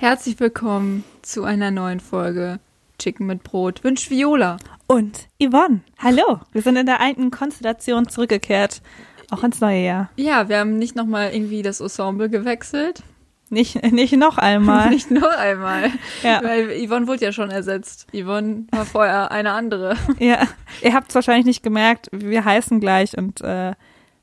Herzlich 0.00 0.40
willkommen 0.40 1.04
zu 1.20 1.44
einer 1.44 1.70
neuen 1.70 2.00
Folge 2.00 2.58
Chicken 2.98 3.26
mit 3.26 3.42
Brot. 3.42 3.84
Wünscht 3.84 4.08
Viola. 4.08 4.56
Und 4.86 5.28
Yvonne. 5.38 5.82
Hallo. 5.98 6.40
Wir 6.52 6.62
sind 6.62 6.76
in 6.76 6.86
der 6.86 7.02
alten 7.02 7.30
Konstellation 7.30 8.08
zurückgekehrt. 8.08 8.80
Auch 9.28 9.44
ins 9.44 9.60
neue 9.60 9.84
Jahr. 9.84 10.10
Ja, 10.16 10.48
wir 10.48 10.60
haben 10.60 10.78
nicht 10.78 10.96
nochmal 10.96 11.34
irgendwie 11.34 11.60
das 11.60 11.82
Ensemble 11.82 12.30
gewechselt. 12.30 13.02
Nicht, 13.50 13.92
nicht 13.92 14.16
noch 14.16 14.38
einmal. 14.38 14.88
nicht 14.88 15.10
noch 15.10 15.36
einmal. 15.36 15.90
Ja. 16.22 16.42
Weil 16.42 16.82
Yvonne 16.82 17.06
wurde 17.06 17.26
ja 17.26 17.32
schon 17.32 17.50
ersetzt. 17.50 18.06
Yvonne 18.14 18.68
war 18.70 18.86
vorher 18.86 19.30
eine 19.30 19.52
andere. 19.52 19.96
Ja. 20.18 20.48
Ihr 20.80 20.94
habt 20.94 21.10
es 21.10 21.14
wahrscheinlich 21.14 21.44
nicht 21.44 21.62
gemerkt. 21.62 22.08
Wir 22.10 22.46
heißen 22.46 22.80
gleich 22.80 23.18
und 23.18 23.42
äh, 23.42 23.74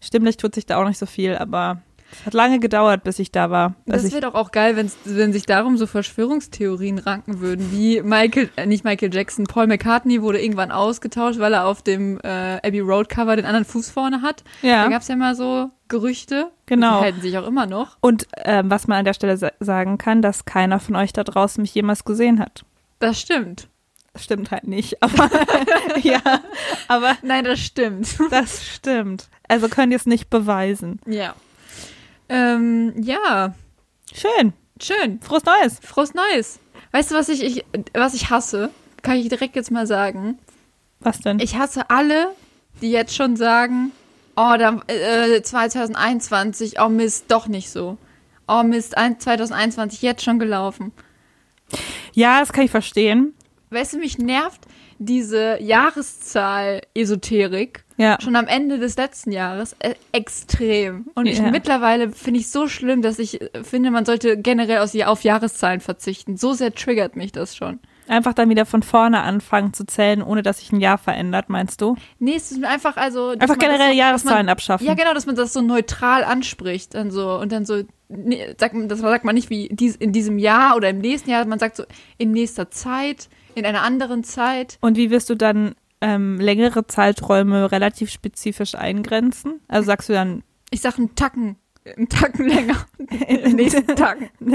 stimmlich 0.02 0.38
tut 0.38 0.56
sich 0.56 0.66
da 0.66 0.82
auch 0.82 0.88
nicht 0.88 0.98
so 0.98 1.06
viel, 1.06 1.36
aber 1.36 1.84
es 2.12 2.26
hat 2.26 2.34
lange 2.34 2.60
gedauert, 2.60 3.04
bis 3.04 3.20
ich 3.20 3.32
da 3.32 3.50
war. 3.50 3.76
Das 3.86 4.12
wäre 4.12 4.22
doch 4.22 4.34
auch 4.34 4.52
geil, 4.52 4.76
wenn's, 4.76 4.98
wenn 5.06 5.34
sich 5.34 5.46
darum 5.46 5.78
so 5.78 5.88
Verschwörungstheorien 5.88 7.00
ranken 7.00 7.40
würden, 7.40 7.72
wie 7.72 8.02
Michael, 8.02 8.50
äh, 8.56 8.66
nicht 8.66 8.84
Michael 8.84 9.14
Jackson, 9.14 9.46
Paul 9.46 9.68
McCartney 9.68 10.22
wurde 10.22 10.42
irgendwann 10.42 10.72
ausgetauscht, 10.72 11.40
weil 11.40 11.54
er 11.54 11.68
auf 11.68 11.82
dem 11.82 12.20
äh, 12.24 12.58
Abbey 12.66 12.80
Road 12.80 13.10
Cover 13.10 13.36
den 13.36 13.46
anderen 13.46 13.66
Fuß 13.66 13.90
vorne 13.90 14.22
hat. 14.22 14.44
Da 14.62 14.68
ja. 14.68 14.88
gab's 14.88 15.08
ja 15.08 15.16
mal 15.16 15.36
so 15.36 15.70
Gerüchte. 15.88 16.52
Genau. 16.66 17.00
Die 17.00 17.06
halten 17.06 17.22
sich 17.22 17.38
auch 17.38 17.48
immer 17.48 17.66
noch. 17.66 17.98
Und 18.02 18.28
ähm, 18.38 18.70
was 18.70 18.88
man 18.88 19.00
an 19.00 19.06
der 19.06 19.14
Stelle 19.14 19.38
sa 19.38 19.52
sagen 19.60 19.98
kann, 19.98 20.22
dass 20.22 20.46
keiner 20.46 20.80
von 20.80 20.96
euch 20.96 21.14
da 21.14 21.24
draußen 21.24 21.62
mich 21.62 21.74
jemals 21.74 22.04
gesehen 22.04 22.40
hat. 22.40 22.64
Das 23.00 23.20
stimmt. 23.20 23.70
Das 24.14 24.24
stimmt 24.24 24.50
halt 24.50 24.68
nicht, 24.68 25.02
aber 25.04 25.30
ja, 26.02 26.20
aber 26.88 27.16
Nein, 27.22 27.44
das 27.44 27.60
stimmt. 27.60 28.18
das 28.32 28.66
stimmt. 28.66 29.30
Also 29.48 29.70
könnt 29.70 29.92
ihr 29.92 29.98
es 29.98 30.08
nicht 30.08 30.30
beweisen. 30.30 31.00
Ja. 31.06 31.36
Ähm, 32.30 32.94
ja, 33.02 33.56
Schön. 34.14 34.54
schön. 34.82 35.20
Frohes 35.22 35.44
Neues. 35.46 35.80
Frohes 35.82 36.14
Neues. 36.14 36.60
Weißt 36.92 37.12
du, 37.12 37.16
was 37.16 37.30
ich, 37.30 37.44
ich, 37.44 37.66
was 37.94 38.14
ich 38.14 38.30
hasse? 38.30 38.70
Kann 39.02 39.16
ich 39.18 39.30
direkt 39.30 39.56
jetzt 39.56 39.72
mal 39.72 39.88
sagen. 39.88 40.38
Was 41.00 41.20
denn? 41.20 41.40
Ich 41.40 41.56
hasse 41.58 41.90
alle, 41.90 42.30
die 42.82 42.92
jetzt 42.92 43.16
schon 43.16 43.36
sagen, 43.38 43.92
oh, 44.36 44.56
da, 44.58 44.82
äh, 44.88 45.42
2021, 45.42 46.80
oh 46.82 46.90
Mist, 46.90 47.26
doch 47.30 47.48
nicht 47.48 47.70
so. 47.70 47.98
Oh 48.48 48.64
Mist, 48.64 48.98
ein- 48.98 49.20
2021 49.20 50.02
jetzt 50.02 50.24
schon 50.24 50.40
gelaufen. 50.40 50.92
ja, 52.14 52.40
das 52.40 52.52
kann 52.54 52.66
ich 52.66 52.72
verstehen. 52.72 53.34
Weißt 53.70 53.94
du, 53.94 53.98
mich 53.98 54.18
nervt 54.18 54.62
diese 55.00 55.62
Jahreszahl-Esoterik 55.62 57.84
Ja. 57.98 58.18
schon 58.22 58.36
am 58.36 58.48
Ende 58.48 58.78
des 58.78 58.96
letzten 58.96 59.32
Jahres 59.32 59.76
äh, 59.80 59.96
extrem. 60.12 61.08
Und 61.16 61.26
ich 61.26 61.40
Ja. 61.40 61.52
mittlerweile 61.52 62.12
finde 62.12 62.40
ich 62.40 62.50
so 62.50 62.68
schlimm, 62.68 63.02
dass 63.02 63.20
ich 63.20 63.42
äh, 63.42 63.64
finde, 63.64 63.92
man 63.92 64.06
sollte 64.06 64.38
generell 64.38 64.80
aus, 64.80 64.96
auf 64.96 65.24
Jahreszahlen 65.24 65.82
verzichten. 65.82 66.38
So 66.38 66.54
sehr 66.54 66.74
triggert 66.74 67.16
mich 67.16 67.32
das 67.32 67.56
schon. 67.56 67.80
Einfach 68.08 68.34
dann 68.34 68.50
wieder 68.50 68.66
von 68.66 68.84
vorne 68.84 69.22
anfangen 69.22 69.74
zu 69.74 69.86
zählen, 69.86 70.22
ohne 70.22 70.42
dass 70.42 70.60
sich 70.60 70.72
ein 70.72 70.80
Jahr 70.80 70.98
verändert, 70.98 71.50
meinst 71.50 71.82
du? 71.82 71.98
Nee, 72.20 72.36
es 72.36 72.52
ist 72.52 72.64
einfach 72.64 72.96
also. 72.96 73.30
Einfach 73.30 73.58
generell 73.58 73.92
so, 73.92 73.98
Jahreszahlen 73.98 74.46
man, 74.46 74.50
abschaffen. 74.50 74.88
Ja, 74.88 74.94
genau, 74.94 75.14
dass 75.14 75.26
man 75.26 75.36
das 75.36 75.52
so 75.52 75.62
neutral 75.62 76.24
anspricht 76.24 76.96
und 76.96 77.12
so 77.12 77.38
und 77.38 77.52
dann 77.52 77.66
so 77.66 77.84
nee, 78.08 78.56
sagt 78.58 78.76
das 78.88 79.00
sagt 79.00 79.26
man 79.26 79.36
nicht 79.36 79.50
wie 79.50 79.70
dies, 79.72 79.96
in 79.98 80.14
diesem 80.14 80.38
Jahr 80.38 80.78
oder 80.78 80.90
im 80.90 81.00
nächsten 81.00 81.30
Jahr, 81.30 81.46
man 81.46 81.60
sagt 81.60 81.76
so 81.76 81.84
in 82.18 82.32
nächster 82.32 82.72
Zeit, 82.72 83.28
in 83.56 83.66
einer 83.66 83.82
anderen 83.82 84.24
Zeit. 84.24 84.78
Und 84.80 84.96
wie 84.96 85.10
wirst 85.12 85.30
du 85.30 85.36
dann 85.36 85.76
ähm, 86.02 86.40
längere 86.40 86.86
Zeiträume 86.88 87.72
relativ 87.72 88.10
spezifisch 88.12 88.76
eingrenzen? 88.76 89.62
Also 89.68 89.88
sagst 89.88 90.10
du 90.10 90.14
dann, 90.14 90.44
Ich 90.72 90.82
sag 90.82 90.98
einen 90.98 91.16
Tacken, 91.16 91.58
einen 91.96 92.10
Tacken 92.10 92.48
länger, 92.48 92.76
im 93.28 93.56
nächsten 93.56 93.88
Tacken. 93.96 94.30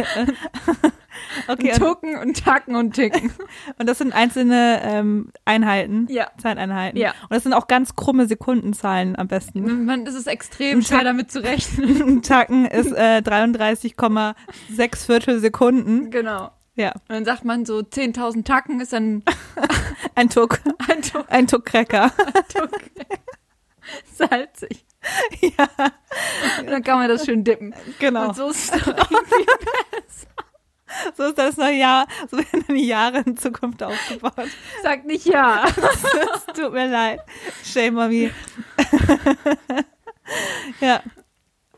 okay, 1.49 1.73
Ein 1.73 1.79
Tucken 1.79 2.17
und 2.19 2.45
Tacken 2.45 2.77
und 2.77 2.93
Ticken. 2.95 3.33
und 3.79 3.89
das 3.89 3.99
sind 3.99 4.13
einzelne 4.13 4.81
ähm, 4.85 5.33
Einheiten, 5.45 6.07
Ja. 6.11 6.29
Zeiteinheiten. 6.39 6.99
Ja. 7.01 7.11
Und 7.23 7.31
das 7.33 7.43
sind 7.43 7.53
auch 7.55 7.67
ganz 7.69 7.95
krumme 7.97 8.27
Sekundenzahlen 8.27 9.17
am 9.19 9.29
besten. 9.29 9.85
Man, 9.85 10.07
es 10.07 10.15
ist 10.15 10.27
extrem 10.29 10.79
Ein 10.79 10.83
schwer 10.83 11.05
damit 11.05 11.31
zu 11.33 11.43
rechnen. 11.43 12.03
Ein 12.03 12.23
Tacken 12.23 12.67
ist 12.67 12.93
äh, 12.93 13.23
33,6 13.25 15.07
Viertel 15.07 15.41
Sekunden. 15.41 16.11
genau. 16.11 16.51
Ja, 16.75 16.93
Und 16.93 17.03
dann 17.11 17.25
sagt 17.25 17.45
man 17.45 17.67
so 17.67 17.79
10.000 17.81 18.45
Tacken 18.45 18.81
ist 18.81 18.93
dann 18.93 19.23
ein 20.15 20.31
Tuck, 20.31 20.61
ein 20.89 21.03
Tuck, 21.03 21.27
ein 21.29 21.47
Tuck-Cracker. 21.47 22.11
Tuck. 22.55 22.71
salzig. 24.15 24.85
ja, 25.41 25.69
Und 26.61 26.69
dann 26.71 26.83
kann 26.83 26.99
man 26.99 27.09
das 27.09 27.25
schön 27.27 27.45
dippen. 27.45 27.75
genau. 27.99 28.29
Und 28.29 28.37
so 28.37 28.49
ist 28.49 28.75
es 28.75 28.81
doch 28.85 28.87
irgendwie 29.11 29.47
So 31.17 31.25
ist 31.25 31.39
das 31.39 31.57
neue 31.57 31.77
Jahr, 31.77 32.07
so 32.31 32.39
werden 32.39 32.65
die 32.69 32.87
Jahre 32.87 33.19
in 33.27 33.37
Zukunft 33.37 33.83
aufgebaut. 33.83 34.49
Sagt 34.83 35.05
nicht 35.07 35.27
ja. 35.27 35.65
Es 35.67 36.47
tut 36.55 36.73
mir 36.73 36.87
leid. 36.89 37.21
Shame 37.65 37.99
on 37.99 38.09
me. 38.11 38.31
ja. 40.81 41.03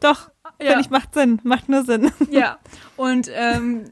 Doch, 0.00 0.28
Ja. 0.60 0.66
finde 0.72 0.80
ich, 0.82 0.90
macht 0.90 1.14
Sinn. 1.14 1.40
Macht 1.44 1.68
nur 1.68 1.84
Sinn. 1.84 2.12
Ja. 2.30 2.58
Und 2.96 3.28
ähm, 3.32 3.84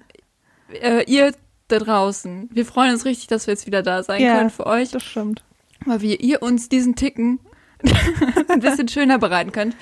äh, 0.80 1.04
ihr 1.06 1.32
da 1.68 1.78
draußen, 1.78 2.48
wir 2.52 2.66
freuen 2.66 2.92
uns 2.92 3.04
richtig, 3.04 3.28
dass 3.28 3.46
wir 3.46 3.54
jetzt 3.54 3.66
wieder 3.66 3.82
da 3.82 4.02
sein 4.02 4.20
Ja. 4.22 4.36
können 4.36 4.50
für 4.50 4.66
euch, 4.66 4.90
Das 4.90 5.02
stimmt. 5.02 5.42
weil 5.86 6.00
wir 6.00 6.20
ihr 6.20 6.42
uns 6.42 6.68
diesen 6.68 6.94
Ticken 6.96 7.40
ein 8.48 8.60
bisschen 8.60 8.88
schöner 8.88 9.18
bereiten 9.18 9.52
könnt. 9.52 9.76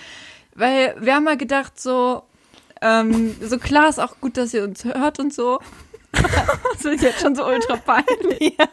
Weil 0.55 0.95
wir 1.01 1.15
haben 1.15 1.25
mal 1.25 1.37
gedacht, 1.37 1.81
so, 1.81 2.23
ähm, 2.83 3.35
so 3.41 3.59
klar 3.59 3.89
ist 3.89 3.99
auch 3.99 4.21
gut, 4.21 4.37
dass 4.37 4.55
ihr 4.55 4.65
uns 4.65 4.85
hört 4.85 5.19
und 5.19 5.33
so. 5.33 5.61
das 6.75 6.85
wird 6.85 7.01
jetzt 7.03 7.21
schon 7.21 7.35
so 7.35 7.47
ultra 7.47 7.77
peinlich. 7.77 8.57
Ja, 8.59 8.67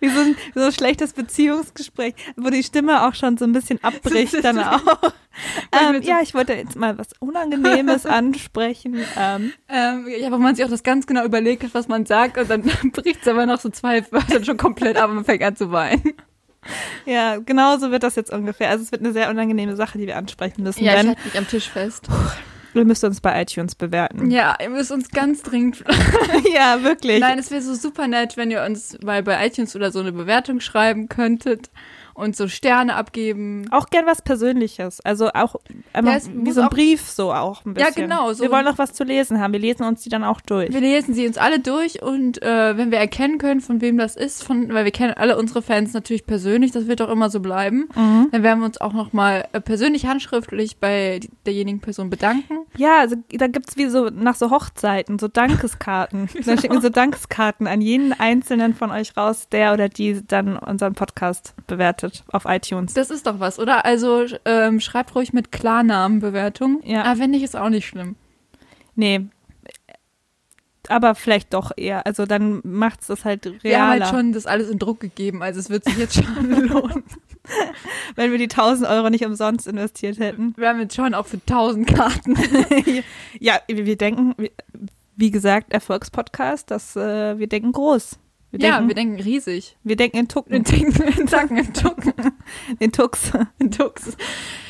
wie 0.00 0.08
so 0.08 0.20
ein, 0.20 0.36
so 0.54 0.62
ein 0.62 0.72
schlechtes 0.72 1.12
Beziehungsgespräch, 1.12 2.14
wo 2.36 2.50
die 2.50 2.62
Stimme 2.62 3.06
auch 3.06 3.14
schon 3.14 3.36
so 3.36 3.44
ein 3.44 3.52
bisschen 3.52 3.82
abbricht 3.82 4.42
dann 4.42 4.58
auch. 4.58 4.80
Ähm, 5.70 6.02
so- 6.02 6.08
ja, 6.08 6.18
ich 6.20 6.34
wollte 6.34 6.52
jetzt 6.54 6.74
mal 6.74 6.98
was 6.98 7.10
Unangenehmes 7.20 8.06
ansprechen. 8.06 8.96
Ähm, 9.16 9.52
Ähm, 9.68 10.08
ja, 10.18 10.32
wo 10.32 10.38
man 10.38 10.56
sich 10.56 10.64
auch 10.64 10.68
das 10.70 10.82
ganz 10.82 11.06
genau 11.06 11.24
überlegt 11.24 11.62
hat, 11.62 11.74
was 11.74 11.86
man 11.86 12.06
sagt 12.06 12.38
und 12.38 12.50
dann 12.50 12.62
bricht 12.92 13.22
es 13.22 13.28
aber 13.28 13.46
noch 13.46 13.60
so 13.60 13.68
zwei 13.68 14.04
Wörter 14.10 14.42
schon 14.44 14.56
komplett 14.56 14.96
ab 14.96 15.10
und 15.10 15.14
man 15.16 15.24
fängt 15.24 15.44
an 15.44 15.54
zu 15.54 15.70
weinen. 15.70 16.14
ja, 17.06 17.36
genau 17.36 17.76
so 17.78 17.92
wird 17.92 18.02
das 18.02 18.16
jetzt 18.16 18.32
ungefähr. 18.32 18.70
Also 18.70 18.82
es 18.82 18.90
wird 18.90 19.02
eine 19.04 19.12
sehr 19.12 19.30
unangenehme 19.30 19.76
Sache, 19.76 19.96
die 19.98 20.08
wir 20.08 20.16
ansprechen 20.16 20.64
müssen, 20.64 20.82
Ja, 20.82 21.00
ich 21.00 21.06
halte 21.06 21.22
mich 21.24 21.38
am 21.38 21.46
Tisch 21.46 21.68
fest. 21.70 22.08
Ihr 22.78 22.84
müsst 22.84 23.04
uns 23.04 23.20
bei 23.20 23.42
iTunes 23.42 23.74
bewerten. 23.74 24.30
Ja, 24.30 24.56
ihr 24.60 24.70
müsst 24.70 24.90
uns 24.90 25.10
ganz 25.10 25.42
dringend. 25.42 25.84
ja 26.54 26.82
wirklich. 26.82 27.20
Nein, 27.20 27.38
es 27.38 27.50
wäre 27.50 27.62
so 27.62 27.74
super 27.74 28.08
nett, 28.08 28.36
wenn 28.36 28.50
ihr 28.50 28.62
uns 28.64 28.98
mal 29.02 29.22
bei 29.22 29.46
iTunes 29.46 29.74
oder 29.76 29.92
so 29.92 30.00
eine 30.00 30.12
Bewertung 30.12 30.60
schreiben 30.60 31.08
könntet 31.08 31.70
und 32.18 32.36
so 32.36 32.48
Sterne 32.48 32.94
abgeben. 32.96 33.66
Auch 33.70 33.86
gern 33.86 34.06
was 34.06 34.20
Persönliches. 34.22 35.00
Also 35.04 35.28
auch 35.28 35.56
einfach 35.92 36.12
Ja, 36.12 36.18
es 36.18 36.30
wie 36.32 36.50
so 36.52 36.62
ein 36.62 36.68
Brief 36.68 37.08
so 37.08 37.32
auch 37.32 37.64
ein 37.64 37.74
Ja, 37.78 37.86
bisschen. 37.86 38.02
genau, 38.04 38.32
so 38.32 38.42
wir 38.42 38.50
wollen 38.50 38.66
auch 38.68 38.78
was 38.78 38.92
zu 38.92 39.04
lesen 39.04 39.40
haben. 39.40 39.52
Wir 39.52 39.60
lesen 39.60 39.84
uns 39.84 40.02
die 40.02 40.08
dann 40.10 40.24
auch 40.24 40.40
durch. 40.40 40.72
Wir 40.72 40.80
lesen 40.80 41.14
sie 41.14 41.26
uns 41.26 41.38
alle 41.38 41.60
durch 41.60 42.02
und 42.02 42.42
äh, 42.42 42.76
wenn 42.76 42.90
wir 42.90 42.98
erkennen 42.98 43.38
können, 43.38 43.60
von 43.60 43.80
wem 43.80 43.96
das 43.98 44.16
ist, 44.16 44.42
von, 44.44 44.72
weil 44.74 44.84
wir 44.84 44.92
kennen 44.92 45.14
alle 45.14 45.38
unsere 45.38 45.62
Fans 45.62 45.92
natürlich 45.94 46.26
persönlich, 46.26 46.72
das 46.72 46.86
wird 46.88 47.00
auch 47.02 47.08
immer 47.10 47.30
so 47.30 47.40
bleiben, 47.40 47.88
Mhm. 47.94 48.28
dann 48.32 48.42
werden 48.42 48.58
wir 48.60 48.66
uns 48.66 48.80
auch 48.80 48.92
nochmal 48.92 49.46
äh, 49.52 49.60
persönlich 49.60 50.06
handschriftlich 50.06 50.78
bei 50.78 51.20
derjenigen 51.46 51.80
Person 51.80 52.10
bedanken. 52.10 52.54
Ja, 52.76 52.98
also 53.00 53.16
da 53.30 53.46
gibt's 53.46 53.76
wie 53.76 53.86
so 53.86 54.10
nach 54.10 54.34
so 54.34 54.50
Hochzeiten 54.50 55.18
so 55.18 55.28
Dankeskarten. 55.28 56.28
Da 56.46 56.56
schicken 56.56 56.74
wir 56.74 56.80
so 56.80 56.88
Dankeskarten 56.88 57.66
an 57.66 57.80
jeden 57.80 58.12
einzelnen 58.12 58.74
von 58.74 58.90
euch 58.90 59.16
raus, 59.16 59.48
der 59.50 59.72
oder 59.74 59.88
die 59.88 60.26
dann 60.26 60.56
unseren 60.56 60.94
Podcast 60.94 61.54
bewertet 61.66 62.07
auf 62.32 62.44
iTunes. 62.46 62.94
Das 62.94 63.10
ist 63.10 63.26
doch 63.26 63.40
was, 63.40 63.58
oder? 63.58 63.84
Also 63.84 64.24
ähm, 64.44 64.80
schreibt 64.80 65.14
ruhig 65.14 65.32
mit 65.32 65.52
Klarnamenbewertung. 65.52 66.80
Ja. 66.84 67.04
Aber 67.04 67.20
wenn 67.20 67.30
nicht, 67.30 67.42
ist 67.42 67.56
auch 67.56 67.68
nicht 67.68 67.86
schlimm. 67.86 68.16
Nee. 68.94 69.26
Aber 70.88 71.14
vielleicht 71.14 71.52
doch 71.52 71.70
eher. 71.76 72.06
Also 72.06 72.24
dann 72.24 72.60
macht's 72.64 73.08
das 73.08 73.24
halt 73.24 73.44
realer. 73.46 73.62
Wir 73.62 73.78
haben 73.82 73.90
halt 73.90 74.06
schon 74.06 74.32
das 74.32 74.46
alles 74.46 74.70
in 74.70 74.78
Druck 74.78 75.00
gegeben, 75.00 75.42
also 75.42 75.60
es 75.60 75.68
wird 75.68 75.84
sich 75.84 75.98
jetzt 75.98 76.14
schon 76.14 76.50
lohnen. 76.66 77.04
Wenn 78.14 78.30
wir 78.30 78.38
die 78.38 78.44
1000 78.44 78.88
Euro 78.88 79.10
nicht 79.10 79.24
umsonst 79.24 79.66
investiert 79.66 80.18
hätten. 80.18 80.54
Wir 80.56 80.68
haben 80.68 80.80
jetzt 80.80 80.94
schon 80.94 81.14
auch 81.14 81.26
für 81.26 81.36
1000 81.38 81.86
Karten. 81.86 82.36
ja, 83.40 83.58
wir 83.68 83.86
wir 83.86 83.96
denken, 83.96 84.34
wie- 85.16 85.30
gesagt, 85.30 85.72
Erfolgspodcast, 85.72 86.70
das, 86.70 86.94
äh, 86.96 87.38
wir 87.38 87.48
denken 87.48 87.72
groß. 87.72 88.18
Wir 88.50 88.60
ja, 88.60 88.70
denken, 88.76 88.88
wir 88.88 88.94
denken 88.94 89.20
riesig. 89.20 89.76
wir 89.84 89.96
denken 89.96 90.16
in 90.16 90.28
Tucken, 90.28 90.54
In 90.54 90.64
Ticken, 90.64 91.02
in 91.18 91.26
Tacken, 91.26 91.58
in 91.58 91.74
Tucken, 91.74 92.14
in 92.78 92.92
Tux. 92.92 93.30
in 93.58 93.70
Tux. 93.70 94.16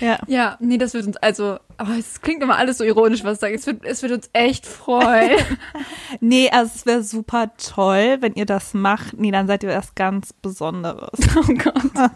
Ja. 0.01 0.19
Ja, 0.27 0.57
nee, 0.59 0.79
das 0.79 0.95
wird 0.95 1.07
uns, 1.07 1.17
also, 1.19 1.59
aber 1.77 1.97
es 1.97 2.21
klingt 2.21 2.43
immer 2.43 2.57
alles 2.57 2.79
so 2.79 2.85
ironisch, 2.85 3.23
was 3.23 3.35
ich 3.35 3.41
sage. 3.41 3.55
Es 3.55 3.67
wird, 3.67 3.85
es 3.85 4.03
wird 4.03 4.13
uns 4.13 4.31
echt 4.33 4.67
freuen. 4.67 5.39
Nee, 6.21 6.51
also 6.51 6.73
es 6.75 6.87
wäre 6.87 7.03
super 7.03 7.53
toll, 7.57 8.17
wenn 8.21 8.33
ihr 8.33 8.47
das 8.47 8.73
macht. 8.75 9.19
Nee, 9.19 9.31
dann 9.31 9.47
seid 9.47 9.63
ihr 9.63 9.69
was 9.69 9.95
ganz 9.95 10.33
Besonderes. 10.33 11.11
oh 11.37 11.55
Gott. 11.55 12.11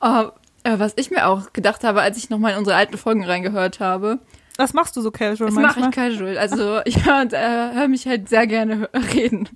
oh, 0.00 0.30
was 0.64 0.94
ich 0.96 1.10
mir 1.10 1.26
auch 1.26 1.52
gedacht 1.52 1.84
habe, 1.84 2.00
als 2.00 2.16
ich 2.16 2.30
nochmal 2.30 2.52
in 2.52 2.58
unsere 2.58 2.76
alten 2.76 2.96
Folgen 2.96 3.24
reingehört 3.24 3.78
habe, 3.78 4.18
Was 4.60 4.74
machst 4.74 4.96
du 4.96 5.00
so 5.00 5.10
casual 5.10 5.48
Das 5.48 5.54
mache 5.54 5.80
manchmal? 5.80 6.10
ich 6.10 6.18
casual. 6.18 6.38
Also 6.38 6.80
ich 6.84 7.04
höre 7.04 7.32
äh, 7.32 7.74
hör 7.74 7.88
mich 7.88 8.06
halt 8.06 8.28
sehr 8.28 8.46
gerne 8.46 8.88
reden. 9.14 9.48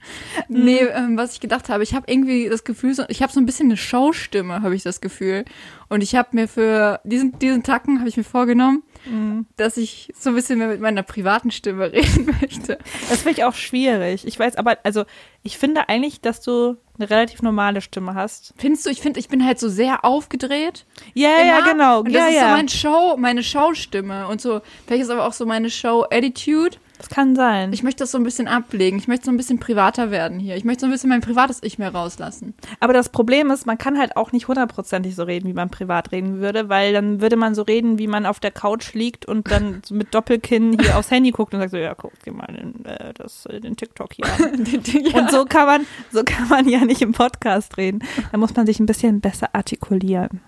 Mhm. 0.48 0.64
Nee, 0.64 0.78
ähm, 0.80 1.16
was 1.16 1.34
ich 1.34 1.40
gedacht 1.40 1.68
habe, 1.68 1.82
ich 1.82 1.94
habe 1.94 2.10
irgendwie 2.10 2.48
das 2.48 2.64
Gefühl, 2.64 2.94
so, 2.94 3.04
ich 3.08 3.22
habe 3.22 3.32
so 3.32 3.40
ein 3.40 3.46
bisschen 3.46 3.66
eine 3.66 3.76
Showstimme, 3.76 4.62
habe 4.62 4.74
ich 4.74 4.82
das 4.82 5.00
Gefühl. 5.00 5.44
Und 5.88 6.02
ich 6.02 6.14
habe 6.16 6.30
mir 6.32 6.48
für 6.48 7.00
diesen, 7.04 7.38
diesen 7.38 7.62
Tacken 7.62 7.98
habe 8.00 8.08
ich 8.08 8.16
mir 8.16 8.24
vorgenommen, 8.24 8.82
Mhm. 9.06 9.46
dass 9.56 9.76
ich 9.76 10.12
so 10.18 10.30
ein 10.30 10.36
bisschen 10.36 10.58
mehr 10.58 10.68
mit 10.68 10.80
meiner 10.80 11.02
privaten 11.02 11.50
Stimme 11.50 11.92
reden 11.92 12.34
möchte. 12.40 12.78
Das 13.08 13.22
finde 13.22 13.38
ich 13.38 13.44
auch 13.44 13.54
schwierig. 13.54 14.26
Ich 14.26 14.38
weiß 14.38 14.56
aber, 14.56 14.78
also 14.82 15.04
ich 15.42 15.58
finde 15.58 15.88
eigentlich, 15.88 16.20
dass 16.20 16.40
du 16.40 16.76
eine 16.98 17.10
relativ 17.10 17.42
normale 17.42 17.80
Stimme 17.80 18.14
hast. 18.14 18.54
Findest 18.56 18.86
du, 18.86 18.90
ich 18.90 19.00
finde, 19.00 19.20
ich 19.20 19.28
bin 19.28 19.44
halt 19.44 19.58
so 19.58 19.68
sehr 19.68 20.04
aufgedreht. 20.04 20.86
Ja, 21.12 21.40
ja, 21.44 21.58
Immer. 21.58 21.72
genau. 21.72 22.00
Und 22.00 22.10
ja, 22.10 22.20
das 22.20 22.28
ist 22.30 22.36
ja. 22.36 22.48
so 22.48 22.56
mein 22.56 22.68
Show, 22.68 23.16
meine 23.18 23.42
Showstimme 23.42 24.28
und 24.28 24.40
so. 24.40 24.60
Vielleicht 24.86 25.02
ist 25.02 25.10
aber 25.10 25.26
auch 25.26 25.32
so 25.32 25.44
meine 25.44 25.70
Show-Attitude. 25.70 26.78
Das 27.04 27.14
kann 27.14 27.36
sein. 27.36 27.72
Ich 27.72 27.82
möchte 27.82 28.02
das 28.02 28.12
so 28.12 28.18
ein 28.18 28.24
bisschen 28.24 28.48
ablegen. 28.48 28.96
Ich 28.98 29.08
möchte 29.08 29.26
so 29.26 29.30
ein 29.30 29.36
bisschen 29.36 29.58
privater 29.58 30.10
werden 30.10 30.38
hier. 30.38 30.56
Ich 30.56 30.64
möchte 30.64 30.80
so 30.80 30.86
ein 30.86 30.92
bisschen 30.92 31.10
mein 31.10 31.20
privates 31.20 31.62
Ich 31.62 31.78
mehr 31.78 31.92
rauslassen. 31.92 32.54
aber 32.80 32.92
das 32.92 33.10
Problem 33.10 33.50
ist, 33.50 33.66
man 33.66 33.76
kann 33.76 33.98
halt 33.98 34.16
auch 34.16 34.32
nicht 34.32 34.48
hundertprozentig 34.48 35.14
so 35.14 35.24
reden, 35.24 35.46
wie 35.48 35.52
man 35.52 35.68
privat 35.68 36.12
reden 36.12 36.40
würde, 36.40 36.68
weil 36.68 36.92
dann 36.94 37.20
würde 37.20 37.36
man 37.36 37.54
so 37.54 37.62
reden, 37.62 37.98
wie 37.98 38.06
man 38.06 38.24
auf 38.24 38.40
der 38.40 38.50
Couch 38.50 38.94
liegt 38.94 39.26
und 39.26 39.50
dann 39.50 39.82
mit 39.90 40.14
Doppelkinn 40.14 40.78
hier 40.80 40.96
aufs 40.96 41.10
Handy 41.10 41.30
guckt 41.30 41.52
und 41.52 41.60
sagt 41.60 41.72
so, 41.72 41.76
ja, 41.76 41.94
guck 41.94 42.18
dir 42.22 42.32
mal 42.32 42.46
den, 42.46 42.84
äh, 42.86 43.12
das, 43.12 43.46
äh, 43.46 43.60
den 43.60 43.76
TikTok 43.76 44.14
hier 44.14 44.26
an. 44.26 44.64
ja. 44.84 45.20
Und 45.20 45.30
so 45.30 45.44
kann 45.44 45.66
man, 45.66 45.86
so 46.10 46.24
kann 46.24 46.48
man 46.48 46.68
ja 46.68 46.84
nicht 46.84 47.02
im 47.02 47.12
Podcast 47.12 47.76
reden. 47.76 48.02
Da 48.32 48.38
muss 48.38 48.54
man 48.56 48.64
sich 48.64 48.80
ein 48.80 48.86
bisschen 48.86 49.20
besser 49.20 49.50
artikulieren. 49.52 50.40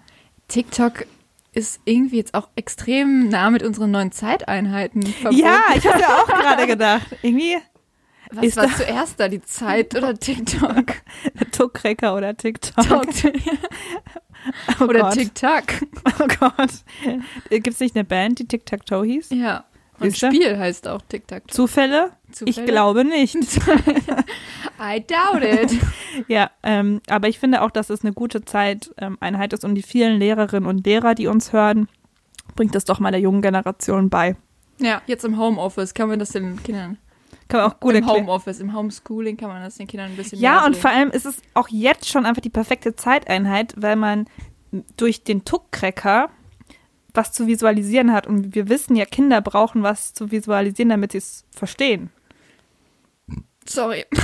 TikTok 0.48 1.06
ist 1.56 1.80
irgendwie 1.84 2.16
jetzt 2.18 2.34
auch 2.34 2.48
extrem 2.54 3.28
nah 3.28 3.50
mit 3.50 3.62
unseren 3.62 3.90
neuen 3.90 4.12
Zeiteinheiten 4.12 5.02
verbunden. 5.04 5.42
Ja, 5.44 5.60
ich 5.76 5.86
habe 5.88 6.00
ja 6.00 6.08
auch 6.18 6.26
gerade 6.26 6.66
gedacht. 6.68 7.06
Irgendwie 7.22 7.56
Was 8.30 8.44
ist 8.44 8.56
war 8.56 8.66
da- 8.66 8.74
zuerst 8.76 9.18
da, 9.20 9.28
die 9.28 9.40
Zeit 9.42 9.94
oder 9.96 10.14
TikTok? 10.18 10.86
Tuckcracker 11.52 12.14
oder 12.14 12.36
TikTok. 12.36 12.84
Oh 14.80 14.84
oder 14.84 15.00
Gott. 15.00 15.14
TikTok. 15.14 15.64
Oh 16.20 16.26
Gott. 16.38 16.70
Gibt 17.50 17.66
es 17.66 17.80
nicht 17.80 17.96
eine 17.96 18.04
Band, 18.04 18.38
die 18.38 18.46
Tic-Tac-Toe 18.46 19.04
hieß? 19.04 19.30
Ja. 19.30 19.64
Und? 19.98 20.16
Spiel 20.16 20.56
heißt 20.56 20.86
auch 20.86 21.02
TikTok. 21.08 21.50
Zufälle? 21.50 22.12
Ich 22.44 22.56
Zufälle? 22.56 22.66
glaube 22.72 23.04
nicht. 23.04 23.34
I 24.80 25.04
doubt 25.06 25.42
it. 25.42 25.78
Ja, 26.28 26.50
ähm, 26.62 27.02
aber 27.10 27.28
ich 27.28 27.38
finde 27.38 27.60
auch, 27.60 27.70
dass 27.70 27.90
es 27.90 28.02
eine 28.02 28.14
gute 28.14 28.42
Zeiteinheit 28.42 29.52
ist 29.52 29.66
und 29.66 29.74
die 29.74 29.82
vielen 29.82 30.18
Lehrerinnen 30.18 30.66
und 30.66 30.86
Lehrer, 30.86 31.14
die 31.14 31.26
uns 31.26 31.52
hören, 31.52 31.88
bringt 32.54 32.74
es 32.74 32.86
doch 32.86 33.00
mal 33.00 33.10
der 33.10 33.20
jungen 33.20 33.42
Generation 33.42 34.08
bei. 34.08 34.34
Ja, 34.78 35.02
jetzt 35.06 35.26
im 35.26 35.38
Homeoffice 35.38 35.92
kann 35.92 36.08
man 36.08 36.18
das 36.18 36.30
den 36.30 36.62
Kindern. 36.62 36.96
Kann 37.48 37.60
man 37.60 37.70
auch 37.70 37.80
gut 37.80 37.94
Im 37.94 38.02
erklären. 38.02 38.26
Homeoffice, 38.26 38.60
im 38.60 38.74
Homeschooling 38.74 39.36
kann 39.36 39.50
man 39.50 39.62
das 39.62 39.76
den 39.76 39.86
Kindern 39.86 40.10
ein 40.12 40.16
bisschen 40.16 40.40
Ja, 40.40 40.64
und 40.64 40.74
vor 40.74 40.90
allem 40.90 41.10
ist 41.10 41.26
es 41.26 41.36
auch 41.52 41.68
jetzt 41.68 42.08
schon 42.08 42.24
einfach 42.24 42.40
die 42.40 42.48
perfekte 42.50 42.96
Zeiteinheit, 42.96 43.74
weil 43.76 43.96
man 43.96 44.24
durch 44.96 45.22
den 45.22 45.44
Tuckcracker 45.44 46.30
was 47.12 47.32
zu 47.32 47.46
visualisieren 47.46 48.12
hat. 48.12 48.26
Und 48.26 48.54
wir 48.54 48.68
wissen 48.68 48.96
ja, 48.96 49.04
Kinder 49.04 49.40
brauchen 49.40 49.82
was 49.82 50.14
zu 50.14 50.30
visualisieren, 50.30 50.88
damit 50.88 51.12
sie 51.12 51.18
es 51.18 51.44
verstehen. 51.54 52.10
Sorry. 53.68 54.04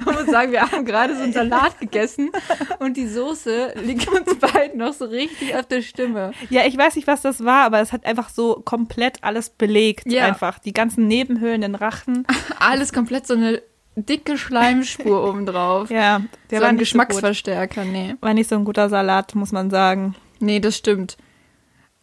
Ich 0.00 0.06
muss 0.06 0.26
sagen, 0.26 0.52
wir 0.52 0.62
haben 0.62 0.84
gerade 0.84 1.14
so 1.14 1.22
einen 1.22 1.32
Salat 1.32 1.78
gegessen 1.78 2.30
und 2.78 2.96
die 2.96 3.06
Soße 3.06 3.74
liegt 3.82 4.08
uns 4.08 4.38
beiden 4.38 4.78
noch 4.78 4.92
so 4.92 5.04
richtig 5.04 5.54
auf 5.54 5.66
der 5.66 5.82
Stimme. 5.82 6.32
Ja, 6.50 6.64
ich 6.66 6.76
weiß 6.76 6.96
nicht, 6.96 7.06
was 7.06 7.22
das 7.22 7.44
war, 7.44 7.64
aber 7.64 7.80
es 7.80 7.92
hat 7.92 8.06
einfach 8.06 8.30
so 8.30 8.62
komplett 8.64 9.22
alles 9.22 9.50
belegt. 9.50 10.10
Ja. 10.10 10.24
Einfach. 10.24 10.58
Die 10.58 10.72
ganzen 10.72 11.06
Nebenhöhlen, 11.06 11.60
den 11.60 11.74
Rachen. 11.74 12.26
Alles 12.58 12.92
komplett 12.92 13.26
so 13.26 13.34
eine 13.34 13.62
dicke 13.96 14.38
Schleimspur 14.38 15.24
obendrauf. 15.28 15.90
Ja, 15.90 16.22
der 16.50 16.58
so 16.58 16.62
war 16.62 16.70
ein 16.70 16.76
nicht 16.76 16.90
so. 16.90 16.98
Geschmacksverstärker, 16.98 17.84
nee. 17.84 18.14
War 18.20 18.34
nicht 18.34 18.48
so 18.48 18.56
ein 18.56 18.64
guter 18.64 18.88
Salat, 18.88 19.34
muss 19.34 19.52
man 19.52 19.70
sagen. 19.70 20.14
Nee, 20.40 20.60
das 20.60 20.76
stimmt. 20.76 21.16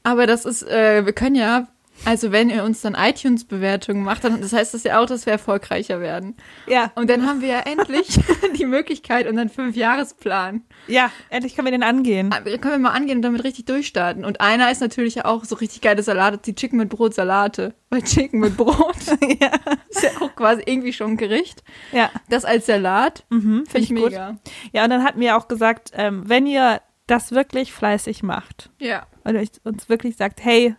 Aber 0.03 0.27
das 0.27 0.45
ist, 0.45 0.61
äh, 0.63 1.05
wir 1.05 1.13
können 1.13 1.35
ja, 1.35 1.67
also 2.03 2.31
wenn 2.31 2.49
ihr 2.49 2.63
uns 2.63 2.81
dann 2.81 2.93
iTunes-Bewertungen 2.93 4.03
macht, 4.03 4.23
dann 4.25 4.41
das 4.41 4.53
heißt 4.53 4.73
das 4.73 4.83
ja 4.83 4.99
auch, 4.99 5.05
dass 5.05 5.25
wir 5.25 5.33
erfolgreicher 5.33 5.99
werden. 6.01 6.35
Ja, 6.67 6.91
Und 6.95 7.09
dann 7.09 7.25
haben 7.27 7.41
wir 7.41 7.47
ja 7.49 7.59
endlich 7.61 8.19
die 8.59 8.65
Möglichkeit, 8.65 9.27
unseren 9.27 9.49
Fünfjahresplan. 9.49 10.63
ja, 10.87 11.11
endlich 11.29 11.55
können 11.55 11.67
wir 11.67 11.71
den 11.71 11.83
angehen. 11.83 12.31
Ah, 12.33 12.41
Können 12.41 12.61
wir 12.73 12.77
mal 12.79 12.91
angehen 12.91 13.17
und 13.17 13.21
damit 13.21 13.43
richtig 13.43 13.65
durchstarten. 13.65 14.25
Und 14.25 14.41
einer 14.41 14.71
ist 14.71 14.81
natürlich 14.81 15.15
ja 15.15 15.25
auch 15.25 15.45
so 15.45 15.55
richtig 15.55 15.81
geile 15.81 16.03
Salate, 16.03 16.37
die 16.39 16.53
Chicken 16.55 16.77
mit 16.77 16.89
Brot 16.89 17.13
Salate. 17.13 17.73
Weil 17.89 18.01
Chicken 18.03 18.39
mit 18.39 18.57
Brot 18.57 18.95
ja. 19.41 19.51
ist 19.89 20.03
ja 20.03 20.09
auch 20.21 20.35
quasi 20.35 20.63
irgendwie 20.65 20.93
schon 20.93 21.11
ein 21.11 21.17
Gericht. 21.17 21.63
ja, 21.91 22.09
Das 22.29 22.45
als 22.45 22.65
Salat 22.65 23.25
mhm, 23.29 23.65
finde 23.65 23.79
ich 23.79 23.91
ich 23.91 23.95
gut. 23.97 24.11
mega. 24.11 24.37
Ja, 24.73 24.83
und 24.83 24.89
dann 24.89 25.03
hatten 25.03 25.19
wir 25.19 25.37
auch 25.37 25.47
gesagt, 25.47 25.91
ähm, 25.95 26.23
wenn 26.27 26.45
ihr 26.47 26.81
das 27.07 27.31
wirklich 27.31 27.71
fleißig 27.71 28.23
macht 28.23 28.71
Ja. 28.79 29.05
und 29.23 29.35
euch 29.37 29.49
uns 29.63 29.89
wirklich 29.89 30.17
sagt, 30.17 30.43
hey, 30.43 30.75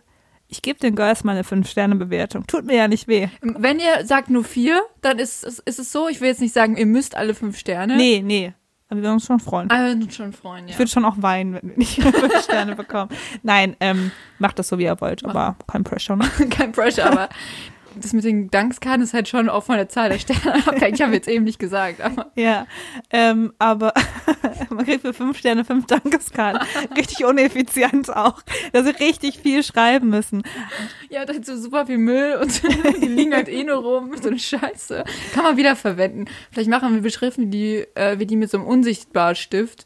ich 0.47 0.61
gebe 0.61 0.79
den 0.79 0.95
Girls 0.95 1.23
mal 1.23 1.33
eine 1.33 1.43
5-Sterne-Bewertung. 1.43 2.47
Tut 2.47 2.65
mir 2.65 2.75
ja 2.75 2.87
nicht 2.87 3.07
weh. 3.07 3.27
Wenn 3.41 3.79
ihr 3.79 4.05
sagt 4.05 4.29
nur 4.29 4.43
vier, 4.43 4.81
dann 5.01 5.19
ist, 5.19 5.43
es- 5.43 5.59
ist 5.59 5.79
es 5.79 5.91
so, 5.91 6.07
ich 6.07 6.21
will 6.21 6.29
jetzt 6.29 6.41
nicht 6.41 6.53
sagen, 6.53 6.77
ihr 6.77 6.85
müsst 6.85 7.15
alle 7.15 7.33
fünf 7.33 7.57
Sterne. 7.57 7.97
Nee, 7.97 8.21
nee. 8.23 8.53
Aber 8.89 8.97
wir 8.99 9.03
würden 9.03 9.13
uns 9.15 9.25
schon 9.25 9.41
freuen. 9.41 9.69
Aber 9.69 9.83
wir 9.83 9.91
sind 9.91 10.13
schon 10.13 10.31
freuen, 10.31 10.65
ja. 10.65 10.71
Ich 10.71 10.79
würde 10.79 10.89
schon 10.89 11.03
auch 11.03 11.15
weinen, 11.17 11.55
wenn 11.55 11.69
wir 11.71 11.77
nicht 11.77 12.01
5 12.01 12.41
Sterne 12.43 12.75
bekommen. 12.77 13.09
Nein, 13.43 13.75
ähm, 13.81 14.11
macht 14.39 14.57
das 14.59 14.69
so, 14.69 14.77
wie 14.77 14.83
ihr 14.85 15.01
wollt, 15.01 15.25
aber 15.25 15.57
kein 15.69 15.83
Pressure. 15.83 16.15
Ne? 16.15 16.25
Kein 16.49 16.71
Pressure, 16.71 17.05
aber 17.05 17.27
das 17.97 18.13
mit 18.13 18.23
den 18.23 18.49
Dankskarten 18.49 19.01
ist 19.01 19.13
halt 19.13 19.27
schon 19.27 19.49
auch 19.49 19.63
von 19.63 19.75
der 19.75 19.89
Zahl 19.89 20.09
der 20.09 20.19
Sterne 20.19 20.55
abhängig. 20.67 20.95
Ich 20.95 21.01
habe 21.01 21.13
jetzt 21.13 21.27
eben 21.27 21.43
nicht 21.43 21.59
gesagt, 21.59 22.01
aber 22.01 22.31
Ja, 22.35 22.67
ähm, 23.11 23.53
aber 23.59 23.93
man 24.69 24.85
kriegt 24.85 25.01
für 25.01 25.13
fünf 25.13 25.37
Sterne 25.37 25.65
fünf 25.65 25.85
Dankeskarten. 25.87 26.61
Richtig 26.95 27.25
uneffizient 27.25 28.15
auch, 28.15 28.41
dass 28.73 28.85
sie 28.85 28.91
richtig 29.03 29.39
viel 29.39 29.63
schreiben 29.63 30.09
müssen. 30.09 30.43
ja, 31.09 31.25
da 31.25 31.33
ist 31.33 31.45
so 31.45 31.57
super 31.57 31.85
viel 31.85 31.97
Müll 31.97 32.37
und 32.41 32.61
die 33.01 33.07
liegen 33.07 33.33
halt 33.33 33.49
eh 33.49 33.63
nur 33.63 33.77
rum. 33.77 34.11
So 34.21 34.29
eine 34.29 34.39
Scheiße. 34.39 35.03
Kann 35.33 35.43
man 35.43 35.57
wieder 35.57 35.75
verwenden. 35.75 36.25
Vielleicht 36.51 36.69
machen 36.69 36.93
wir 36.93 37.01
beschriften 37.01 37.51
die, 37.51 37.85
äh, 37.95 38.19
wie 38.19 38.25
die 38.25 38.35
mit 38.35 38.49
so 38.49 38.57
einem 38.57 38.67
Unsichtbarstift. 38.67 39.85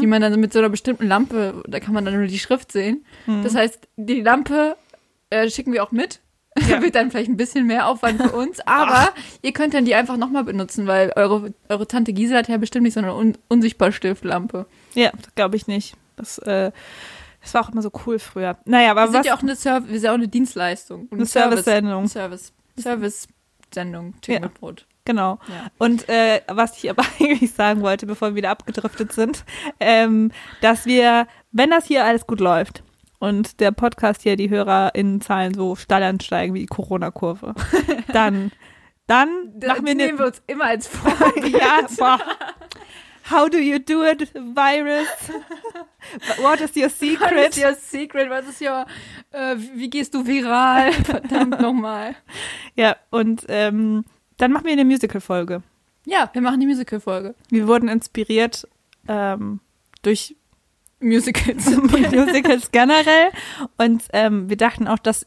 Die 0.00 0.06
man 0.08 0.20
dann 0.22 0.40
mit 0.40 0.52
so 0.52 0.58
einer 0.58 0.70
bestimmten 0.70 1.06
Lampe, 1.06 1.62
da 1.68 1.78
kann 1.78 1.94
man 1.94 2.04
dann 2.04 2.14
nur 2.14 2.26
die 2.26 2.38
Schrift 2.38 2.72
sehen. 2.72 3.04
Das 3.44 3.54
heißt, 3.54 3.86
die 3.96 4.22
Lampe 4.22 4.76
äh, 5.30 5.48
schicken 5.50 5.72
wir 5.72 5.84
auch 5.84 5.92
mit. 5.92 6.20
Ja. 6.68 6.82
Wird 6.82 6.94
dann 6.94 7.10
vielleicht 7.10 7.30
ein 7.30 7.36
bisschen 7.36 7.66
mehr 7.66 7.86
Aufwand 7.88 8.20
für 8.22 8.30
uns, 8.32 8.60
aber 8.66 9.10
ihr 9.42 9.52
könnt 9.52 9.74
dann 9.74 9.84
die 9.84 9.94
einfach 9.94 10.16
nochmal 10.16 10.44
benutzen, 10.44 10.86
weil 10.86 11.12
eure, 11.16 11.52
eure 11.68 11.86
Tante 11.86 12.12
Gisela 12.12 12.38
hat 12.40 12.48
ja 12.48 12.56
bestimmt 12.56 12.84
nicht 12.84 12.94
so 12.94 13.00
eine 13.00 13.14
Un 13.14 13.36
Unsichtbarstiftlampe. 13.48 14.66
Ja, 14.94 15.10
das 15.12 15.34
glaube 15.34 15.56
ich 15.56 15.66
nicht. 15.66 15.94
Das, 16.16 16.38
äh, 16.38 16.72
das 17.40 17.54
war 17.54 17.64
auch 17.64 17.70
immer 17.70 17.82
so 17.82 17.90
cool 18.06 18.18
früher. 18.18 18.56
Naja, 18.64 18.90
aber 18.90 19.02
Wir 19.02 19.06
sind 19.12 19.20
was? 19.20 19.26
ja 19.26 19.36
auch 19.36 19.42
eine, 19.42 19.54
Serv 19.56 19.84
wir 19.86 19.94
sind 19.94 20.04
ja 20.04 20.10
auch 20.10 20.14
eine 20.14 20.28
Dienstleistung. 20.28 21.02
Und 21.10 21.18
Eine 21.18 21.26
Service-Sendung. 21.26 22.08
Service. 22.08 22.52
Service-Sendung. 22.80 24.14
Chicken 24.20 24.32
Ja. 24.34 24.40
mit 24.48 24.54
Brot. 24.54 24.86
Genau. 25.04 25.38
Ja. 25.48 25.68
Und 25.78 26.08
äh, 26.08 26.42
was 26.48 26.76
ich 26.82 26.90
aber 26.90 27.02
eigentlich 27.20 27.52
sagen 27.52 27.80
wollte, 27.80 28.06
bevor 28.06 28.30
wir 28.30 28.34
wieder 28.34 28.50
abgedriftet 28.50 29.12
sind, 29.12 29.44
ähm, 29.80 30.32
dass 30.60 30.84
wir, 30.86 31.26
wenn 31.52 31.70
das 31.70 31.86
hier 31.86 32.04
alles 32.04 32.26
gut 32.26 32.40
läuft 32.40 32.82
und 33.18 33.60
der 33.60 33.72
Podcast 33.72 34.22
hier 34.22 34.36
die 34.36 34.50
HörerInnenzahlen 34.50 35.54
so 35.54 35.76
steil 35.76 36.02
ansteigen 36.02 36.54
wie 36.54 36.60
die 36.60 36.66
Corona-Kurve, 36.66 37.54
dann, 38.12 38.52
dann 39.06 39.28
Das 39.56 39.70
machen 39.70 39.86
wir 39.86 39.94
nehmen 39.94 40.18
wir 40.18 40.26
uns 40.26 40.42
immer 40.46 40.64
als 40.64 40.86
Vorbild. 40.88 41.48
Ja, 41.48 41.86
boah. 41.98 42.18
How 43.30 43.50
do 43.50 43.58
you 43.58 43.78
do 43.78 44.04
it, 44.04 44.32
Virus? 44.32 45.06
What 46.40 46.60
is 46.62 46.74
your 46.74 46.88
secret? 46.88 47.50
ist 47.50 47.62
your 47.62 47.74
secret? 47.74 48.30
Was 48.30 48.48
ist 48.48 48.62
your, 48.62 48.86
äh, 49.32 49.56
wie 49.74 49.90
gehst 49.90 50.14
du 50.14 50.26
viral? 50.26 50.92
Verdammt 50.92 51.60
nochmal. 51.60 52.16
Ja, 52.74 52.96
und 53.10 53.44
ähm, 53.48 54.06
dann 54.38 54.52
machen 54.52 54.64
wir 54.64 54.72
eine 54.72 54.86
Musical-Folge. 54.86 55.62
Ja, 56.06 56.30
wir 56.32 56.40
machen 56.40 56.58
die 56.60 56.66
Musical-Folge. 56.66 57.34
Wir 57.50 57.68
wurden 57.68 57.88
inspiriert 57.88 58.66
ähm, 59.08 59.60
durch 60.00 60.36
Musicals. 61.00 61.66
Musicals 61.76 62.70
generell 62.72 63.30
und 63.76 64.02
ähm, 64.12 64.48
wir 64.48 64.56
dachten 64.56 64.88
auch, 64.88 64.98
dass 64.98 65.26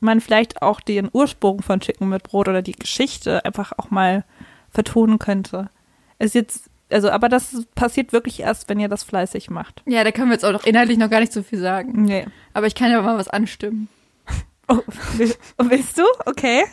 man 0.00 0.20
vielleicht 0.20 0.62
auch 0.62 0.80
den 0.80 1.08
Ursprung 1.12 1.62
von 1.62 1.80
Chicken 1.80 2.08
mit 2.08 2.22
Brot 2.24 2.48
oder 2.48 2.62
die 2.62 2.72
Geschichte 2.72 3.44
einfach 3.44 3.72
auch 3.76 3.90
mal 3.90 4.24
vertonen 4.70 5.18
könnte. 5.18 5.70
Es 6.18 6.28
ist 6.28 6.34
jetzt, 6.34 6.70
also, 6.90 7.10
aber 7.10 7.28
das 7.28 7.66
passiert 7.74 8.12
wirklich 8.12 8.40
erst, 8.40 8.68
wenn 8.68 8.80
ihr 8.80 8.88
das 8.88 9.04
fleißig 9.04 9.48
macht. 9.50 9.82
ja, 9.86 10.02
da 10.04 10.10
können 10.12 10.28
wir 10.28 10.34
jetzt 10.34 10.44
auch 10.44 10.52
noch 10.52 10.64
inhaltlich 10.64 10.98
noch 10.98 11.10
gar 11.10 11.20
nicht 11.20 11.32
so 11.32 11.42
viel 11.42 11.58
sagen. 11.60 12.02
Nee. 12.02 12.26
Aber 12.52 12.66
ich 12.66 12.74
kann 12.74 12.90
ja 12.90 13.00
mal 13.02 13.16
was 13.18 13.28
anstimmen. 13.28 13.88
Oh, 14.68 14.80
will, 15.16 15.32
willst 15.58 15.96
du? 15.96 16.02
Okay. 16.24 16.64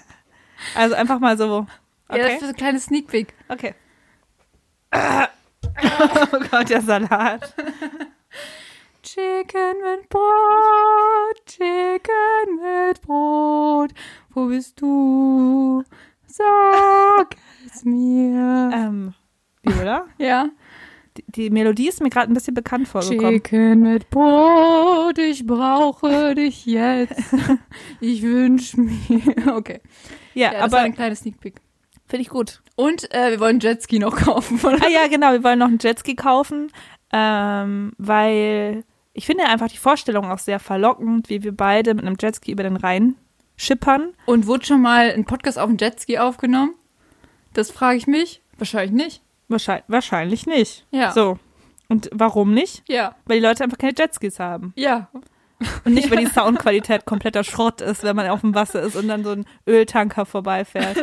Also 0.76 0.96
einfach 0.96 1.20
mal 1.20 1.38
so. 1.38 1.68
Ja, 2.10 2.18
das 2.18 2.26
Okay. 2.26 2.34
ist 2.34 2.40
so 2.42 2.48
ein 2.48 2.56
kleines 2.56 2.86
Sneak 2.86 3.08
Peek. 3.08 3.36
Okay. 3.50 3.76
Oh 6.34 6.40
Gott, 6.52 6.70
der 6.70 6.82
Salat. 6.82 7.54
Chicken 9.13 9.75
mit 9.84 10.10
Brot, 10.10 11.46
Chicken 11.46 12.55
mit 12.55 13.00
Brot, 13.03 13.91
wo 14.32 14.48
bist 14.48 14.82
du? 14.82 15.84
Sag 16.25 17.36
es 17.63 17.86
mir. 17.86 18.72
Ähm, 18.74 19.13
Viola? 19.62 20.08
ja. 20.17 20.50
Die, 21.15 21.25
die 21.27 21.50
Melodie 21.51 21.89
ist 21.89 22.01
mir 22.01 22.10
gerade 22.10 22.32
ein 22.32 22.34
bisschen 22.34 22.55
bekannt 22.55 22.88
vorgekommen. 22.88 23.34
Chicken 23.34 23.82
mit 23.84 24.10
Brot, 24.10 25.20
ich 25.20 25.46
brauche 25.46 26.34
dich 26.34 26.65
jetzt. 26.65 27.36
Ich 28.00 28.24
wünsche 28.24 28.82
mir. 28.82 29.55
Okay. 29.55 29.82
Ja, 30.34 30.53
ja 30.53 30.60
aber 30.62 30.79
ein 30.79 30.96
kleines 30.96 31.20
Sneak 31.20 31.39
Peek. 31.39 31.62
Finde 32.08 32.24
ich 32.24 32.29
gut. 32.29 32.63
Und 32.75 33.13
äh, 33.13 33.29
wir 33.29 33.39
wollen 33.39 33.60
Jetski 33.60 34.00
noch 34.00 34.15
kaufen. 34.25 34.60
Oder? 34.60 34.84
Ah 34.84 34.89
ja, 34.89 35.08
genau, 35.08 35.34
wir 35.34 35.43
wollen 35.43 35.60
noch 35.60 35.67
einen 35.67 35.77
Jetski 35.79 36.15
kaufen, 36.15 36.72
ähm, 37.12 37.93
weil 38.00 38.84
ich 39.13 39.25
finde 39.25 39.46
einfach 39.46 39.70
die 39.70 39.77
Vorstellung 39.77 40.29
auch 40.29 40.39
sehr 40.39 40.60
verlockend, 40.60 41.29
wie 41.29 41.43
wir 41.43 41.55
beide 41.55 41.93
mit 41.93 42.05
einem 42.05 42.17
Jetski 42.20 42.51
über 42.51 42.63
den 42.63 42.77
Rhein 42.77 43.15
schippern. 43.55 44.13
Und 44.25 44.48
wurde 44.48 44.65
schon 44.65 44.82
mal 44.82 45.12
ein 45.12 45.25
Podcast 45.25 45.60
auf 45.60 45.67
dem 45.70 45.77
Jetski 45.77 46.17
aufgenommen? 46.17 46.74
Das 47.53 47.70
frage 47.72 47.98
ich 47.98 48.08
mich. 48.08 48.41
Wahrscheinlich 48.58 48.91
nicht. 48.91 49.22
Wahrscheinlich, 49.48 49.86
wahrscheinlich 49.88 50.46
nicht. 50.48 50.86
Ja. 50.91 51.12
So. 51.12 51.38
Und 51.89 52.10
warum 52.12 52.53
nicht? 52.53 52.84
Ja. 52.88 53.15
Weil 53.25 53.39
die 53.39 53.46
Leute 53.46 53.63
einfach 53.63 53.77
keine 53.77 53.93
Jetskis 53.96 54.39
haben. 54.39 54.74
Ja. 54.75 55.10
Und 55.86 55.93
nicht, 55.93 56.10
weil 56.10 56.17
die 56.17 56.25
Soundqualität 56.25 57.05
kompletter 57.05 57.43
Schrott 57.43 57.82
ist, 57.82 58.03
wenn 58.03 58.15
man 58.15 58.27
auf 58.29 58.41
dem 58.41 58.55
Wasser 58.55 58.82
ist 58.82 58.96
und 58.96 59.08
dann 59.08 59.24
so 59.24 59.32
ein 59.32 59.46
Öltanker 59.67 60.25
vorbeifährt. 60.25 60.98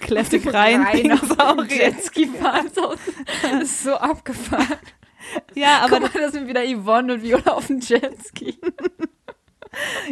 Classic 0.00 0.40
Rhein. 0.54 0.86
Dinosaurier. 0.94 1.88
Jetski 1.88 2.26
fahren. 2.26 2.70
Das 3.42 3.62
ist 3.62 3.82
so 3.84 3.94
abgefahren. 3.94 4.78
Ja, 5.54 5.80
Aber 5.82 6.00
Guck 6.00 6.14
mal, 6.14 6.20
das 6.22 6.32
sind 6.32 6.48
wieder 6.48 6.62
Yvonne 6.64 7.14
und 7.14 7.22
Viola 7.22 7.52
auf 7.52 7.66
dem 7.66 7.80
Jetski. 7.80 8.58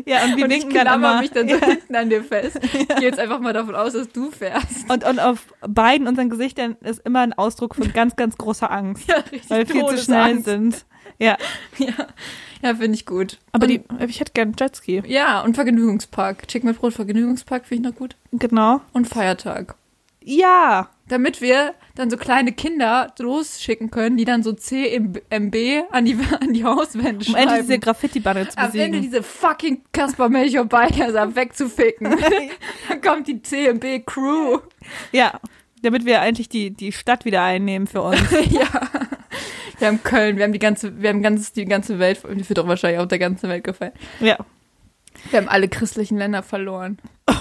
ja, 0.07 0.25
und 0.25 0.37
wir 0.37 0.45
und 0.45 0.51
ich 0.51 0.63
winken 0.63 0.75
dann 0.75 0.87
klammer 0.87 1.11
immer. 1.13 1.21
mich 1.21 1.31
dann 1.31 1.49
so 1.49 1.57
ja. 1.57 1.67
hinten 1.67 1.95
an 1.97 2.11
dir 2.11 2.25
fest. 2.25 2.59
Ich 2.63 2.73
gehe 2.89 3.03
jetzt 3.03 3.19
einfach 3.19 3.39
mal 3.41 3.53
davon 3.53 3.75
aus, 3.75 3.93
dass 3.93 4.11
du 4.11 4.31
fährst. 4.31 4.91
und, 4.91 5.05
und 5.05 5.21
auf 5.21 5.47
beiden 5.61 6.07
unseren 6.09 6.31
Gesichtern 6.31 6.77
ist 6.81 7.01
immer 7.07 7.21
ein 7.21 7.33
Ausdruck 7.33 7.75
von 7.75 7.93
ganz, 7.93 8.17
ganz 8.17 8.37
großer 8.37 8.71
Angst. 8.71 9.05
Ja, 9.09 9.17
richtig. 9.17 9.51
weil 9.51 9.59
wir 9.69 9.75
viel 9.75 9.87
zu 9.87 9.99
schnell 9.99 10.37
Todesangst. 10.37 10.45
sind. 10.45 10.85
Ja, 11.19 11.37
Ja, 11.79 11.93
ja 12.63 12.75
finde 12.75 12.95
ich 12.95 13.07
gut. 13.07 13.39
aber 13.53 13.65
und, 13.67 13.71
die, 13.71 13.83
ich 14.07 14.21
hätte 14.21 14.33
gern 14.33 14.55
Jetski. 14.59 15.03
Ja, 15.07 15.41
und 15.43 15.55
Vergnügungspark. 15.55 16.49
Chicken 16.49 16.69
mit 16.69 16.79
Brot, 16.79 16.95
Vergnügungspark 16.95 17.67
finde 17.67 17.89
ich 17.89 17.93
noch 17.93 17.99
gut. 17.99 18.17
Genau. 18.33 18.81
Und 18.93 19.09
Feiertag. 19.09 19.75
Ja, 20.25 20.91
Damit 21.09 21.41
wir 21.41 21.75
dann 21.95 22.09
so 22.09 22.17
kleine 22.17 22.53
Kinder 22.53 23.13
losschicken 23.19 23.91
können, 23.91 24.17
die 24.17 24.25
dann 24.25 24.43
so 24.43 24.53
CMB 24.55 25.17
an 25.91 26.05
die, 26.05 26.19
an 26.41 26.53
die 26.55 26.65
Hauswände 26.65 27.27
um 27.29 27.35
endlich 27.35 27.49
schreiben. 27.49 27.67
diese 27.67 27.79
Graffiti-Banner 27.79 28.49
zu 28.49 28.57
Am 28.59 28.65
Ende 28.67 28.79
besiegen. 28.79 29.03
diese 29.03 29.23
fucking 29.23 29.83
Kaspar 29.93 30.29
Melchior 30.31 30.65
Balthasar 30.65 31.35
wegzuficken. 31.37 32.17
dann 32.89 33.01
kommt 33.03 33.29
die 33.29 33.43
CMB 33.43 34.07
Crew. 34.07 34.59
ja, 35.13 35.39
damit 35.83 36.07
wir 36.07 36.21
eigentlich 36.23 36.49
die, 36.49 36.71
die 36.71 36.93
Stadt 36.93 37.25
wieder 37.25 37.43
einnehmen 37.43 37.87
für 37.87 38.03
uns. 38.03 38.21
ja. 38.51 38.69
Wir 39.79 39.89
haben 39.89 40.03
Köln, 40.03 40.37
wir 40.37 40.45
haben 40.45 40.53
die 40.53 40.59
ganze, 40.61 41.03
wir 41.03 41.09
haben 41.11 41.23
ganz, 41.23 41.53
die 41.53 41.65
ganze 41.65 41.99
Welt, 41.99 42.23
die 42.23 42.49
wird 42.49 42.57
doch 42.59 42.69
wahrscheinlich 42.69 43.01
auch 43.01 43.07
der 43.07 43.19
ganzen 43.19 43.51
Welt 43.51 43.65
gefallen. 43.65 43.93
ja. 44.21 44.39
Wir 45.31 45.41
haben 45.41 45.49
alle 45.49 45.69
christlichen 45.69 46.19
Länder 46.19 46.43
verloren. 46.43 46.99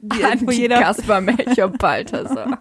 Die, 0.00 0.22
wo 0.40 0.50
die 0.50 0.62
jeder, 0.62 0.80
Kaspar 0.80 1.20
Melchior 1.20 1.68
Balthasar. 1.68 2.60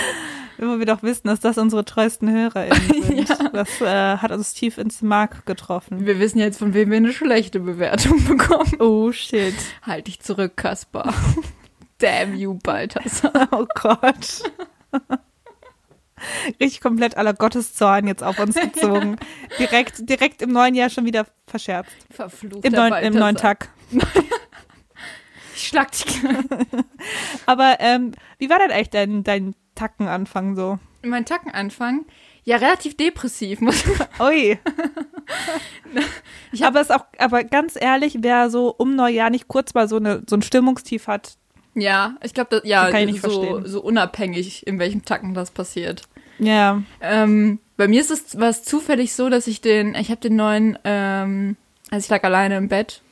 wo 0.58 0.78
wir 0.78 0.86
doch 0.86 1.02
wissen, 1.02 1.28
dass 1.28 1.40
das 1.40 1.58
unsere 1.58 1.84
treuesten 1.84 2.30
HörerInnen 2.30 3.02
sind. 3.26 3.30
Das 3.52 3.80
äh, 3.80 4.18
hat 4.18 4.32
uns 4.32 4.54
tief 4.54 4.78
ins 4.78 5.02
Mark 5.02 5.46
getroffen. 5.46 6.06
Wir 6.06 6.18
wissen 6.18 6.38
jetzt, 6.38 6.58
von 6.58 6.74
wem 6.74 6.90
wir 6.90 6.98
eine 6.98 7.12
schlechte 7.12 7.60
Bewertung 7.60 8.24
bekommen. 8.24 8.72
Oh 8.78 9.12
shit. 9.12 9.54
Halt 9.82 10.06
dich 10.06 10.20
zurück, 10.20 10.56
Kaspar. 10.56 11.14
Damn 11.98 12.34
you, 12.34 12.54
Balthasar. 12.54 13.48
Oh 13.52 13.66
Gott. 13.74 14.42
Richtig 16.60 16.80
komplett 16.80 17.16
aller 17.16 17.34
Gotteszorn 17.34 18.06
jetzt 18.06 18.22
auf 18.22 18.38
uns 18.38 18.54
gezogen. 18.54 19.16
direkt, 19.58 20.08
direkt 20.08 20.42
im 20.42 20.50
neuen 20.52 20.74
Jahr 20.74 20.90
schon 20.90 21.04
wieder 21.04 21.26
verscherzt. 21.46 21.90
Verfluchter 22.10 22.64
Im 22.66 22.72
neuen, 22.72 22.90
Balthasar. 22.90 23.02
im 23.14 23.18
neuen 23.18 23.36
Tag. 23.36 23.68
Ich 25.58 25.68
schlag 25.68 25.90
dich. 25.90 26.04
Aber 27.46 27.76
ähm, 27.80 28.12
wie 28.36 28.50
war 28.50 28.58
denn 28.58 28.70
eigentlich 28.70 28.90
dein, 28.90 29.24
dein 29.24 29.54
Tackenanfang 29.74 30.54
so? 30.54 30.78
mein 31.02 31.24
Tackenanfang. 31.24 32.04
Ja, 32.44 32.56
relativ 32.56 32.96
depressiv, 32.96 33.60
muss 33.62 33.76
ich 33.86 33.96
sagen. 33.96 34.10
Ui. 34.20 34.58
Ich 36.52 36.62
hab- 36.62 36.68
aber 36.70 36.80
es 36.80 36.90
auch, 36.90 37.04
aber 37.18 37.44
ganz 37.44 37.74
ehrlich, 37.80 38.18
wer 38.20 38.50
so 38.50 38.74
um 38.76 38.96
Neujahr 38.96 39.30
nicht 39.30 39.48
kurz 39.48 39.72
mal 39.72 39.88
so 39.88 39.96
eine 39.96 40.22
so 40.28 40.36
ein 40.36 40.42
Stimmungstief 40.42 41.06
hat, 41.06 41.36
Ja, 41.74 42.16
ich 42.22 42.34
glaube, 42.34 42.60
ja, 42.64 42.90
Kann 42.90 43.02
ich 43.08 43.12
nicht 43.12 43.22
so, 43.24 43.30
verstehen. 43.30 43.66
so 43.70 43.82
unabhängig, 43.82 44.66
in 44.66 44.78
welchem 44.78 45.04
Tacken 45.04 45.32
das 45.34 45.50
passiert. 45.52 46.02
Ja, 46.38 46.82
Ähm, 47.00 47.58
bei 47.76 47.88
mir 47.88 48.00
ist 48.00 48.10
es 48.10 48.38
was 48.40 48.62
zufällig 48.62 49.14
so, 49.14 49.28
dass 49.28 49.46
ich 49.46 49.60
den, 49.60 49.94
ich 49.94 50.10
habe 50.10 50.20
den 50.20 50.36
neuen, 50.36 50.78
ähm, 50.84 51.56
also 51.90 52.04
ich 52.04 52.10
lag 52.10 52.24
alleine 52.24 52.56
im 52.56 52.68
Bett, 52.68 53.02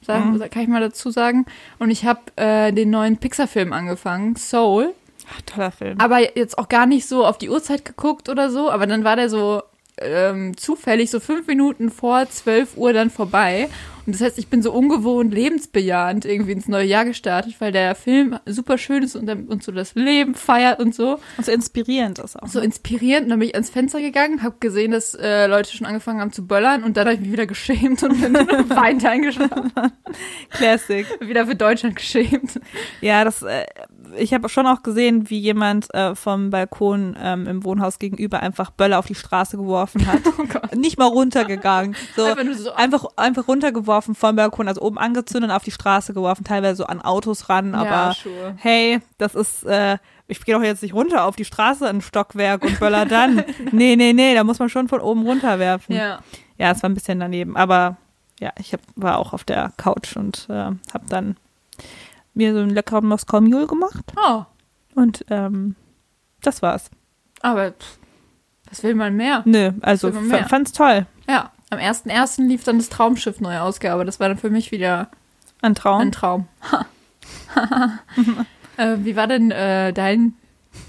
sag, 0.00 0.24
Mhm. 0.24 0.38
kann 0.50 0.62
ich 0.62 0.68
mal 0.68 0.80
dazu 0.80 1.10
sagen, 1.10 1.44
und 1.78 1.90
ich 1.90 2.04
habe 2.04 2.20
äh, 2.36 2.72
den 2.72 2.90
neuen 2.90 3.16
Pixar-Film 3.18 3.72
angefangen, 3.72 4.36
Soul, 4.36 4.94
Ach, 5.34 5.40
toller 5.42 5.70
Film. 5.70 5.98
aber 6.00 6.36
jetzt 6.36 6.56
auch 6.58 6.68
gar 6.68 6.86
nicht 6.86 7.06
so 7.08 7.24
auf 7.26 7.38
die 7.38 7.50
Uhrzeit 7.50 7.84
geguckt 7.84 8.28
oder 8.28 8.50
so, 8.50 8.70
aber 8.70 8.86
dann 8.86 9.04
war 9.04 9.16
der 9.16 9.28
so 9.28 9.62
ähm, 9.98 10.56
zufällig 10.56 11.10
so 11.10 11.20
fünf 11.20 11.46
Minuten 11.46 11.90
vor 11.90 12.28
12 12.28 12.76
Uhr 12.76 12.92
dann 12.92 13.10
vorbei. 13.10 13.68
Und 14.06 14.14
das 14.14 14.20
heißt, 14.22 14.38
ich 14.38 14.48
bin 14.48 14.62
so 14.62 14.72
ungewohnt 14.72 15.32
lebensbejahend 15.32 16.24
irgendwie 16.24 16.52
ins 16.52 16.66
neue 16.68 16.86
Jahr 16.86 17.04
gestartet, 17.04 17.54
weil 17.60 17.70
der 17.72 17.94
Film 17.94 18.36
super 18.46 18.76
schön 18.78 19.02
ist 19.02 19.14
und, 19.16 19.28
und 19.48 19.62
so 19.62 19.70
das 19.72 19.94
Leben 19.94 20.34
feiert 20.34 20.80
und 20.80 20.94
so. 20.94 21.18
Und 21.36 21.46
so 21.46 21.52
inspirierend 21.52 22.18
ist 22.18 22.40
auch. 22.42 22.48
So 22.48 22.60
inspirierend. 22.60 23.24
Und 23.24 23.30
dann 23.30 23.38
bin 23.38 23.48
ich 23.48 23.54
ans 23.54 23.70
Fenster 23.70 24.00
gegangen, 24.00 24.42
habe 24.42 24.56
gesehen, 24.60 24.90
dass 24.92 25.14
äh, 25.14 25.46
Leute 25.46 25.70
schon 25.76 25.86
angefangen 25.86 26.20
haben 26.20 26.32
zu 26.32 26.46
böllern 26.46 26.82
und 26.82 26.96
dann 26.96 27.06
habe 27.06 27.14
ich 27.14 27.20
mich 27.20 27.32
wieder 27.32 27.46
geschämt 27.46 28.02
und 28.02 28.20
bin 28.20 28.34
weint 28.70 29.04
eingeschlafen. 29.04 29.72
Classic. 30.50 31.06
wieder 31.20 31.46
für 31.46 31.54
Deutschland 31.54 31.96
geschämt. 31.96 32.60
Ja, 33.00 33.24
das, 33.24 33.42
äh, 33.42 33.64
ich 34.18 34.34
habe 34.34 34.48
schon 34.48 34.66
auch 34.66 34.82
gesehen, 34.82 35.30
wie 35.30 35.38
jemand 35.38 35.92
äh, 35.94 36.14
vom 36.14 36.50
Balkon 36.50 37.16
ähm, 37.20 37.46
im 37.46 37.64
Wohnhaus 37.64 37.98
gegenüber 37.98 38.40
einfach 38.40 38.70
Böller 38.70 38.98
auf 38.98 39.06
die 39.06 39.14
Straße 39.14 39.56
geworfen 39.56 40.06
hat. 40.06 40.20
Oh 40.38 40.44
Gott. 40.50 40.74
Nicht 40.74 40.98
mal 40.98 41.06
runtergegangen. 41.06 41.94
So, 42.16 42.24
Einfach 42.24 42.54
so- 42.56 42.72
einfach, 42.72 43.04
einfach 43.16 43.48
runtergeworfen 43.48 43.91
vom 44.00 44.14
Balkon, 44.36 44.68
also 44.68 44.80
oben 44.80 44.98
angezündet 44.98 45.50
und 45.50 45.56
auf 45.56 45.64
die 45.64 45.70
Straße 45.70 46.14
geworfen, 46.14 46.44
teilweise 46.44 46.76
so 46.76 46.86
an 46.86 47.00
Autos 47.02 47.48
ran, 47.48 47.74
aber 47.74 47.88
ja, 47.90 48.14
sure. 48.14 48.54
hey, 48.56 49.00
das 49.18 49.34
ist, 49.34 49.64
äh, 49.64 49.98
ich 50.28 50.42
gehe 50.44 50.54
doch 50.54 50.62
jetzt 50.62 50.82
nicht 50.82 50.94
runter 50.94 51.24
auf 51.24 51.36
die 51.36 51.44
Straße 51.44 51.86
in 51.88 52.00
Stockwerk 52.00 52.64
und 52.64 52.80
böller 52.80 53.04
dann. 53.06 53.44
nee, 53.72 53.96
nee, 53.96 54.12
nee, 54.12 54.34
da 54.34 54.44
muss 54.44 54.58
man 54.58 54.68
schon 54.70 54.88
von 54.88 55.00
oben 55.00 55.26
runterwerfen. 55.26 55.94
Ja. 55.94 56.20
Ja, 56.58 56.70
es 56.70 56.82
war 56.82 56.88
ein 56.90 56.94
bisschen 56.94 57.20
daneben, 57.20 57.56
aber 57.56 57.96
ja, 58.40 58.52
ich 58.58 58.72
hab, 58.72 58.80
war 58.96 59.18
auch 59.18 59.32
auf 59.32 59.44
der 59.44 59.72
Couch 59.76 60.16
und 60.16 60.46
äh, 60.48 60.54
habe 60.54 61.06
dann 61.08 61.36
mir 62.34 62.54
so 62.54 62.60
einen 62.60 62.70
leckeren 62.70 63.06
Moskau 63.06 63.40
Mule 63.40 63.66
gemacht 63.66 64.12
Oh, 64.16 64.44
und 64.94 65.24
ähm, 65.28 65.76
das 66.40 66.62
war's. 66.62 66.90
aber 67.40 67.72
pff, 67.72 67.98
was 68.70 68.82
will 68.82 68.94
man 68.94 69.16
mehr? 69.16 69.42
Nö, 69.44 69.72
also 69.82 70.10
fand's 70.12 70.72
toll. 70.72 71.06
Ja, 71.28 71.50
am 71.72 71.78
1.1. 71.78 72.46
lief 72.46 72.64
dann 72.64 72.78
das 72.78 72.90
Traumschiff 72.90 73.40
neue 73.40 73.62
Ausgabe. 73.62 74.04
Das 74.04 74.20
war 74.20 74.28
dann 74.28 74.36
für 74.36 74.50
mich 74.50 74.72
wieder 74.72 75.10
Ein 75.62 75.74
Traum. 75.74 76.00
ein 76.02 76.12
Traum. 76.12 76.46
äh, 78.76 78.96
wie 78.98 79.16
war 79.16 79.26
denn 79.26 79.50
äh, 79.50 79.92
dein 79.94 80.34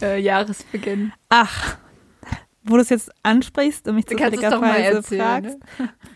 äh, 0.01 0.19
Jahresbeginn? 0.19 1.13
Ach, 1.29 1.77
wo 2.63 2.75
du 2.75 2.81
es 2.81 2.89
jetzt 2.89 3.11
ansprichst 3.23 3.87
und 3.87 3.95
mich 3.95 4.07
zufälligerweise 4.07 4.97
erzählen, 4.97 5.21
fragst, 5.21 5.57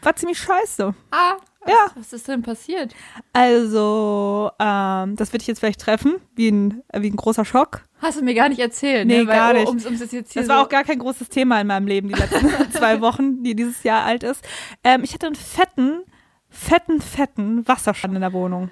war 0.01 0.15
ziemlich 0.17 0.39
scheiße. 0.39 0.93
Ah, 1.11 1.37
Ja. 1.65 1.87
was 1.95 2.13
ist 2.13 2.27
denn 2.27 2.43
passiert? 2.43 2.93
Also, 3.33 4.51
ähm, 4.59 5.15
das 5.15 5.33
wird 5.33 5.41
dich 5.41 5.47
jetzt 5.47 5.59
vielleicht 5.59 5.81
treffen, 5.81 6.15
wie 6.35 6.49
ein, 6.49 6.83
wie 6.93 7.09
ein 7.09 7.15
großer 7.15 7.45
Schock. 7.45 7.83
Hast 8.01 8.19
du 8.19 8.23
mir 8.23 8.35
gar 8.35 8.49
nicht 8.49 8.59
erzählt, 8.59 9.07
Nee, 9.07 9.21
ne? 9.23 9.27
Weil, 9.27 9.35
gar 9.35 9.53
nicht. 9.53 9.67
Um's, 9.67 9.85
um's 9.85 9.99
jetzt 9.99 10.11
hier 10.11 10.41
Das 10.41 10.49
war 10.49 10.59
so, 10.59 10.65
auch 10.65 10.69
gar 10.69 10.83
kein 10.83 10.99
großes 10.99 11.29
Thema 11.29 11.59
in 11.59 11.67
meinem 11.67 11.87
Leben, 11.87 12.07
die 12.09 12.13
letzten 12.15 12.71
zwei 12.71 13.01
Wochen, 13.01 13.43
die 13.43 13.55
dieses 13.55 13.83
Jahr 13.83 14.03
alt 14.05 14.23
ist. 14.23 14.43
Ähm, 14.83 15.03
ich 15.03 15.13
hatte 15.13 15.25
einen 15.25 15.35
fetten, 15.35 16.03
fetten, 16.49 17.01
fetten 17.01 17.67
Wasserschaden 17.67 18.15
in 18.15 18.21
der 18.21 18.33
Wohnung. 18.33 18.69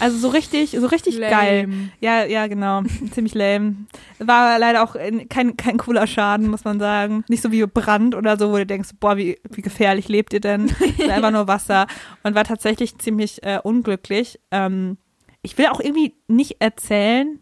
Also 0.00 0.18
so 0.18 0.28
richtig, 0.28 0.70
so 0.78 0.86
richtig 0.86 1.16
Lame. 1.18 1.30
geil. 1.30 1.68
Ja, 2.00 2.24
ja, 2.24 2.46
genau. 2.46 2.82
Ziemlich 3.12 3.34
lame. 3.34 3.76
War 4.18 4.58
leider 4.58 4.82
auch 4.82 4.94
in- 4.94 5.28
kein, 5.28 5.56
kein 5.56 5.78
cooler 5.78 6.06
Schaden, 6.06 6.48
muss 6.48 6.64
man 6.64 6.78
sagen. 6.78 7.24
Nicht 7.28 7.42
so 7.42 7.50
wie 7.52 7.64
Brand 7.66 8.14
oder 8.14 8.38
so, 8.38 8.52
wo 8.52 8.56
du 8.56 8.66
denkst, 8.66 8.90
boah, 9.00 9.16
wie, 9.16 9.38
wie 9.50 9.62
gefährlich 9.62 10.08
lebt 10.08 10.32
ihr 10.32 10.40
denn? 10.40 10.70
War 10.98 11.14
einfach 11.14 11.30
nur 11.30 11.48
Wasser. 11.48 11.86
Und 12.22 12.34
war 12.34 12.44
tatsächlich 12.44 12.98
ziemlich 12.98 13.42
äh, 13.42 13.58
unglücklich. 13.62 14.38
Ähm, 14.50 14.98
ich 15.42 15.56
will 15.58 15.66
auch 15.66 15.80
irgendwie 15.80 16.14
nicht 16.28 16.56
erzählen, 16.60 17.38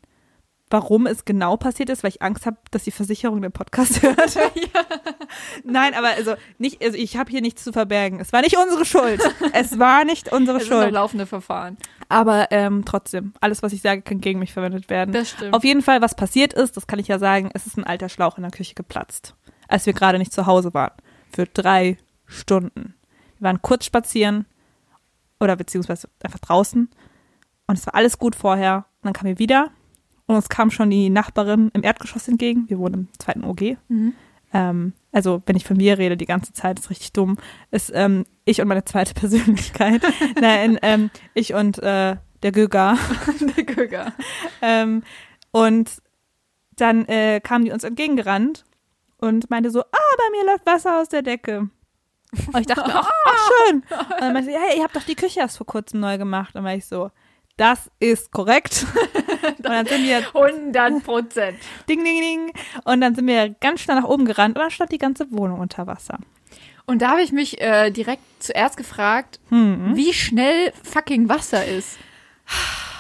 warum 0.71 1.07
es 1.07 1.25
genau 1.25 1.57
passiert 1.57 1.91
ist, 1.91 2.03
weil 2.03 2.11
ich 2.11 2.23
Angst 2.23 2.47
habe, 2.47 2.57
dass 2.71 2.85
die 2.85 2.91
Versicherung 2.91 3.43
den 3.43 3.53
Podcast 3.53 4.03
hört. 4.03 4.37
Nein, 5.65 5.95
aber 5.95 6.09
also 6.09 6.35
nicht, 6.59 6.83
also 6.83 6.97
ich 6.97 7.17
habe 7.17 7.31
hier 7.31 7.41
nichts 7.41 7.63
zu 7.65 7.73
verbergen. 7.73 8.21
Es 8.21 8.33
war 8.33 8.41
nicht 8.41 8.57
unsere 8.57 8.85
Schuld. 8.85 9.21
Es 9.53 9.79
war 9.79 10.05
nicht 10.05 10.33
unsere 10.33 10.59
Es 10.59 10.65
sind 10.65 10.73
noch 10.73 10.83
Schuld. 10.83 10.95
laufende 10.95 11.27
Verfahren. 11.27 11.77
Aber 12.09 12.49
ähm, 12.51 12.85
trotzdem, 12.85 13.35
alles, 13.41 13.63
was 13.63 13.73
ich 13.73 13.83
sage, 13.83 14.03
kann 14.03 14.21
gegen 14.21 14.39
mich 14.39 14.53
verwendet 14.53 14.91
werden. 14.91 15.13
Das 15.13 15.31
stimmt. 15.31 15.55
Auf 15.55 15.65
jeden 15.65 15.83
Fall, 15.83 16.01
was 16.01 16.15
passiert 16.15 16.53
ist, 16.53 16.77
das 16.77 16.87
kann 16.87 16.99
ich 16.99 17.09
ja 17.09 17.19
sagen, 17.19 17.51
es 17.55 17.67
ist 17.67 17.77
ein 17.77 17.85
alter 17.85 18.09
Schlauch 18.09 18.37
in 18.37 18.43
der 18.43 18.53
Küche 18.53 18.75
geplatzt, 18.75 19.35
als 19.69 19.87
wir 19.87 19.93
gerade 19.93 20.19
nicht 20.19 20.33
zu 20.33 20.47
Hause 20.47 20.75
waren. 20.75 20.93
Für 21.33 21.47
drei 21.47 21.99
Stunden. 22.27 22.95
Wir 23.39 23.47
waren 23.49 23.63
kurz 23.63 23.85
spazieren 23.85 24.47
oder 25.41 25.57
beziehungsweise 25.57 26.09
einfach 26.23 26.39
draußen 26.39 26.89
und 27.67 27.79
es 27.79 27.87
war 27.87 27.95
alles 27.95 28.19
gut 28.19 28.35
vorher. 28.35 28.87
Und 29.03 29.07
dann 29.07 29.13
kamen 29.13 29.31
wir 29.31 29.39
wieder 29.39 29.71
und 30.27 30.37
uns 30.37 30.49
kam 30.49 30.71
schon 30.71 30.91
die 30.91 31.11
Nachbarin 31.11 31.71
im 31.75 31.83
Erdgeschoss 31.83 32.29
entgegen. 32.29 32.69
Wir 32.69 32.79
wohnen 32.79 32.95
im 32.95 33.09
zweiten 33.19 33.45
OG. 33.45 33.77
Mhm. 33.89 34.15
Ähm, 34.53 34.93
also, 35.13 35.43
wenn 35.47 35.57
ich 35.57 35.65
von 35.65 35.77
mir 35.77 35.99
rede 35.99 36.17
die 36.17 36.27
ganze 36.27 36.53
Zeit, 36.53 36.79
ist 36.79 36.91
richtig 36.91 37.13
dumm, 37.13 37.39
ist 37.71 37.93
ähm, 37.95 38.25
ich 38.45 38.61
und 38.61 38.69
meine 38.69 38.85
zweite 38.85 39.15
Persönlichkeit. 39.21 40.03
Nein, 40.41 40.79
ähm, 40.83 41.11
ich 41.35 41.55
und 41.55 41.79
äh, 41.83 42.17
der 42.43 42.53
Göger. 42.53 42.99
Der 43.57 43.65
Göger. 43.65 44.13
Ähm, 44.61 45.03
und 45.51 45.91
dann 46.77 47.07
äh, 47.07 47.41
kam 47.41 47.65
die 47.65 47.71
uns 47.71 47.85
entgegengerannt 47.85 48.65
und 49.19 49.49
meinte 49.49 49.71
so, 49.71 49.81
ah, 49.81 50.17
bei 50.19 50.31
mir 50.31 50.45
läuft 50.53 50.67
Wasser 50.67 51.01
aus 51.01 51.09
der 51.09 51.23
Decke. 51.23 51.71
Und 52.53 52.61
ich 52.61 52.67
dachte, 52.67 52.85
ach, 52.87 53.09
ach 53.25 53.51
schön. 53.67 53.77
Und 53.77 54.21
dann 54.21 54.33
meinte 54.35 54.51
sie, 54.51 54.57
hey, 54.59 54.77
ihr 54.77 54.85
habt 54.85 54.95
doch 54.95 55.05
die 55.05 55.15
Küche 55.15 55.41
erst 55.41 55.57
vor 55.57 55.67
kurzem 55.67 56.01
neu 56.01 56.19
gemacht. 56.19 56.49
Und 56.49 56.57
dann 56.57 56.65
war 56.65 56.75
ich 56.75 56.87
so, 56.87 57.11
das 57.57 57.91
ist 58.01 58.31
korrekt. 58.33 58.87
Und 59.59 59.65
dann 59.67 59.87
sind 59.87 60.05
wir 60.05 60.19
100 60.35 61.05
Prozent. 61.05 61.59
ding, 61.89 62.05
ding, 62.05 62.21
ding. 62.21 62.53
Und 62.85 63.01
dann 63.01 63.15
sind 63.15 63.27
wir 63.27 63.51
ganz 63.61 63.81
schnell 63.81 64.01
nach 64.01 64.09
oben 64.09 64.25
gerannt 64.25 64.57
und 64.57 64.63
dann 64.63 64.71
stand 64.71 64.91
die 64.93 64.99
ganze 64.99 65.31
Wohnung 65.31 65.61
unter 65.61 65.87
Wasser. 65.87 66.19
Und 66.87 67.01
da 67.03 67.11
habe 67.11 67.23
ich 67.23 67.33
mich 67.33 67.61
äh, 67.61 67.91
direkt 67.91 68.23
zuerst 68.41 68.77
gefragt, 68.77 69.41
Hm. 69.51 69.93
wie 69.95 70.13
schnell 70.13 70.73
fucking 70.83 71.29
Wasser 71.29 71.65
ist. 71.65 71.99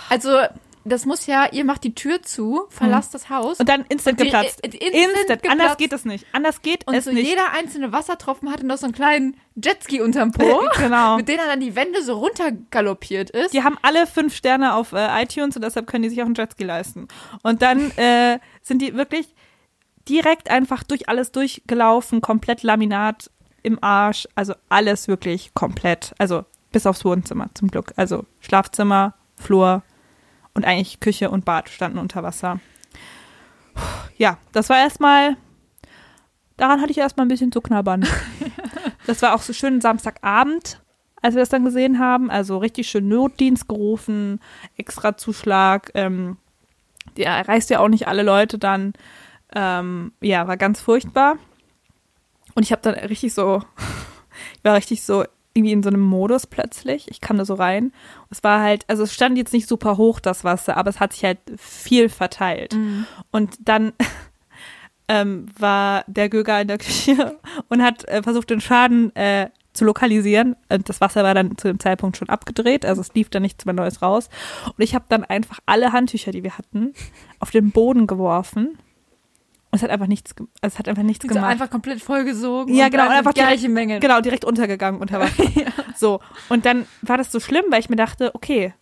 Also, 0.09 0.39
das 0.85 1.07
muss 1.07 1.27
ja, 1.27 1.47
ihr 1.51 1.65
macht 1.65 1.85
die 1.85 1.95
Tür 1.95 2.23
zu, 2.23 2.67
verlasst 2.69 3.15
das 3.15 3.31
Haus. 3.31 3.59
Und 3.59 3.69
dann 3.69 3.85
instant 3.89 4.21
Und 4.21 4.25
geplatzt. 4.25 4.61
instant 4.61 4.83
instant. 4.83 5.31
Anders 5.31 5.51
geplatzt. 5.51 5.79
geht 5.79 5.93
es 5.93 6.05
nicht. 6.05 6.27
Anders 6.33 6.63
geht 6.63 6.87
Und 6.87 6.95
es 6.95 7.05
so 7.05 7.13
nicht. 7.13 7.27
jeder 7.27 7.53
einzelne 7.53 7.93
Wassertropfen 7.93 8.51
hatte 8.51 8.67
noch 8.67 8.77
so 8.77 8.87
einen 8.87 8.95
kleinen 8.95 9.37
Jetski 9.57 10.03
unterm 10.03 10.33
Po, 10.33 10.63
genau. 10.77 11.17
mit 11.17 11.29
dem 11.29 11.39
er 11.39 11.47
dann 11.47 11.61
die 11.61 11.75
Wände 11.75 12.03
so 12.03 12.19
runtergaloppiert 12.19 13.31
ist. 13.31 13.55
Die 13.55 13.63
haben 13.63 13.79
alle 13.83 14.07
fünf 14.07 14.35
Sterne 14.35 14.75
auf 14.75 14.93
äh, 14.93 15.23
iTunes 15.23 15.57
und 15.57 15.63
deshalb 15.63 15.87
können 15.87 16.03
die 16.03 16.11
sich 16.11 16.21
auch 16.21 16.27
einen 16.27 16.35
Jetski 16.35 16.65
leisten. 16.65 17.09
Und 17.43 17.63
dann 17.63 17.91
äh, 17.97 18.39
sind 18.63 18.83
die 18.83 18.95
wirklich 18.95 19.35
direkt 20.09 20.51
einfach 20.51 20.83
durch 20.83 21.09
alles 21.09 21.33
durchgelaufen, 21.33 22.21
komplett 22.21 22.63
Laminat 22.63 23.31
im 23.63 23.83
Arsch, 23.83 24.29
also 24.35 24.55
alles 24.69 25.09
wirklich 25.09 25.55
komplett. 25.55 26.15
Also 26.19 26.45
bis 26.73 26.87
aufs 26.87 27.05
Wohnzimmer 27.05 27.49
zum 27.55 27.69
Glück. 27.69 27.95
Also 27.97 28.27
Schlafzimmer, 28.41 29.15
Flur 29.37 29.83
und 30.55 30.65
eigentlich 30.65 31.01
Küche 31.01 31.31
und 31.31 31.45
Bad 31.45 31.69
standen 31.69 31.99
unter 31.99 32.23
Wasser. 32.23 32.61
Ja, 34.17 34.39
das 34.53 34.69
war 34.69 34.79
erstmal, 34.79 35.37
daran 36.57 36.81
hatte 36.81 36.93
ich 36.93 36.99
erstmal 36.99 37.27
ein 37.27 37.31
bisschen 37.31 37.53
zu 37.53 37.61
knabbern. 37.61 38.07
Das 39.07 39.21
war 39.21 39.35
auch 39.35 39.43
so 39.43 39.53
schön 39.53 39.83
Samstagabend, 39.83 40.81
als 41.21 41.35
wir 41.35 41.43
das 41.43 41.51
dann 41.51 41.65
gesehen 41.65 41.99
haben. 41.99 42.31
Also 42.31 42.57
richtig 42.57 42.89
schön 42.89 43.09
Notdienst 43.09 43.69
gerufen, 43.69 44.41
extra 44.79 45.17
Zuschlag. 45.19 45.91
Ähm, 45.95 46.39
der 47.19 47.33
erreicht 47.33 47.69
ja 47.71 47.81
auch 47.81 47.89
nicht 47.89 48.09
alle 48.09 48.23
Leute 48.23 48.59
dann. 48.59 48.95
Ähm, 49.55 50.13
ja, 50.23 50.49
war 50.49 50.57
ganz 50.57 50.81
furchtbar. 50.81 51.37
Und 52.55 52.63
ich 52.63 52.73
habe 52.73 52.83
dann 52.83 52.95
richtig 52.95 53.35
so, 53.35 53.63
ich 54.57 54.65
war 54.65 54.75
richtig 54.75 55.03
so 55.03 55.25
irgendwie 55.55 55.73
in 55.73 55.83
so 55.83 55.89
einem 55.89 56.01
Modus 56.01 56.47
plötzlich. 56.47 57.09
Ich 57.09 57.21
kam 57.21 57.39
da 57.39 57.45
so 57.45 57.55
rein. 57.55 57.93
Es 58.29 58.43
war 58.43 58.61
halt, 58.61 58.85
also 58.89 59.05
es 59.05 59.15
stand 59.15 59.39
jetzt 59.39 59.53
nicht 59.53 59.69
super 59.69 59.97
hoch, 59.97 60.21
das 60.21 60.43
Wasser, 60.43 60.77
aber 60.77 60.91
es 60.91 61.01
hat 61.01 61.13
sich 61.13 61.25
halt 61.25 61.39
viel 61.57 62.09
verteilt. 62.09 62.75
Und 63.31 63.57
dann 63.61 63.93
ähm, 65.09 65.47
war 65.59 66.05
der 66.09 66.29
Göger 66.29 66.61
in 66.61 66.69
der 66.69 66.79
Küche 66.85 67.39
und 67.69 67.83
hat 67.83 68.07
äh, 68.09 68.23
versucht, 68.23 68.51
den 68.51 68.61
Schaden 68.61 69.15
äh, 69.15 69.49
zu 69.75 69.85
lokalisieren. 69.85 70.57
Und 70.69 70.89
das 70.89 71.01
Wasser 71.01 71.23
war 71.23 71.35
dann 71.35 71.57
zu 71.57 71.69
dem 71.69 71.79
Zeitpunkt 71.79 72.17
schon 72.17 72.29
abgedreht, 72.29 72.85
also 72.85 73.01
es 73.01 73.15
lief 73.15 73.29
dann 73.29 73.43
nichts 73.43 73.65
mehr 73.65 73.75
Neues 73.75 74.03
raus. 74.03 74.29
Und 74.67 74.83
ich 74.83 74.95
habe 74.95 75.05
dann 75.09 75.25
einfach 75.25 75.61
alle 75.67 75.93
Handtücher, 75.93 76.33
die 76.33 76.43
wir 76.43 76.59
hatten, 76.59 76.95
auf 77.39 77.53
den 77.53 77.71
Boden 77.71 78.07
geworfen. 78.07 78.79
Und 79.75 79.79
es 79.79 79.83
hat 79.83 79.91
einfach 79.91 80.07
nichts, 80.07 80.33
es 80.61 80.79
hat 80.79 80.87
einfach 80.87 81.03
nichts 81.03 81.25
so 81.27 81.35
gemacht. 81.35 81.51
einfach 81.51 81.69
komplett 81.69 82.01
vollgesogen. 82.01 82.73
Ja, 82.77 82.89
genau, 82.91 83.07
und 83.07 83.11
einfach 83.11 83.35
gleiche 83.35 83.69
Menge. 83.69 83.99
Genau, 83.99 84.21
direkt 84.21 84.45
untergegangen 84.45 85.01
unter 85.01 85.19
Wasser. 85.19 85.43
So. 85.97 86.21
Und 86.49 86.65
dann 86.65 86.87
war 87.03 87.19
das 87.19 87.33
so 87.33 87.41
schlimm, 87.41 87.65
weil 87.71 87.81
ich 87.81 87.89
mir 87.89 87.97
dachte, 87.97 88.33
okay, 88.37 88.73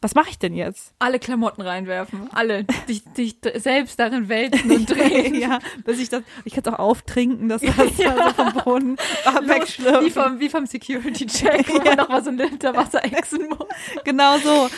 was 0.00 0.14
mache 0.14 0.30
ich 0.30 0.38
denn 0.38 0.54
jetzt? 0.54 0.94
Alle 1.00 1.18
Klamotten 1.18 1.60
reinwerfen. 1.60 2.28
Alle. 2.32 2.62
Dich, 2.88 3.02
dich 3.16 3.38
selbst 3.56 3.98
darin 3.98 4.28
wälzen 4.28 4.70
und 4.70 4.88
drehen. 4.96 5.34
ja, 5.34 5.58
bis 5.84 5.98
ich 5.98 6.08
das, 6.08 6.22
ich 6.44 6.52
kann 6.54 6.62
es 6.64 6.72
auch 6.72 6.78
auftrinken, 6.78 7.48
das 7.48 7.62
Wasser 7.62 8.14
so 8.28 8.32
vom 8.44 8.62
Boden 8.62 8.96
Wie 9.42 9.48
wegschlürfen. 9.48 10.10
vom, 10.12 10.38
wie 10.38 10.48
vom 10.48 10.66
Security-Check, 10.66 11.68
wo 11.68 11.82
man 11.82 11.96
noch 11.96 12.08
mal 12.08 12.22
so 12.22 12.30
ein 12.30 12.36
Liter 12.38 12.76
Wasser 12.76 13.04
exen 13.04 13.48
muss. 13.48 13.66
genau 14.04 14.38
so. 14.38 14.68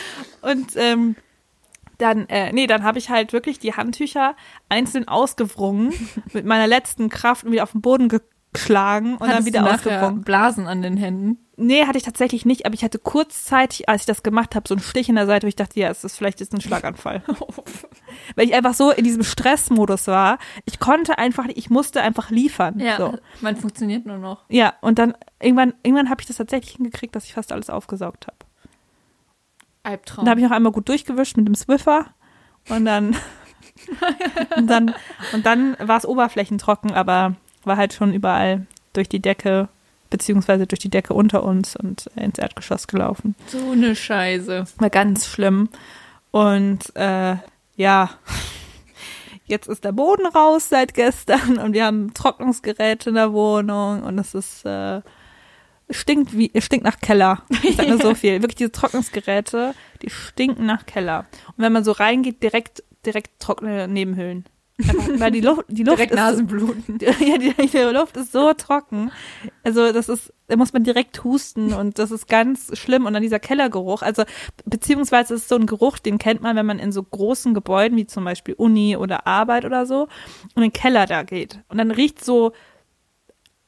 Und 0.41 0.71
ähm, 0.75 1.15
dann, 1.99 2.27
äh, 2.29 2.51
nee, 2.51 2.65
dann 2.65 2.83
habe 2.83 2.97
ich 2.97 3.09
halt 3.11 3.31
wirklich 3.33 3.59
die 3.59 3.73
Handtücher 3.73 4.35
einzeln 4.69 5.07
ausgewrungen, 5.07 5.93
mit 6.33 6.45
meiner 6.45 6.65
letzten 6.65 7.09
Kraft 7.09 7.43
und 7.43 7.51
wieder 7.51 7.63
auf 7.63 7.73
den 7.73 7.81
Boden 7.81 8.09
geschlagen 8.09 9.13
und 9.13 9.21
dann 9.21 9.29
Hattest 9.31 9.47
wieder 9.47 9.59
du 9.59 9.65
nachher 9.65 9.75
ausgewrungen. 9.97 10.23
Blasen 10.23 10.65
an 10.67 10.81
den 10.81 10.97
Händen. 10.97 11.37
Nee, 11.61 11.85
hatte 11.85 11.97
ich 11.97 12.05
tatsächlich 12.05 12.45
nicht, 12.45 12.65
aber 12.65 12.73
ich 12.73 12.85
hatte 12.85 12.99
kurzzeitig, 12.99 13.89
als 13.89 14.03
ich 14.03 14.05
das 14.05 14.23
gemacht 14.23 14.55
habe, 14.55 14.65
so 14.65 14.73
einen 14.75 14.81
Stich 14.81 15.09
in 15.09 15.15
der 15.15 15.25
Seite, 15.25 15.45
wo 15.45 15.49
ich 15.49 15.57
dachte, 15.57 15.77
ja, 15.77 15.89
es 15.89 16.05
ist 16.05 16.15
vielleicht 16.15 16.39
jetzt 16.39 16.53
ein 16.53 16.61
Schlaganfall. 16.61 17.21
Weil 18.35 18.47
ich 18.47 18.53
einfach 18.55 18.73
so 18.73 18.91
in 18.91 19.03
diesem 19.03 19.23
Stressmodus 19.23 20.07
war. 20.07 20.39
Ich 20.63 20.79
konnte 20.79 21.17
einfach 21.17 21.47
nicht, 21.47 21.57
ich 21.57 21.69
musste 21.69 22.01
einfach 22.01 22.29
liefern. 22.31 22.79
Ja, 22.79 22.95
So. 22.95 23.17
man 23.41 23.57
funktioniert 23.57 24.05
nur 24.05 24.19
noch. 24.19 24.45
Ja, 24.47 24.73
und 24.79 24.99
dann 24.99 25.15
irgendwann, 25.41 25.73
irgendwann 25.83 26.09
habe 26.09 26.21
ich 26.21 26.27
das 26.27 26.37
tatsächlich 26.37 26.77
hingekriegt, 26.77 27.13
dass 27.13 27.25
ich 27.25 27.33
fast 27.33 27.51
alles 27.51 27.69
aufgesaugt 27.69 28.27
habe. 28.27 28.37
Albtraum. 29.83 30.25
Dann 30.25 30.31
habe 30.31 30.41
ich 30.41 30.47
noch 30.47 30.55
einmal 30.55 30.71
gut 30.71 30.89
durchgewischt 30.89 31.37
mit 31.37 31.47
dem 31.47 31.55
Swiffer 31.55 32.07
und 32.69 32.85
dann 32.85 33.15
und 34.55 34.67
dann 34.67 34.93
und 35.33 35.45
dann 35.45 35.75
war 35.79 35.97
es 35.97 36.05
oberflächentrocken, 36.05 36.91
aber 36.91 37.35
war 37.63 37.77
halt 37.77 37.93
schon 37.93 38.13
überall 38.13 38.67
durch 38.93 39.09
die 39.09 39.21
Decke 39.21 39.69
beziehungsweise 40.09 40.65
durch 40.65 40.79
die 40.79 40.89
Decke 40.89 41.13
unter 41.13 41.43
uns 41.43 41.75
und 41.75 42.09
äh, 42.15 42.23
ins 42.23 42.39
Erdgeschoss 42.39 42.87
gelaufen. 42.87 43.35
so 43.47 43.71
eine 43.71 43.95
Scheiße. 43.95 44.65
War 44.77 44.89
ganz 44.89 45.27
schlimm. 45.27 45.69
Und 46.31 46.95
äh, 46.95 47.35
ja, 47.75 48.09
jetzt 49.45 49.67
ist 49.67 49.83
der 49.83 49.91
Boden 49.91 50.25
raus 50.27 50.69
seit 50.69 50.93
gestern 50.93 51.57
und 51.57 51.73
wir 51.73 51.85
haben 51.85 52.13
Trocknungsgeräte 52.13 53.09
in 53.09 53.15
der 53.15 53.33
Wohnung 53.33 54.03
und 54.03 54.19
es 54.19 54.33
ist 54.33 54.65
äh, 54.65 55.01
stinkt 55.89 56.37
wie 56.37 56.51
stinkt 56.59 56.85
nach 56.85 56.99
Keller. 56.99 57.43
Ich 57.63 57.75
sag 57.75 57.87
nur 57.87 58.01
so 58.01 58.15
viel. 58.15 58.41
Wirklich 58.41 58.57
diese 58.57 58.71
Trocknungsgeräte, 58.71 59.73
die 60.01 60.09
stinken 60.09 60.65
nach 60.65 60.85
Keller. 60.85 61.25
Und 61.47 61.63
wenn 61.63 61.73
man 61.73 61.83
so 61.83 61.91
reingeht, 61.91 62.43
direkt 62.43 62.83
direkt 63.05 63.39
trockene 63.39 63.87
Nebenhöhlen. 63.87 64.45
Einfach, 64.87 65.19
weil 65.19 65.31
die 65.31 65.41
Luft 65.41 65.65
die 65.67 65.83
Luft 65.83 65.97
Direkt 65.97 66.13
ist 66.13 66.19
so, 66.19 66.23
Nasenbluten. 66.23 66.99
ja, 67.01 67.37
die, 67.37 67.53
die 67.53 67.77
Luft 67.77 68.15
ist 68.15 68.31
so 68.31 68.53
trocken. 68.53 69.11
Also 69.63 69.91
das 69.91 70.07
ist, 70.07 70.33
da 70.47 70.55
muss 70.55 70.71
man 70.71 70.85
direkt 70.85 71.23
husten 71.25 71.73
und 71.73 71.99
das 71.99 72.11
ist 72.11 72.29
ganz 72.29 72.77
schlimm. 72.77 73.05
Und 73.05 73.13
dann 73.13 73.21
dieser 73.21 73.39
Kellergeruch, 73.39 74.01
also 74.01 74.23
beziehungsweise 74.65 75.33
ist 75.33 75.49
so 75.49 75.55
ein 75.55 75.65
Geruch, 75.65 75.99
den 75.99 76.17
kennt 76.17 76.41
man, 76.41 76.55
wenn 76.55 76.65
man 76.65 76.79
in 76.79 76.93
so 76.93 77.03
großen 77.03 77.53
Gebäuden 77.53 77.97
wie 77.97 78.07
zum 78.07 78.23
Beispiel 78.23 78.53
Uni 78.53 78.95
oder 78.95 79.27
Arbeit 79.27 79.65
oder 79.65 79.85
so 79.85 80.03
und 80.55 80.63
in 80.63 80.63
den 80.63 80.73
Keller 80.73 81.05
da 81.05 81.23
geht. 81.23 81.59
Und 81.67 81.77
dann 81.77 81.91
riecht 81.91 82.23
so, 82.23 82.53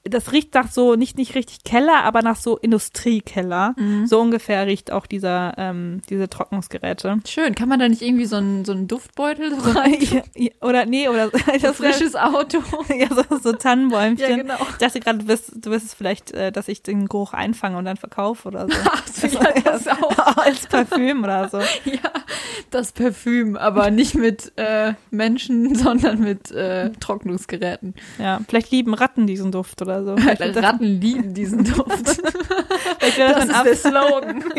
das 0.03 0.31
riecht 0.31 0.53
nach 0.55 0.71
so, 0.71 0.95
nicht, 0.95 1.17
nicht 1.17 1.35
richtig 1.35 1.63
Keller, 1.63 2.03
aber 2.03 2.21
nach 2.23 2.35
so 2.35 2.57
Industriekeller. 2.57 3.75
So 4.05 4.19
ungefähr 4.19 4.65
riecht 4.65 4.91
auch 4.91 5.05
dieser, 5.05 5.53
ähm, 5.57 6.01
diese 6.09 6.29
Trocknungsgeräte. 6.29 7.19
Schön. 7.27 7.53
Kann 7.55 7.69
man 7.69 7.79
da 7.79 7.87
nicht 7.87 8.01
irgendwie 8.01 8.25
so 8.25 8.37
einen, 8.37 8.65
so 8.65 8.71
einen 8.71 8.87
Duftbeutel 8.87 9.53
so 9.59 9.71
rein? 9.71 9.97
Ja, 9.99 10.21
ja, 10.35 10.49
oder 10.61 10.85
nee, 10.85 11.07
oder 11.07 11.29
das 11.61 11.79
wär- 11.79 11.93
Frisches 11.93 12.15
Auto. 12.15 12.59
ja, 12.97 13.07
so, 13.09 13.37
so 13.37 13.53
Tannenbäumchen. 13.53 14.29
Ja, 14.29 14.35
genau. 14.37 14.55
Ich 14.71 14.77
dachte 14.77 14.99
gerade, 14.99 15.19
du 15.19 15.27
wirst, 15.27 15.51
du 15.55 15.69
wirst 15.71 15.85
es 15.87 15.93
vielleicht, 15.93 16.31
äh, 16.31 16.51
dass 16.51 16.67
ich 16.67 16.81
den 16.83 17.07
Geruch 17.07 17.33
einfange 17.33 17.77
und 17.77 17.85
dann 17.85 17.97
verkaufe 17.97 18.47
oder 18.47 18.67
so. 18.67 18.75
Ach 18.85 19.07
so, 19.07 19.27
ja, 19.27 19.51
das 19.63 19.87
auch. 19.87 20.37
Als 20.37 20.67
Parfüm 20.67 21.23
oder 21.23 21.49
so. 21.49 21.59
Ja, 21.59 22.11
das 22.71 22.91
Parfüm, 22.91 23.55
aber 23.57 23.91
nicht 23.91 24.15
mit 24.15 24.53
äh, 24.55 24.93
Menschen, 25.09 25.75
sondern 25.75 26.19
mit 26.21 26.51
äh, 26.51 26.89
Trocknungsgeräten. 26.99 27.93
Ja, 28.17 28.39
vielleicht 28.47 28.71
lieben 28.71 28.93
Ratten 28.93 29.27
diesen 29.27 29.51
Duft 29.51 29.81
oder 29.81 29.90
so. 30.03 30.15
Vielleicht 30.17 30.41
das, 30.41 30.63
Ratten 30.63 30.85
lieben 30.85 31.33
diesen 31.33 31.63
Duft. 31.73 32.07
das, 32.07 32.17
Das 32.99 33.15
dann 33.17 33.51
ab, 33.51 33.65
ist 33.65 33.83
der 33.85 33.91
Slogan. 33.91 34.43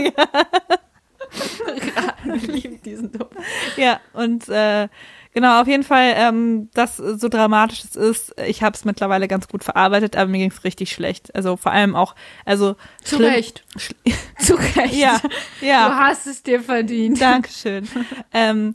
Wir 2.25 2.37
lieben 2.53 2.83
diesen 2.83 3.13
Duft. 3.13 3.33
Ja, 3.77 4.01
und 4.13 4.49
äh, 4.49 4.89
genau, 5.33 5.61
auf 5.63 5.67
jeden 5.67 5.83
Fall, 5.83 6.13
ähm, 6.17 6.69
das 6.75 6.97
so 6.99 7.29
dramatisch 7.29 7.85
es 7.85 7.97
ist, 7.97 8.35
ich 8.47 8.63
habe 8.63 8.77
es 8.77 8.85
mittlerweile 8.85 9.29
ganz 9.29 9.49
gut 9.49 9.65
verarbeitet, 9.65 10.17
aber 10.17 10.31
mir 10.31 10.39
ging 10.39 10.51
es 10.51 10.65
richtig 10.65 10.93
schlecht. 10.93 11.35
Also 11.35 11.57
vor 11.57 11.73
allem 11.73 11.95
auch, 11.97 12.15
also 12.45 12.77
Zu 13.03 13.17
schlimm- 13.17 13.31
Recht. 13.33 13.65
Schl 13.77 13.95
Zu 14.39 14.55
Recht. 14.55 14.95
ja, 14.95 15.21
Du 15.61 15.67
ja, 15.67 15.97
hast 16.01 16.27
es 16.27 16.43
dir 16.43 16.61
verdient. 16.61 17.21
Dankeschön. 17.21 17.89
ähm, 18.33 18.75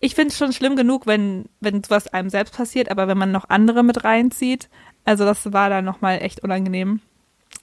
ich 0.00 0.14
finde 0.14 0.28
es 0.28 0.38
schon 0.38 0.52
schlimm 0.52 0.76
genug, 0.76 1.06
wenn, 1.08 1.46
wenn 1.58 1.82
sowas 1.82 2.06
einem 2.08 2.30
selbst 2.30 2.54
passiert, 2.56 2.88
aber 2.90 3.08
wenn 3.08 3.18
man 3.18 3.32
noch 3.32 3.48
andere 3.48 3.82
mit 3.82 4.04
reinzieht, 4.04 4.68
also 5.08 5.24
das 5.24 5.52
war 5.52 5.70
dann 5.70 5.84
nochmal 5.84 6.22
echt 6.22 6.42
unangenehm. 6.42 7.00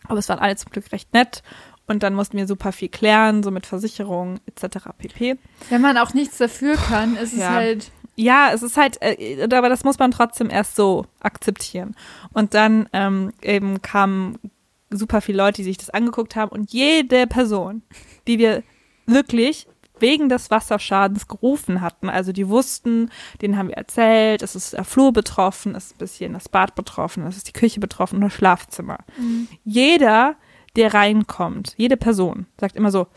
Aber 0.08 0.20
es 0.20 0.30
waren 0.30 0.40
alle 0.40 0.56
zum 0.56 0.72
Glück 0.72 0.92
recht 0.92 1.14
nett. 1.14 1.44
Und 1.88 2.02
dann 2.02 2.16
mussten 2.16 2.38
wir 2.38 2.48
super 2.48 2.72
viel 2.72 2.90
klären, 2.90 3.44
so 3.44 3.52
mit 3.52 3.66
Versicherung 3.68 4.40
etc. 4.48 4.88
pp. 4.98 5.38
Wenn 5.70 5.82
man 5.82 5.98
auch 6.00 6.14
nichts 6.16 6.38
dafür 6.40 6.76
kann, 6.76 7.16
ist 7.16 7.34
es 7.34 7.40
Ja. 7.40 7.50
halt. 7.52 7.92
Ja, 8.16 8.52
es 8.54 8.64
ist 8.64 8.78
halt, 8.78 8.98
äh, 9.02 9.44
aber 9.52 9.68
das 9.70 9.84
muss 9.84 10.00
man 10.00 10.10
trotzdem 10.12 10.50
erst 10.50 10.76
so 10.76 11.06
akzeptieren. 11.20 11.96
Und 12.34 12.54
dann 12.54 12.88
ähm, 12.94 13.34
eben 13.42 13.82
kamen 13.82 14.40
super 14.90 15.22
viele 15.22 15.38
Leute, 15.40 15.58
die 15.58 15.66
sich 15.66 15.78
das 15.78 15.90
angeguckt 15.90 16.36
haben 16.36 16.50
und 16.50 16.72
jede 16.72 17.28
Person, 17.28 17.84
die 18.26 18.40
wir 18.40 18.64
wirklich 19.06 19.68
wegen 20.00 20.30
des 20.30 20.52
Wasserschadens 20.52 21.28
gerufen 21.28 21.82
hatten, 21.82 22.10
also 22.10 22.32
die 22.32 22.48
wussten, 22.50 23.10
denen 23.42 23.58
haben 23.58 23.70
wir 23.70 23.78
erzählt, 23.78 24.42
es 24.42 24.56
ist 24.56 24.74
der 24.74 24.84
Flur 24.84 25.14
betroffen, 25.14 25.76
es 25.76 25.88
ist 25.88 25.96
ein 25.96 26.00
bisschen 26.00 26.34
das 26.34 26.50
Bad 26.50 26.76
betroffen, 26.76 27.26
es 27.26 27.38
ist 27.38 27.48
die 27.48 27.54
Küche 27.54 27.80
betroffen 27.80 28.16
und 28.18 28.22
das 28.22 28.34
Schlafzimmer. 28.34 28.98
Jeder, 29.64 30.36
der 30.76 30.94
reinkommt, 30.94 31.74
jede 31.78 31.98
Person 31.98 32.48
sagt 32.60 32.76
immer 32.76 32.92
so, 32.92 33.08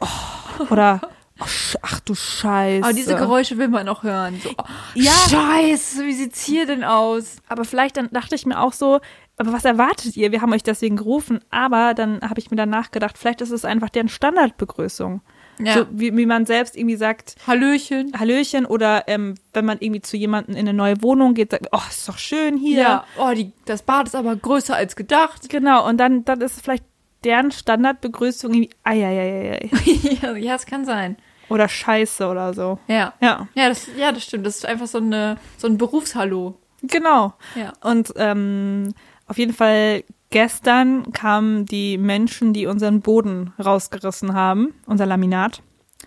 oh, 0.00 0.64
oder 0.70 1.00
oh, 1.40 1.44
ach 1.82 2.00
du 2.00 2.14
Scheiße. 2.14 2.84
Aber 2.84 2.92
diese 2.92 3.16
Geräusche 3.16 3.58
will 3.58 3.68
man 3.68 3.88
auch 3.88 4.02
hören. 4.02 4.40
So, 4.42 4.50
oh, 4.56 4.64
Ja. 4.94 5.12
Scheiße, 5.12 6.04
wie 6.04 6.12
sieht's 6.12 6.44
hier 6.44 6.66
denn 6.66 6.84
aus? 6.84 7.36
Aber 7.48 7.64
vielleicht 7.64 7.96
dann 7.96 8.10
dachte 8.10 8.34
ich 8.34 8.46
mir 8.46 8.60
auch 8.60 8.72
so, 8.72 9.00
aber 9.40 9.54
was 9.54 9.64
erwartet 9.64 10.18
ihr? 10.18 10.32
Wir 10.32 10.42
haben 10.42 10.52
euch 10.52 10.62
deswegen 10.62 10.96
gerufen. 10.96 11.40
Aber 11.48 11.94
dann 11.94 12.20
habe 12.20 12.38
ich 12.38 12.50
mir 12.50 12.58
danach 12.58 12.90
gedacht, 12.90 13.16
vielleicht 13.16 13.40
ist 13.40 13.52
es 13.52 13.64
einfach 13.64 13.88
deren 13.88 14.10
Standardbegrüßung. 14.10 15.22
Ja. 15.64 15.74
So 15.74 15.86
wie, 15.90 16.16
wie 16.16 16.26
man 16.26 16.46
selbst 16.46 16.76
irgendwie 16.76 16.96
sagt, 16.96 17.36
Hallöchen. 17.46 18.12
Hallöchen 18.18 18.66
oder 18.66 19.04
ähm, 19.08 19.34
wenn 19.52 19.64
man 19.64 19.78
irgendwie 19.80 20.00
zu 20.00 20.16
jemandem 20.16 20.54
in 20.54 20.60
eine 20.68 20.72
neue 20.74 21.02
Wohnung 21.02 21.34
geht, 21.34 21.50
sagt, 21.50 21.68
oh, 21.72 21.80
ist 21.88 22.08
doch 22.08 22.18
schön 22.18 22.56
hier. 22.56 22.80
Ja. 22.80 23.04
Oh, 23.18 23.32
die, 23.34 23.52
das 23.66 23.82
Bad 23.82 24.06
ist 24.08 24.14
aber 24.14 24.36
größer 24.36 24.74
als 24.74 24.96
gedacht. 24.96 25.48
Genau, 25.48 25.88
und 25.88 25.98
dann, 25.98 26.24
dann 26.24 26.40
ist 26.40 26.56
es 26.56 26.60
vielleicht 26.62 26.84
deren 27.24 27.50
Standardbegrüßung 27.50 28.52
irgendwie 28.54 28.70
Eieieiei. 28.84 29.70
ja, 30.22 30.36
ja, 30.36 30.54
es 30.54 30.66
kann 30.66 30.84
sein. 30.84 31.16
oder 31.48 31.68
Scheiße 31.68 32.26
oder 32.26 32.54
so. 32.54 32.78
Ja. 32.86 33.12
Ja, 33.20 33.48
Ja, 33.54 33.68
das, 33.68 33.86
ja, 33.98 34.12
das 34.12 34.24
stimmt. 34.24 34.46
Das 34.46 34.56
ist 34.56 34.66
einfach 34.66 34.86
so, 34.86 34.98
eine, 34.98 35.36
so 35.58 35.66
ein 35.66 35.76
Berufshallo. 35.78 36.54
genau. 36.82 37.34
Ja. 37.54 37.72
Und 37.82 38.12
ähm, 38.16 38.94
auf 39.26 39.36
jeden 39.38 39.52
Fall 39.52 40.04
gestern 40.30 41.12
kamen 41.12 41.66
die 41.66 41.98
Menschen, 41.98 42.52
die 42.52 42.66
unseren 42.66 43.00
Boden 43.00 43.52
rausgerissen 43.62 44.34
haben, 44.34 44.74
unser 44.86 45.06
Laminat. 45.06 45.62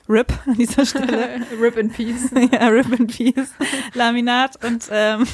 RIP 0.09 0.33
an 0.45 0.55
dieser 0.55 0.86
Stelle. 0.86 1.41
Rip 1.62 1.77
in 1.77 1.89
Peace. 1.89 2.29
ja, 2.51 2.67
RIP 2.67 2.99
in 2.99 3.07
Peace. 3.07 3.53
Laminat. 3.93 4.63
Und 4.63 4.89
ähm, 4.91 5.25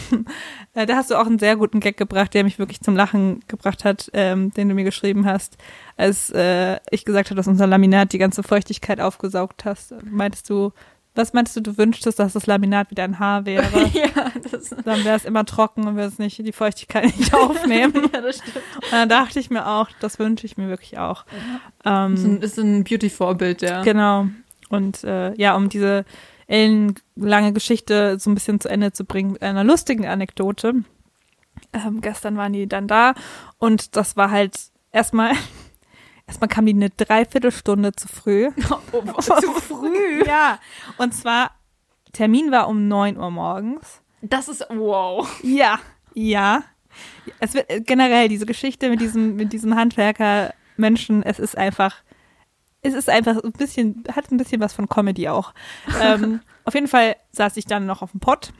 äh, 0.75 0.85
da 0.85 0.95
hast 0.95 1.09
du 1.09 1.15
auch 1.15 1.25
einen 1.25 1.39
sehr 1.39 1.55
guten 1.55 1.79
Gag 1.79 1.97
gebracht, 1.97 2.33
der 2.33 2.43
mich 2.43 2.59
wirklich 2.59 2.81
zum 2.81 2.95
Lachen 2.95 3.39
gebracht 3.47 3.83
hat, 3.83 4.11
ähm, 4.13 4.51
den 4.51 4.69
du 4.69 4.75
mir 4.75 4.83
geschrieben 4.83 5.25
hast, 5.25 5.57
als 5.97 6.29
äh, 6.31 6.77
ich 6.91 7.03
gesagt 7.03 7.29
habe, 7.29 7.35
dass 7.35 7.47
unser 7.47 7.67
Laminat 7.67 8.13
die 8.13 8.19
ganze 8.19 8.43
Feuchtigkeit 8.43 9.01
aufgesaugt 9.01 9.65
hast. 9.65 9.95
Meintest 10.03 10.49
du, 10.49 10.71
was 11.15 11.33
meinst 11.33 11.55
du, 11.55 11.61
du 11.61 11.77
wünschtest, 11.77 12.19
dass 12.19 12.33
das 12.33 12.45
Laminat 12.45 12.91
wieder 12.91 13.03
ein 13.03 13.19
Haar 13.19 13.45
wäre? 13.45 13.65
ja, 13.93 14.31
das, 14.51 14.69
Dann 14.69 15.03
wäre 15.03 15.17
es 15.17 15.25
immer 15.25 15.45
trocken 15.45 15.87
und 15.87 15.95
würde 15.95 16.07
es 16.07 16.19
nicht 16.19 16.37
die 16.37 16.51
Feuchtigkeit 16.51 17.05
nicht 17.17 17.33
aufnehmen. 17.33 18.09
ja, 18.13 18.21
das 18.21 18.37
stimmt. 18.37 18.55
Und 18.75 18.91
dann 18.91 19.09
dachte 19.09 19.39
ich 19.39 19.49
mir 19.49 19.67
auch, 19.67 19.89
das 19.99 20.19
wünsche 20.19 20.45
ich 20.45 20.57
mir 20.57 20.69
wirklich 20.69 20.97
auch. 20.97 21.25
Ähm, 21.83 22.11
Das 22.11 22.19
ist 22.21 22.25
ein, 22.25 22.41
ist 22.41 22.57
ein 22.59 22.83
Beauty-Vorbild, 22.83 23.61
ja. 23.61 23.81
Genau. 23.83 24.27
Und 24.69 25.03
äh, 25.03 25.33
ja, 25.35 25.55
um 25.55 25.69
diese 25.69 26.05
ellenlange 26.47 27.53
Geschichte 27.53 28.17
so 28.19 28.29
ein 28.29 28.33
bisschen 28.33 28.59
zu 28.59 28.69
Ende 28.69 28.91
zu 28.91 29.05
bringen 29.05 29.33
mit 29.33 29.43
einer 29.43 29.63
lustigen 29.63 30.07
Anekdote. 30.07 30.73
Ähm, 31.73 32.01
gestern 32.01 32.37
waren 32.37 32.53
die 32.53 32.67
dann 32.67 32.87
da 32.87 33.13
und 33.57 33.95
das 33.95 34.17
war 34.17 34.31
halt 34.31 34.57
erstmal, 34.91 35.33
erstmal 36.29 36.47
kam 36.47 36.67
die 36.67 36.73
eine 36.73 36.91
Dreiviertelstunde 36.91 37.91
zu 37.93 38.07
früh. 38.07 38.49
Oh, 38.91 39.01
zu 39.21 39.51
früh. 39.53 40.23
Ja. 40.25 40.59
Und 40.97 41.13
zwar, 41.13 41.51
Termin 42.11 42.51
war 42.51 42.67
um 42.67 42.87
9 42.87 43.17
Uhr 43.17 43.29
morgens. 43.29 44.01
Das 44.21 44.47
ist, 44.47 44.65
wow. 44.69 45.27
Ja, 45.43 45.79
ja. 46.13 46.63
Es 47.39 47.53
wird 47.53 47.67
generell 47.85 48.29
diese 48.29 48.45
Geschichte 48.45 48.89
mit 48.89 48.99
diesem 48.99 49.35
mit 49.35 49.53
diesem 49.53 49.75
Handwerker 49.75 50.53
Menschen, 50.75 51.21
es 51.21 51.39
ist 51.39 51.57
einfach 51.57 51.97
es 52.81 52.93
ist 52.93 53.09
einfach 53.09 53.43
ein 53.43 53.51
bisschen 53.51 54.03
hat 54.13 54.31
ein 54.31 54.37
bisschen 54.37 54.59
was 54.59 54.73
von 54.73 54.89
Comedy 54.89 55.29
auch. 55.29 55.53
ähm, 56.01 56.41
auf 56.65 56.73
jeden 56.73 56.87
Fall 56.87 57.15
saß 57.31 57.57
ich 57.57 57.65
dann 57.65 57.85
noch 57.85 58.01
auf 58.01 58.11
dem 58.11 58.19
Pott. 58.19 58.51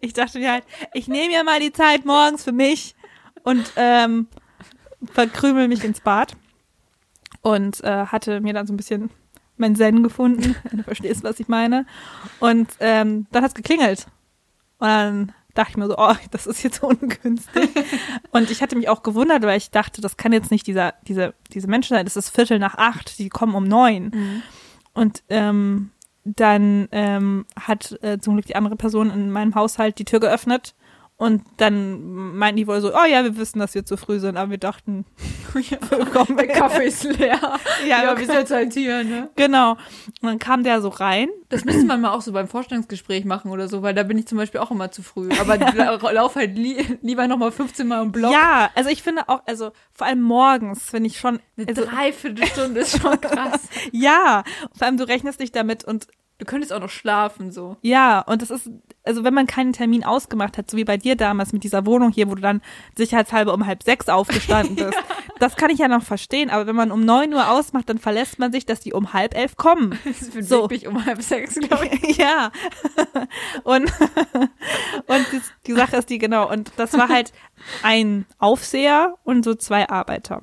ich 0.00 0.12
dachte 0.12 0.38
mir 0.38 0.52
halt, 0.52 0.64
ich 0.92 1.08
nehme 1.08 1.28
mir 1.28 1.44
mal 1.44 1.60
die 1.60 1.72
Zeit 1.72 2.04
morgens 2.04 2.44
für 2.44 2.52
mich 2.52 2.94
und 3.44 3.72
ähm, 3.76 4.28
verkrümel 5.10 5.68
mich 5.68 5.84
ins 5.84 6.00
Bad 6.00 6.36
und 7.40 7.82
äh, 7.84 8.06
hatte 8.06 8.40
mir 8.40 8.52
dann 8.52 8.66
so 8.66 8.72
ein 8.72 8.76
bisschen 8.76 9.10
mein 9.56 9.76
Zen 9.76 10.02
gefunden, 10.02 10.56
wenn 10.64 10.78
du 10.78 10.84
verstehst, 10.84 11.24
was 11.24 11.40
ich 11.40 11.48
meine. 11.48 11.86
Und 12.40 12.68
ähm, 12.80 13.26
dann 13.32 13.44
hat's 13.44 13.54
geklingelt. 13.54 14.06
Und 14.78 14.88
dann 14.88 15.32
dachte 15.54 15.72
ich 15.72 15.76
mir 15.76 15.86
so, 15.86 15.96
oh, 15.98 16.14
das 16.30 16.46
ist 16.46 16.62
jetzt 16.62 16.82
ungünstig. 16.82 17.70
und 18.30 18.50
ich 18.50 18.62
hatte 18.62 18.76
mich 18.76 18.88
auch 18.88 19.02
gewundert, 19.02 19.42
weil 19.42 19.58
ich 19.58 19.70
dachte, 19.70 20.00
das 20.00 20.16
kann 20.16 20.32
jetzt 20.32 20.50
nicht 20.50 20.66
dieser, 20.66 20.94
diese, 21.06 21.34
diese 21.52 21.68
Menschen 21.68 21.94
sein. 21.94 22.06
Das 22.06 22.16
ist 22.16 22.30
Viertel 22.30 22.58
nach 22.58 22.76
acht, 22.76 23.18
die 23.18 23.28
kommen 23.28 23.54
um 23.54 23.64
neun. 23.64 24.42
Und 24.94 25.22
ähm, 25.28 25.90
dann 26.24 26.88
ähm, 26.92 27.46
hat 27.58 27.98
äh, 28.02 28.18
zum 28.18 28.34
Glück 28.34 28.46
die 28.46 28.56
andere 28.56 28.76
Person 28.76 29.10
in 29.10 29.30
meinem 29.30 29.54
Haushalt 29.54 29.98
die 29.98 30.04
Tür 30.04 30.20
geöffnet. 30.20 30.74
Und 31.22 31.44
dann 31.58 32.34
meinten 32.36 32.56
die 32.56 32.66
wohl 32.66 32.80
so, 32.80 32.92
oh 32.92 33.04
ja, 33.08 33.22
wir 33.22 33.36
wissen, 33.36 33.60
dass 33.60 33.76
wir 33.76 33.86
zu 33.86 33.96
früh 33.96 34.18
sind, 34.18 34.36
aber 34.36 34.50
wir 34.50 34.58
dachten, 34.58 35.04
komm, 36.12 36.36
Der 36.36 36.48
Kaffee 36.48 36.86
ist 36.86 37.04
leer. 37.04 37.38
Ja, 37.86 38.02
Ja, 38.02 38.18
wir 38.18 38.26
wir 38.26 38.34
sind 38.34 38.50
halt 38.50 38.72
hier, 38.72 39.04
ne? 39.04 39.30
Genau. 39.36 39.74
Und 39.74 39.78
dann 40.22 40.40
kam 40.40 40.64
der 40.64 40.80
so 40.80 40.88
rein. 40.88 41.28
Das 41.48 41.64
müsste 41.64 41.84
man 41.84 42.00
mal 42.00 42.10
auch 42.10 42.22
so 42.22 42.32
beim 42.32 42.48
Vorstellungsgespräch 42.48 43.24
machen 43.24 43.52
oder 43.52 43.68
so, 43.68 43.82
weil 43.82 43.94
da 43.94 44.02
bin 44.02 44.18
ich 44.18 44.26
zum 44.26 44.36
Beispiel 44.36 44.58
auch 44.58 44.72
immer 44.72 44.90
zu 44.90 45.04
früh. 45.04 45.28
Aber 45.40 45.58
la 45.58 45.92
lauf 46.12 46.34
halt 46.34 46.58
li 46.58 46.98
lieber 47.02 47.28
nochmal 47.28 47.52
15 47.52 47.86
Mal 47.86 48.02
im 48.02 48.10
Block. 48.10 48.32
Ja, 48.32 48.70
also 48.74 48.90
ich 48.90 49.04
finde 49.04 49.28
auch, 49.28 49.42
also 49.46 49.70
vor 49.92 50.08
allem 50.08 50.22
morgens 50.22 50.90
finde 50.90 51.06
ich 51.06 51.20
schon, 51.20 51.38
Eine 51.56 51.68
also, 51.68 51.84
Dreiviertelstunde 51.84 52.80
ist 52.80 53.00
schon 53.00 53.20
krass. 53.20 53.60
ja, 53.92 54.42
vor 54.76 54.88
allem 54.88 54.96
du 54.96 55.06
rechnest 55.06 55.38
nicht 55.38 55.54
damit 55.54 55.84
und 55.84 56.08
Du 56.38 56.44
könntest 56.46 56.72
auch 56.72 56.80
noch 56.80 56.90
schlafen, 56.90 57.52
so. 57.52 57.76
ja, 57.82 58.20
und 58.20 58.42
das 58.42 58.50
ist, 58.50 58.68
also 59.04 59.22
wenn 59.22 59.32
man 59.34 59.46
keinen 59.46 59.72
Termin 59.72 60.02
ausgemacht 60.02 60.58
hat, 60.58 60.68
so 60.68 60.76
wie 60.76 60.84
bei 60.84 60.96
dir 60.96 61.14
damals 61.14 61.52
mit 61.52 61.62
dieser 61.62 61.86
Wohnung 61.86 62.10
hier, 62.10 62.28
wo 62.28 62.34
du 62.34 62.42
dann 62.42 62.62
sicherheitshalber 62.96 63.54
um 63.54 63.64
halb 63.66 63.84
sechs 63.84 64.08
aufgestanden 64.08 64.74
bist, 64.74 64.98
das 65.38 65.54
kann 65.54 65.70
ich 65.70 65.78
ja 65.78 65.86
noch 65.86 66.02
verstehen, 66.02 66.50
aber 66.50 66.66
wenn 66.66 66.74
man 66.74 66.90
um 66.90 67.04
neun 67.04 67.32
Uhr 67.32 67.48
ausmacht, 67.48 67.88
dann 67.88 67.98
verlässt 67.98 68.40
man 68.40 68.50
sich, 68.50 68.66
dass 68.66 68.80
die 68.80 68.92
um 68.92 69.12
halb 69.12 69.36
elf 69.36 69.56
kommen. 69.56 69.96
Das 70.04 70.28
bewegt 70.30 70.48
So. 70.48 70.66
mich 70.66 70.86
um 70.88 71.04
halb 71.04 71.22
sechs, 71.22 71.54
glaube 71.60 71.86
ich. 71.86 72.16
ja. 72.16 72.50
Und, 73.62 73.92
und 75.06 75.26
die, 75.32 75.40
die 75.66 75.72
Sache 75.74 75.96
ist 75.96 76.10
die, 76.10 76.18
genau, 76.18 76.50
und 76.50 76.72
das 76.76 76.92
war 76.94 77.08
halt 77.08 77.32
ein 77.82 78.26
Aufseher 78.38 79.14
und 79.22 79.44
so 79.44 79.54
zwei 79.54 79.88
Arbeiter. 79.88 80.42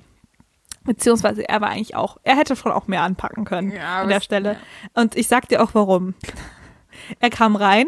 Beziehungsweise 0.84 1.48
er 1.48 1.62
war 1.62 1.70
eigentlich 1.70 1.96
auch, 1.96 2.18
er 2.24 2.38
hätte 2.38 2.56
schon 2.56 2.72
auch 2.72 2.88
mehr 2.88 3.04
anpacken 3.04 3.46
können 3.46 3.72
Ja, 3.72 4.02
an 4.02 4.10
der 4.10 4.22
Stelle. 4.22 4.58
Und 4.94 5.16
ich 5.16 5.28
sag 5.28 5.48
dir 5.50 5.62
auch 5.62 5.74
warum. 5.74 6.16
Er 7.20 7.30
kam 7.30 7.56
rein, 7.56 7.88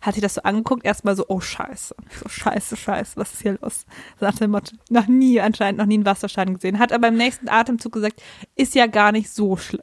hat 0.00 0.14
sich 0.14 0.22
das 0.22 0.34
so 0.34 0.42
angeguckt, 0.42 0.84
erstmal 0.84 1.16
so, 1.16 1.24
oh 1.28 1.40
scheiße, 1.40 1.94
so 2.22 2.28
scheiße, 2.28 2.76
scheiße, 2.76 3.16
was 3.16 3.32
ist 3.32 3.42
hier 3.42 3.58
los? 3.60 3.86
Sagte 4.18 4.40
der 4.40 4.48
Motto, 4.48 4.76
noch 4.90 5.06
nie, 5.06 5.40
anscheinend 5.40 5.78
noch 5.78 5.86
nie 5.86 5.94
einen 5.94 6.06
Wasserschaden 6.06 6.54
gesehen. 6.54 6.78
Hat 6.78 6.92
aber 6.92 7.08
im 7.08 7.16
nächsten 7.16 7.48
Atemzug 7.48 7.92
gesagt, 7.92 8.22
ist 8.54 8.74
ja 8.74 8.86
gar 8.86 9.12
nicht 9.12 9.30
so 9.30 9.56
schlimm. 9.56 9.82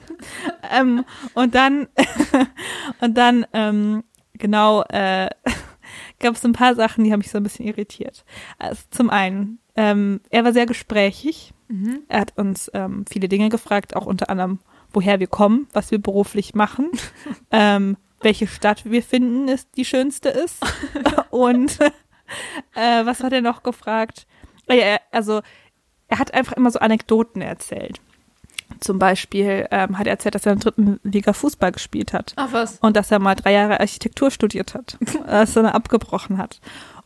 ähm, 0.70 1.04
und 1.34 1.54
dann, 1.54 1.88
und 3.00 3.16
dann, 3.16 3.46
ähm, 3.52 4.04
genau, 4.34 4.82
äh, 4.84 5.30
gab 6.20 6.34
es 6.34 6.44
ein 6.44 6.52
paar 6.52 6.74
Sachen, 6.74 7.04
die 7.04 7.12
haben 7.12 7.18
mich 7.18 7.30
so 7.30 7.38
ein 7.38 7.44
bisschen 7.44 7.66
irritiert. 7.66 8.24
Also 8.58 8.82
zum 8.90 9.10
einen, 9.10 9.58
ähm, 9.76 10.20
er 10.30 10.44
war 10.44 10.52
sehr 10.52 10.66
gesprächig. 10.66 11.52
Er 12.08 12.20
hat 12.20 12.36
uns 12.36 12.70
ähm, 12.74 13.04
viele 13.10 13.28
Dinge 13.28 13.48
gefragt, 13.48 13.96
auch 13.96 14.06
unter 14.06 14.30
anderem, 14.30 14.60
woher 14.92 15.20
wir 15.20 15.26
kommen, 15.26 15.66
was 15.72 15.90
wir 15.90 15.98
beruflich 15.98 16.54
machen, 16.54 16.90
ähm, 17.50 17.96
welche 18.20 18.46
Stadt 18.46 18.84
wir 18.84 19.02
finden, 19.02 19.48
ist 19.48 19.68
die 19.76 19.84
schönste 19.84 20.28
ist. 20.28 20.64
Und 21.30 21.78
äh, 22.74 23.04
was 23.04 23.22
hat 23.22 23.32
er 23.32 23.42
noch 23.42 23.62
gefragt? 23.62 24.26
Ja, 24.68 24.98
also 25.12 25.42
er 26.08 26.18
hat 26.18 26.34
einfach 26.34 26.54
immer 26.54 26.70
so 26.70 26.78
Anekdoten 26.78 27.42
erzählt. 27.42 28.00
Zum 28.80 28.98
Beispiel 28.98 29.66
ähm, 29.70 29.96
hat 29.96 30.06
er 30.06 30.12
erzählt, 30.12 30.34
dass 30.34 30.46
er 30.46 30.52
in 30.52 30.58
der 30.58 30.72
dritten 30.72 31.00
Liga 31.04 31.32
Fußball 31.32 31.72
gespielt 31.72 32.12
hat. 32.12 32.32
Ach 32.36 32.52
was. 32.52 32.78
Und 32.80 32.96
dass 32.96 33.10
er 33.10 33.18
mal 33.18 33.34
drei 33.34 33.52
Jahre 33.52 33.80
Architektur 33.80 34.30
studiert 34.30 34.74
hat, 34.74 34.98
dass 35.26 35.56
er 35.56 35.62
dann 35.62 35.72
abgebrochen 35.72 36.38
hat. 36.38 36.60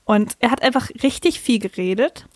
Und 0.05 0.37
er 0.40 0.51
hat 0.51 0.62
einfach 0.62 0.88
richtig 1.03 1.40
viel 1.40 1.59
geredet. 1.59 2.27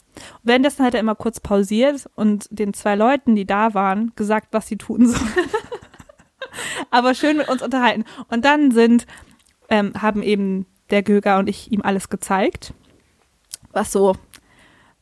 Währenddessen 0.43 0.85
hat 0.85 0.95
er 0.95 1.01
immer 1.01 1.15
kurz 1.15 1.41
pausiert 1.41 2.09
und 2.15 2.47
den 2.51 2.75
zwei 2.75 2.95
Leuten, 2.95 3.35
die 3.35 3.47
da 3.47 3.75
waren, 3.75 4.13
gesagt, 4.17 4.49
was 4.53 4.67
sie 4.67 4.77
tun 4.77 5.07
sollen. 5.09 5.33
Aber 6.91 7.15
schön 7.15 7.37
mit 7.37 7.49
uns 7.49 7.63
unterhalten. 7.63 8.05
Und 8.29 8.45
dann 8.45 8.71
sind, 8.71 9.07
ähm, 9.69 9.93
haben 10.01 10.23
eben 10.23 10.67
der 10.91 11.03
Göger 11.03 11.39
und 11.39 11.49
ich 11.49 11.73
ihm 11.73 11.83
alles 11.83 12.09
gezeigt, 12.09 12.75
was 13.73 13.91
so 13.91 14.15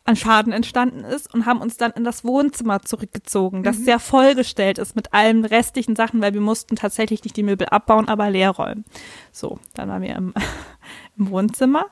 an 0.05 0.16
Schaden 0.16 0.53
entstanden 0.53 1.05
ist 1.05 1.33
und 1.33 1.46
haben 1.46 1.61
uns 1.61 1.77
dann 1.77 1.92
in 1.92 2.03
das 2.03 2.25
Wohnzimmer 2.25 2.83
zurückgezogen, 2.83 3.62
das 3.62 3.79
sehr 3.79 4.01
vollgestellt 4.01 4.79
ist 4.79 4.96
mit 4.96 5.14
allen 5.14 5.44
restlichen 5.44 5.94
Sachen, 5.94 6.20
weil 6.20 6.35
wir 6.35 6.40
mussten 6.40 6.75
tatsächlich 6.75 7.22
nicht 7.22 7.37
die 7.37 7.44
Möbel 7.44 7.68
abbauen, 7.68 8.09
aber 8.09 8.29
leer 8.29 8.51
räumen. 8.51 8.85
So, 9.31 9.61
dann 9.75 9.88
waren 9.88 10.03
wir 10.03 10.16
im, 10.16 10.35
im 11.16 11.31
Wohnzimmer 11.31 11.87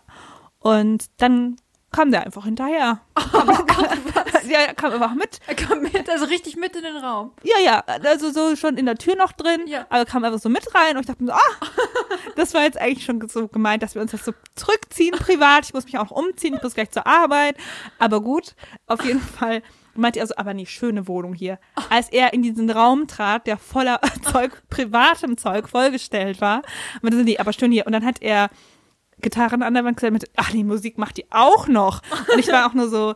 und 0.59 1.07
dann 1.19 1.57
kam 1.93 2.11
der 2.11 2.25
einfach 2.25 2.45
hinterher. 2.45 3.01
ja, 4.49 4.59
er 4.67 4.75
kam 4.75 4.93
einfach 4.93 5.15
mit. 5.15 5.41
Er 5.47 5.55
kam 5.55 5.83
mit, 5.83 6.09
also 6.09 6.25
richtig 6.27 6.57
mit 6.57 6.75
in 6.77 6.83
den 6.83 6.97
Raum. 6.97 7.33
Ja, 7.43 7.59
ja, 7.65 7.81
also 8.05 8.31
so 8.31 8.57
schon 8.57 8.77
in 8.77 8.87
der 8.87 8.97
Tür 8.97 9.17
noch 9.17 9.33
drin, 9.33 9.63
Ja. 9.67 9.87
aber 9.91 10.05
kam 10.05 10.25
einfach 10.25 10.39
so 10.41 10.49
mit 10.49 10.73
rein 10.75 10.97
und 10.97 11.03
ich 11.03 11.07
dachte 11.07 11.23
mir 11.23 11.31
so, 11.31 11.35
ah, 11.35 11.67
das 12.37 12.55
war 12.55 12.63
jetzt 12.63 12.81
eigentlich 12.81 13.05
schon 13.05 13.27
so 13.29 13.49
gemeint, 13.49 13.83
dass 13.83 13.95
wir 13.95 14.03
uns 14.03 14.13
das 14.13 14.25
so 14.25 14.33
zurückziehen 14.55 15.19
privat. 15.19 15.65
Ich 15.67 15.75
muss 15.75 15.85
mich 15.85 15.99
auch 15.99 16.11
umziehen, 16.11 16.55
ich 16.55 16.63
muss 16.63 16.75
gleich 16.75 16.91
zur 16.91 17.07
Arbeit. 17.07 17.57
Aber 17.99 18.21
gut, 18.21 18.55
auf 18.87 19.05
jeden 19.05 19.21
Fall 19.39 19.63
meinte 19.95 20.21
er 20.21 20.27
so, 20.27 20.35
aber 20.37 20.55
nicht 20.55 20.71
schöne 20.71 21.09
Wohnung 21.09 21.35
hier. 21.35 21.59
Als 21.91 22.09
er 22.11 22.33
in 22.33 22.43
diesen 22.43 22.71
Raum 22.71 23.09
trat, 23.09 23.47
der 23.49 23.59
voller 23.59 24.01
Zeug, 24.31 24.63
privatem 24.71 25.37
Zeug 25.37 25.69
vollgestellt 25.69 26.41
war, 26.41 26.63
meinte 27.03 27.19
so, 27.19 27.25
nee, 27.25 27.39
aber 27.39 27.53
schön 27.53 27.73
hier. 27.73 27.87
Und 27.87 27.93
dann 27.93 28.05
hat 28.07 28.23
er 28.23 28.49
Gitarren 29.21 29.63
an 29.63 29.75
der 29.75 29.85
Wand 29.85 29.97
gesagt, 29.97 30.13
mit, 30.13 30.31
ach, 30.37 30.51
die 30.51 30.65
Musik 30.65 30.99
macht 30.99 31.17
die 31.17 31.27
auch 31.31 31.69
noch. 31.69 32.03
Und 32.33 32.39
ich 32.39 32.49
war 32.49 32.67
auch 32.67 32.75
nur 32.75 32.89
so, 32.89 33.15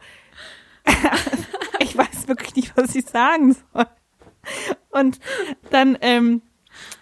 ich 1.79 1.97
weiß 1.97 2.29
wirklich 2.29 2.55
nicht, 2.57 2.77
was 2.77 2.95
ich 2.95 3.07
sagen 3.07 3.55
soll. 3.55 3.87
Und 4.91 5.19
dann 5.71 5.97
ähm, 6.01 6.43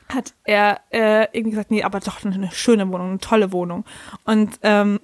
hat 0.09 0.35
er 0.45 0.81
äh, 0.91 1.27
irgendwie 1.33 1.51
gesagt, 1.51 1.71
nee, 1.71 1.83
aber 1.83 2.01
doch 2.01 2.25
eine 2.25 2.51
schöne 2.53 2.88
Wohnung, 2.88 3.11
eine 3.11 3.19
tolle 3.19 3.53
Wohnung. 3.53 3.85
Und 4.25 4.59
ähm, 4.62 5.01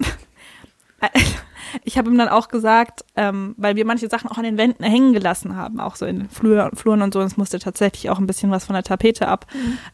ich 1.85 1.99
habe 1.99 2.11
ihm 2.11 2.19
dann 2.19 2.29
auch 2.29 2.49
gesagt, 2.49 3.05
ähm, 3.17 3.55
weil 3.57 3.77
wir 3.77 3.85
manche 3.85 4.09
Sachen 4.09 4.31
auch 4.31 4.39
an 4.39 4.45
den 4.45 4.59
Wänden 4.59 4.85
hängen 4.85 5.13
gelassen 5.13 5.57
haben, 5.57 5.81
auch 5.81 5.97
so 5.97 6.07
in 6.07 6.21
den 6.21 6.29
Flur, 6.31 6.71
Fluren 6.75 7.03
und 7.03 7.13
so, 7.15 7.21
und 7.21 7.27
es 7.27 7.37
musste 7.37 7.59
tatsächlich 7.59 8.11
auch 8.11 8.19
ein 8.19 8.27
bisschen 8.27 8.51
was 8.51 8.65
von 8.65 8.75
der 8.75 8.83
Tapete 8.83 9.29
ab, 9.29 9.47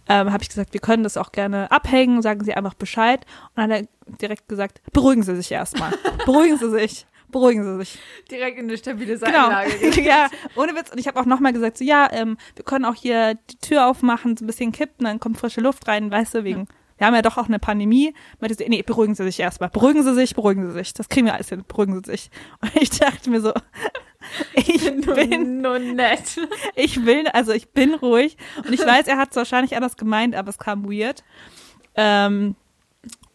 ähm, 0.08 0.32
habe 0.32 0.42
ich 0.42 0.48
gesagt, 0.48 0.72
wir 0.72 0.80
können 0.80 1.02
das 1.02 1.16
auch 1.16 1.32
gerne 1.32 1.70
abhängen, 1.70 2.22
sagen 2.22 2.44
Sie 2.44 2.54
einfach 2.54 2.74
Bescheid. 2.74 3.24
Und 3.54 3.62
dann 3.62 3.72
hat 3.72 3.82
er 4.06 4.16
direkt 4.16 4.48
gesagt, 4.48 4.80
beruhigen 4.92 5.22
Sie 5.22 5.36
sich 5.36 5.50
erstmal, 5.52 5.92
beruhigen 6.26 6.58
Sie 6.58 6.70
sich. 6.70 7.06
Beruhigen 7.28 7.64
Sie 7.64 7.78
sich. 7.78 7.98
Direkt 8.30 8.58
in 8.60 8.68
eine 8.68 8.78
stabile 8.78 9.18
Genau. 9.18 9.48
Seitenlage. 9.50 10.00
ja, 10.02 10.28
ohne 10.54 10.76
Witz. 10.76 10.92
Und 10.92 11.00
ich 11.00 11.08
habe 11.08 11.18
auch 11.18 11.24
nochmal 11.24 11.52
gesagt, 11.52 11.78
so 11.78 11.84
ja, 11.84 12.08
ähm, 12.12 12.36
wir 12.54 12.64
können 12.64 12.84
auch 12.84 12.94
hier 12.94 13.34
die 13.50 13.56
Tür 13.56 13.88
aufmachen, 13.88 14.36
so 14.36 14.44
ein 14.44 14.46
bisschen 14.46 14.70
kippen, 14.70 15.04
dann 15.04 15.18
kommt 15.18 15.38
frische 15.38 15.60
Luft 15.60 15.88
rein, 15.88 16.12
weißt 16.12 16.34
du, 16.34 16.44
wegen, 16.44 16.68
wir 16.98 17.06
haben 17.06 17.14
ja 17.14 17.22
doch 17.22 17.38
auch 17.38 17.46
eine 17.46 17.58
Pandemie. 17.58 18.14
Meinte 18.40 18.56
sie, 18.56 18.68
nee, 18.68 18.82
beruhigen 18.82 19.14
Sie 19.14 19.24
sich 19.24 19.40
erstmal. 19.40 19.70
Beruhigen 19.70 20.02
Sie 20.02 20.14
sich, 20.14 20.34
beruhigen 20.34 20.66
Sie 20.68 20.72
sich. 20.72 20.94
Das 20.94 21.08
kriegen 21.08 21.26
wir 21.26 21.34
alles 21.34 21.48
hin. 21.48 21.64
Beruhigen 21.66 22.02
Sie 22.02 22.10
sich. 22.10 22.30
Und 22.60 22.76
ich 22.76 22.90
dachte 22.90 23.30
mir 23.30 23.40
so, 23.40 23.52
ich 24.54 24.84
bin, 25.04 25.60
Nur 25.60 25.78
nett. 25.78 26.40
ich 26.74 27.04
will, 27.04 27.26
also 27.28 27.52
ich 27.52 27.70
bin 27.70 27.94
ruhig. 27.94 28.36
Und 28.64 28.72
ich 28.72 28.80
weiß, 28.86 29.06
er 29.06 29.16
hat 29.16 29.30
es 29.30 29.36
wahrscheinlich 29.36 29.76
anders 29.76 29.96
gemeint, 29.96 30.34
aber 30.34 30.50
es 30.50 30.58
kam 30.58 30.84
weird. 30.90 31.24
Ähm, 31.96 32.54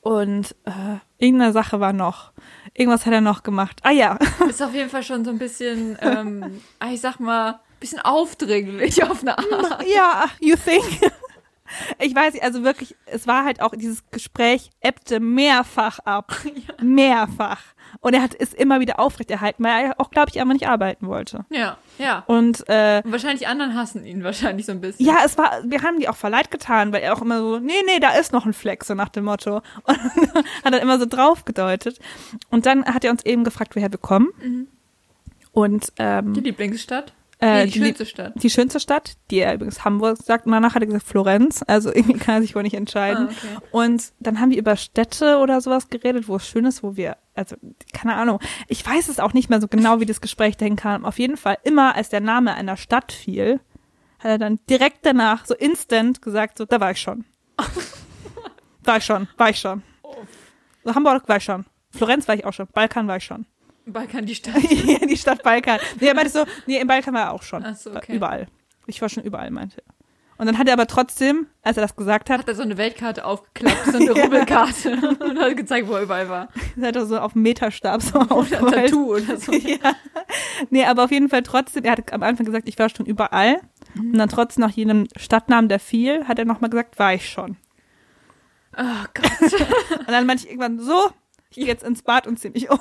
und 0.01 0.55
äh, 0.65 0.97
irgendeine 1.17 1.51
Sache 1.51 1.79
war 1.79 1.93
noch. 1.93 2.31
Irgendwas 2.73 3.05
hat 3.05 3.13
er 3.13 3.21
noch 3.21 3.43
gemacht. 3.43 3.81
Ah 3.83 3.91
ja. 3.91 4.17
Ist 4.49 4.63
auf 4.63 4.73
jeden 4.73 4.89
Fall 4.89 5.03
schon 5.03 5.25
so 5.25 5.31
ein 5.31 5.37
bisschen, 5.37 5.97
ähm, 6.01 6.61
ah, 6.79 6.91
ich 6.91 7.01
sag 7.01 7.19
mal, 7.19 7.51
ein 7.51 7.59
bisschen 7.79 7.99
aufdringlich 7.99 9.03
auf 9.03 9.21
eine 9.21 9.37
Art. 9.37 9.85
Ja, 9.93 10.25
you 10.39 10.55
think? 10.55 11.11
Ich 11.99 12.15
weiß 12.15 12.33
nicht, 12.33 12.43
also 12.43 12.63
wirklich, 12.63 12.95
es 13.05 13.27
war 13.27 13.45
halt 13.45 13.61
auch, 13.61 13.71
dieses 13.75 14.03
Gespräch 14.11 14.69
ebbte 14.81 15.19
mehrfach 15.19 15.99
ab. 15.99 16.35
Mehrfach. 16.81 17.61
Und 18.01 18.13
er 18.13 18.21
hat 18.21 18.35
es 18.37 18.53
immer 18.53 18.79
wieder 18.79 18.99
aufrechterhalten, 18.99 19.63
weil 19.63 19.85
er 19.85 19.99
auch, 19.99 20.11
glaube 20.11 20.29
ich, 20.31 20.39
einfach 20.39 20.53
nicht 20.53 20.67
arbeiten 20.67 21.07
wollte. 21.07 21.45
Ja, 21.49 21.77
ja. 21.97 22.23
Und 22.27 22.63
äh, 22.69 23.01
Und 23.03 23.11
wahrscheinlich 23.11 23.47
anderen 23.47 23.75
hassen 23.75 24.05
ihn 24.05 24.23
wahrscheinlich 24.23 24.65
so 24.67 24.71
ein 24.71 24.79
bisschen. 24.81 25.05
ja, 25.05 25.17
es 25.25 25.37
war, 25.37 25.59
wir 25.65 25.81
haben 25.81 25.99
die 25.99 26.07
auch 26.07 26.15
verleid 26.15 26.51
getan, 26.51 26.93
weil 26.93 27.01
er 27.01 27.13
auch 27.13 27.21
immer 27.21 27.39
so, 27.39 27.57
nee, 27.59 27.73
nee, 27.85 27.99
da 27.99 28.11
ist 28.11 28.31
noch 28.31 28.45
ein 28.45 28.53
Fleck, 28.53 28.83
so 28.83 28.93
nach 28.93 29.09
dem 29.09 29.25
Motto. 29.25 29.61
Und 29.83 29.97
hat 30.63 30.73
dann 30.73 30.81
immer 30.81 30.99
so 30.99 31.05
drauf 31.07 31.45
gedeutet. 31.45 31.99
Und 32.51 32.65
dann 32.67 32.85
hat 32.85 33.03
er 33.03 33.11
uns 33.11 33.25
eben 33.25 33.43
gefragt, 33.43 33.75
woher 33.75 33.91
wir 33.91 33.99
kommen. 33.99 34.67
Und 35.51 35.91
ähm, 35.97 36.33
Die 36.33 36.41
Lieblingsstadt? 36.41 37.13
Äh, 37.41 37.65
nee, 37.65 37.71
die 37.71 37.71
die 37.71 37.79
schönste 37.79 38.05
Stadt. 38.05 38.33
die 38.43 38.49
schönste 38.49 38.79
Stadt, 38.81 39.17
die 39.31 39.39
er 39.39 39.53
übrigens 39.53 39.85
Hamburg 39.85 40.17
sagt, 40.17 40.45
und 40.45 40.51
danach 40.51 40.75
hat 40.75 40.83
er 40.83 40.87
gesagt 40.87 41.07
Florenz, 41.07 41.63
also 41.67 41.89
irgendwie 41.93 42.17
kann 42.17 42.35
er 42.35 42.41
sich 42.41 42.53
wohl 42.53 42.63
nicht 42.63 42.75
entscheiden. 42.75 43.29
Ah, 43.29 43.31
okay. 43.31 43.65
Und 43.71 44.11
dann 44.19 44.41
haben 44.41 44.51
wir 44.51 44.57
über 44.57 44.75
Städte 44.75 45.37
oder 45.37 45.61
sowas 45.61 45.87
geredet, 45.87 46.27
wo 46.27 46.35
es 46.35 46.45
schön 46.45 46.65
ist, 46.65 46.83
wo 46.83 46.97
wir, 46.97 47.15
also 47.35 47.55
keine 47.93 48.15
Ahnung, 48.15 48.39
ich 48.67 48.85
weiß 48.85 49.07
es 49.07 49.21
auch 49.21 49.33
nicht 49.33 49.49
mehr 49.49 49.61
so 49.61 49.69
genau, 49.69 50.01
wie 50.01 50.05
das 50.05 50.19
Gespräch 50.19 50.57
dahin 50.57 50.75
kam. 50.75 51.05
Auf 51.05 51.17
jeden 51.17 51.37
Fall, 51.37 51.57
immer 51.63 51.95
als 51.95 52.09
der 52.09 52.19
Name 52.19 52.55
einer 52.55 52.75
Stadt 52.75 53.13
fiel, 53.13 53.61
hat 54.19 54.31
er 54.31 54.37
dann 54.37 54.59
direkt 54.69 55.05
danach 55.05 55.45
so 55.45 55.55
instant 55.55 56.21
gesagt, 56.21 56.57
so, 56.57 56.65
da 56.65 56.81
war 56.81 56.91
ich 56.91 56.99
schon. 56.99 57.23
war 58.83 58.97
ich 58.97 59.05
schon, 59.05 59.29
war 59.37 59.49
ich 59.49 59.59
schon. 59.59 59.81
So, 60.83 60.93
Hamburg 60.93 61.29
war 61.29 61.37
ich 61.37 61.43
schon. 61.45 61.65
Florenz 61.91 62.27
war 62.27 62.35
ich 62.35 62.45
auch 62.45 62.53
schon. 62.53 62.67
Balkan 62.67 63.07
war 63.07 63.17
ich 63.17 63.23
schon. 63.23 63.45
Balkan, 63.93 64.25
die 64.25 64.35
Stadt. 64.35 64.55
Ja, 64.69 65.05
die 65.05 65.17
Stadt 65.17 65.43
Balkan. 65.43 65.79
Nee, 65.99 66.07
er 66.07 66.15
meinte 66.15 66.31
so, 66.31 66.45
nee, 66.65 66.79
im 66.79 66.87
Balkan 66.87 67.13
war 67.13 67.21
er 67.21 67.33
auch 67.33 67.43
schon. 67.43 67.63
Ach 67.65 67.75
so, 67.75 67.95
okay. 67.95 68.15
Überall. 68.15 68.47
Ich 68.87 69.01
war 69.01 69.09
schon 69.09 69.23
überall, 69.23 69.51
meinte 69.51 69.77
er. 69.85 69.93
Und 70.37 70.45
dann 70.45 70.57
hat 70.57 70.67
er 70.67 70.73
aber 70.73 70.87
trotzdem, 70.87 71.47
als 71.63 71.75
er 71.75 71.81
das 71.81 71.97
gesagt 71.97 72.29
hat, 72.29 72.39
Hat 72.39 72.47
er 72.47 72.55
so 72.55 72.61
eine 72.63 72.77
Weltkarte 72.77 73.25
aufgeklappt, 73.25 73.85
so 73.91 73.97
eine 73.97 74.11
Rubbelkarte 74.23 74.93
und 75.19 75.37
hat 75.37 75.57
gezeigt, 75.57 75.89
wo 75.89 75.95
er 75.95 76.03
überall 76.03 76.29
war. 76.29 76.47
hat 76.81 76.95
er 76.95 77.05
so 77.05 77.19
auf 77.19 77.33
dem 77.33 77.41
Meterstab 77.41 78.01
so 78.01 78.19
aufgemalt. 78.19 78.73
Tattoo 78.73 79.15
oder 79.17 79.35
so. 79.35 79.51
Ja. 79.51 79.95
Nee, 80.69 80.85
aber 80.85 81.03
auf 81.03 81.11
jeden 81.11 81.27
Fall 81.27 81.43
trotzdem, 81.43 81.83
er 81.83 81.91
hat 81.91 82.13
am 82.13 82.23
Anfang 82.23 82.45
gesagt, 82.45 82.69
ich 82.69 82.79
war 82.79 82.87
schon 82.89 83.05
überall. 83.05 83.59
Und 83.97 84.17
dann 84.17 84.29
trotzdem 84.29 84.61
nach 84.63 84.71
jedem 84.71 85.07
Stadtnamen, 85.17 85.67
der 85.67 85.79
fiel, 85.79 86.25
hat 86.25 86.39
er 86.39 86.45
nochmal 86.45 86.69
gesagt, 86.69 86.97
war 86.99 87.13
ich 87.13 87.27
schon. 87.27 87.57
Oh 88.77 89.05
Gott. 89.13 89.53
Und 89.99 90.07
dann 90.07 90.25
meinte 90.25 90.45
ich 90.45 90.49
irgendwann 90.49 90.79
so, 90.79 91.09
ich 91.49 91.57
gehe 91.57 91.65
jetzt 91.65 91.83
ins 91.83 92.01
Bad 92.03 92.27
und 92.27 92.39
ziehe 92.39 92.53
mich 92.53 92.69
um. 92.69 92.79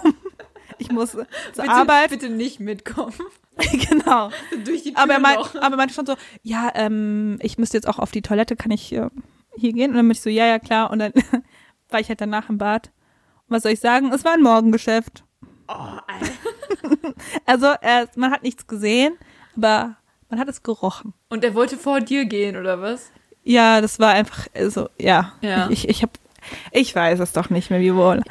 Ich 0.78 0.90
muss 0.90 1.12
zur 1.12 1.26
Bitte, 1.54 1.70
Arbeit. 1.70 2.10
bitte 2.10 2.28
nicht 2.28 2.60
mitkommen. 2.60 3.14
genau. 3.88 4.30
Durch 4.64 4.82
die 4.82 4.92
Tür 4.94 5.02
Aber 5.02 5.14
er, 5.14 5.18
noch. 5.20 5.54
aber 5.56 5.74
er 5.74 5.76
meinte 5.76 5.94
schon 5.94 6.06
so, 6.06 6.14
ja, 6.42 6.70
ähm, 6.74 7.38
ich 7.42 7.58
müsste 7.58 7.76
jetzt 7.76 7.88
auch 7.88 7.98
auf 7.98 8.10
die 8.10 8.22
Toilette, 8.22 8.56
kann 8.56 8.70
ich 8.70 8.92
äh, 8.92 9.08
hier 9.56 9.72
gehen? 9.72 9.90
Und 9.90 9.96
dann 9.96 10.06
meinte 10.06 10.18
ich 10.18 10.22
so, 10.22 10.30
ja, 10.30 10.46
ja, 10.46 10.58
klar. 10.58 10.90
Und 10.90 11.00
dann 11.00 11.12
war 11.90 12.00
ich 12.00 12.08
halt 12.08 12.20
danach 12.20 12.48
im 12.48 12.58
Bad. 12.58 12.90
Und 13.48 13.56
was 13.56 13.62
soll 13.62 13.72
ich 13.72 13.80
sagen? 13.80 14.12
Es 14.12 14.24
war 14.24 14.32
ein 14.34 14.42
Morgengeschäft. 14.42 15.24
Oh, 15.68 15.72
Alter. 15.72 16.32
Also 17.46 17.66
äh, 17.80 18.06
man 18.16 18.30
hat 18.30 18.42
nichts 18.42 18.66
gesehen, 18.66 19.14
aber 19.56 19.96
man 20.28 20.38
hat 20.38 20.48
es 20.48 20.62
gerochen. 20.62 21.14
Und 21.30 21.42
er 21.42 21.54
wollte 21.54 21.76
vor 21.76 22.00
dir 22.00 22.26
gehen, 22.26 22.56
oder 22.56 22.80
was? 22.80 23.10
Ja, 23.42 23.80
das 23.80 23.98
war 23.98 24.10
einfach 24.12 24.46
äh, 24.52 24.68
so, 24.68 24.88
ja. 24.98 25.32
Ja. 25.40 25.68
Ich, 25.70 25.88
ich 25.88 26.02
hab, 26.02 26.10
ich 26.70 26.94
weiß 26.94 27.18
es 27.20 27.32
doch 27.32 27.50
nicht 27.50 27.70
mehr, 27.70 27.80
wie 27.80 27.94
wohl. 27.94 28.22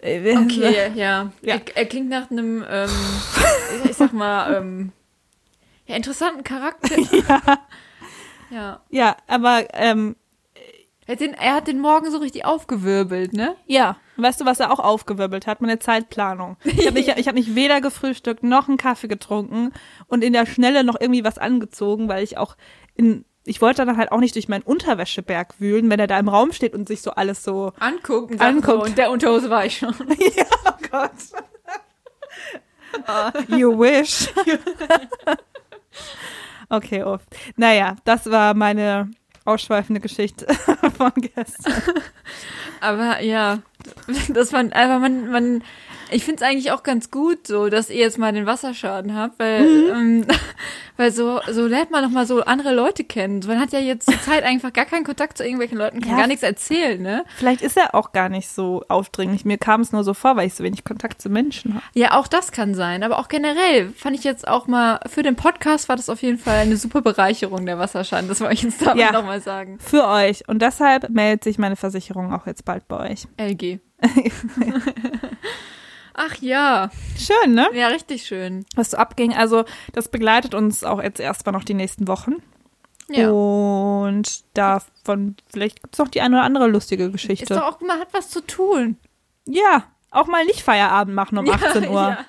Okay, 0.00 0.92
ja. 0.94 1.30
Ja. 1.42 1.54
Er, 1.54 1.60
er 1.76 1.86
klingt 1.86 2.08
nach 2.08 2.30
einem, 2.30 2.64
ähm, 2.68 2.90
ich 3.84 3.96
sag 3.96 4.12
mal, 4.12 4.54
ähm, 4.56 4.92
ja, 5.86 5.96
interessanten 5.96 6.44
Charakter. 6.44 6.96
Ja, 7.28 7.58
Ja. 8.50 8.80
ja, 8.88 9.16
aber 9.26 9.66
ähm, 9.74 10.16
Er 11.06 11.12
hat, 11.12 11.20
den, 11.20 11.34
er 11.34 11.54
hat 11.54 11.66
den 11.68 11.80
Morgen 11.80 12.10
so 12.10 12.18
richtig 12.18 12.44
aufgewirbelt, 12.46 13.32
ne? 13.34 13.56
Ja, 13.66 13.96
weißt 14.16 14.40
du, 14.40 14.44
was 14.46 14.60
er 14.60 14.70
auch 14.72 14.78
aufgewirbelt 14.78 15.46
hat? 15.46 15.60
Meine 15.60 15.78
Zeitplanung. 15.78 16.56
Ich 16.64 16.86
habe 16.86 16.92
nicht, 16.98 17.08
ich 17.16 17.28
hab 17.28 17.34
nicht 17.34 17.54
weder 17.54 17.80
gefrühstückt 17.80 18.42
noch 18.42 18.68
einen 18.68 18.76
Kaffee 18.78 19.08
getrunken 19.08 19.72
und 20.06 20.22
in 20.24 20.32
der 20.32 20.46
Schnelle 20.46 20.82
noch 20.84 20.98
irgendwie 21.00 21.24
was 21.24 21.36
angezogen, 21.38 22.08
weil 22.08 22.22
ich 22.24 22.38
auch 22.38 22.56
in, 22.94 23.24
ich 23.48 23.60
wollte 23.60 23.84
dann 23.84 23.96
halt 23.96 24.12
auch 24.12 24.20
nicht 24.20 24.34
durch 24.34 24.48
meinen 24.48 24.62
Unterwäscheberg 24.62 25.54
wühlen, 25.58 25.90
wenn 25.90 25.98
er 25.98 26.06
da 26.06 26.18
im 26.18 26.28
Raum 26.28 26.52
steht 26.52 26.74
und 26.74 26.86
sich 26.86 27.00
so 27.00 27.12
alles 27.12 27.42
so, 27.42 27.72
Anguckt. 28.40 28.78
So, 28.78 28.82
und 28.84 28.98
der 28.98 29.10
Unterhose 29.10 29.50
war 29.50 29.64
ich 29.64 29.78
schon. 29.78 29.94
ja, 30.36 30.44
oh 30.66 30.86
Gott. 30.90 31.10
Oh, 33.06 33.54
you 33.56 33.78
wish. 33.78 34.28
okay, 36.68 37.02
oh. 37.04 37.18
Naja, 37.56 37.96
das 38.04 38.30
war 38.30 38.54
meine 38.54 39.10
ausschweifende 39.44 40.00
Geschichte 40.00 40.46
von 40.96 41.12
gestern. 41.16 41.82
Aber 42.80 43.20
ja, 43.20 43.60
das 44.28 44.52
war 44.52 44.60
einfach, 44.60 45.00
man, 45.00 45.30
man, 45.30 45.64
Ich 46.10 46.24
finde 46.24 46.42
es 46.42 46.48
eigentlich 46.50 46.70
auch 46.72 46.82
ganz 46.82 47.10
gut, 47.10 47.46
so, 47.46 47.68
dass 47.68 47.90
ihr 47.90 47.96
jetzt 47.96 48.18
mal 48.18 48.32
den 48.32 48.46
Wasserschaden 48.46 49.14
habt, 49.14 49.38
weil, 49.38 49.62
Mhm. 49.62 49.90
ähm, 49.90 50.26
weil 50.96 51.12
so, 51.12 51.40
so 51.50 51.66
lernt 51.66 51.90
man 51.90 52.02
doch 52.02 52.10
mal 52.10 52.26
so 52.26 52.42
andere 52.44 52.74
Leute 52.74 53.04
kennen. 53.04 53.42
Man 53.46 53.60
hat 53.60 53.72
ja 53.72 53.78
jetzt 53.78 54.06
zur 54.10 54.20
Zeit 54.22 54.42
einfach 54.44 54.72
gar 54.72 54.84
keinen 54.86 55.04
Kontakt 55.04 55.36
zu 55.36 55.44
irgendwelchen 55.44 55.76
Leuten, 55.78 56.00
kann 56.00 56.10
Ja. 56.12 56.16
gar 56.18 56.26
nichts 56.26 56.42
erzählen, 56.42 57.00
ne? 57.00 57.24
Vielleicht 57.36 57.62
ist 57.62 57.76
er 57.76 57.94
auch 57.94 58.12
gar 58.12 58.28
nicht 58.28 58.48
so 58.48 58.84
aufdringlich. 58.88 59.44
Mir 59.44 59.58
kam 59.58 59.80
es 59.82 59.92
nur 59.92 60.02
so 60.04 60.14
vor, 60.14 60.36
weil 60.36 60.46
ich 60.46 60.54
so 60.54 60.64
wenig 60.64 60.84
Kontakt 60.84 61.20
zu 61.20 61.28
Menschen 61.28 61.74
habe. 61.74 61.84
Ja, 61.94 62.18
auch 62.18 62.26
das 62.26 62.52
kann 62.52 62.74
sein. 62.74 63.02
Aber 63.02 63.18
auch 63.18 63.28
generell 63.28 63.90
fand 63.90 64.16
ich 64.16 64.24
jetzt 64.24 64.48
auch 64.48 64.66
mal, 64.66 65.00
für 65.06 65.22
den 65.22 65.36
Podcast 65.36 65.88
war 65.88 65.96
das 65.96 66.08
auf 66.08 66.22
jeden 66.22 66.38
Fall 66.38 66.58
eine 66.60 66.76
super 66.76 67.02
Bereicherung, 67.02 67.66
der 67.66 67.78
Wasserschaden. 67.78 68.28
Das 68.28 68.40
wollte 68.40 68.54
ich 68.54 68.62
jetzt 68.62 68.80
damit 68.84 68.98
Ja. 68.98 69.12
nochmal 69.12 69.40
sagen. 69.40 69.78
Für 69.78 70.06
euch. 70.08 70.48
Und 70.48 70.62
deshalb 70.62 71.10
meldet 71.10 71.44
sich 71.44 71.58
meine 71.58 71.76
Versicherung 71.76 72.32
auch 72.32 72.46
jetzt 72.46 72.64
bald 72.64 72.88
bei 72.88 73.10
euch. 73.10 73.26
LG. 73.36 73.80
Ach 76.20 76.34
ja. 76.40 76.90
Schön, 77.16 77.54
ne? 77.54 77.68
Ja, 77.74 77.88
richtig 77.88 78.26
schön. 78.26 78.66
Was 78.74 78.90
so 78.90 78.96
abging. 78.96 79.34
Also, 79.34 79.64
das 79.92 80.08
begleitet 80.08 80.52
uns 80.52 80.82
auch 80.82 81.00
jetzt 81.00 81.20
erstmal 81.20 81.52
noch 81.52 81.62
die 81.62 81.74
nächsten 81.74 82.08
Wochen. 82.08 82.36
Ja. 83.08 83.30
Und 83.30 84.42
davon, 84.54 85.36
vielleicht 85.52 85.80
gibt 85.80 85.94
es 85.94 85.98
noch 85.98 86.08
die 86.08 86.20
eine 86.20 86.36
oder 86.36 86.44
andere 86.44 86.66
lustige 86.66 87.04
Ist 87.04 87.12
Geschichte. 87.12 87.54
doch 87.54 87.62
auch, 87.62 87.80
man 87.80 88.00
hat 88.00 88.08
was 88.12 88.30
zu 88.30 88.40
tun. 88.44 88.96
ja, 89.46 89.84
auch 90.10 90.26
mal 90.26 90.44
nicht 90.44 90.62
Feierabend 90.62 91.14
machen 91.14 91.38
um 91.38 91.48
18 91.50 91.88
Uhr. 91.88 91.94
Ja. 91.94 92.24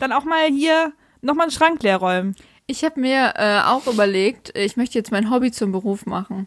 Dann 0.00 0.12
auch 0.12 0.24
mal 0.24 0.46
hier 0.48 0.92
nochmal 1.22 1.44
einen 1.44 1.52
Schrank 1.52 1.82
leer 1.82 1.96
räumen. 1.96 2.36
Ich 2.66 2.84
habe 2.84 3.00
mir 3.00 3.34
äh, 3.36 3.60
auch 3.62 3.86
überlegt, 3.86 4.56
ich 4.56 4.76
möchte 4.76 4.98
jetzt 4.98 5.12
mein 5.12 5.30
Hobby 5.30 5.50
zum 5.50 5.72
Beruf 5.72 6.06
machen. 6.06 6.46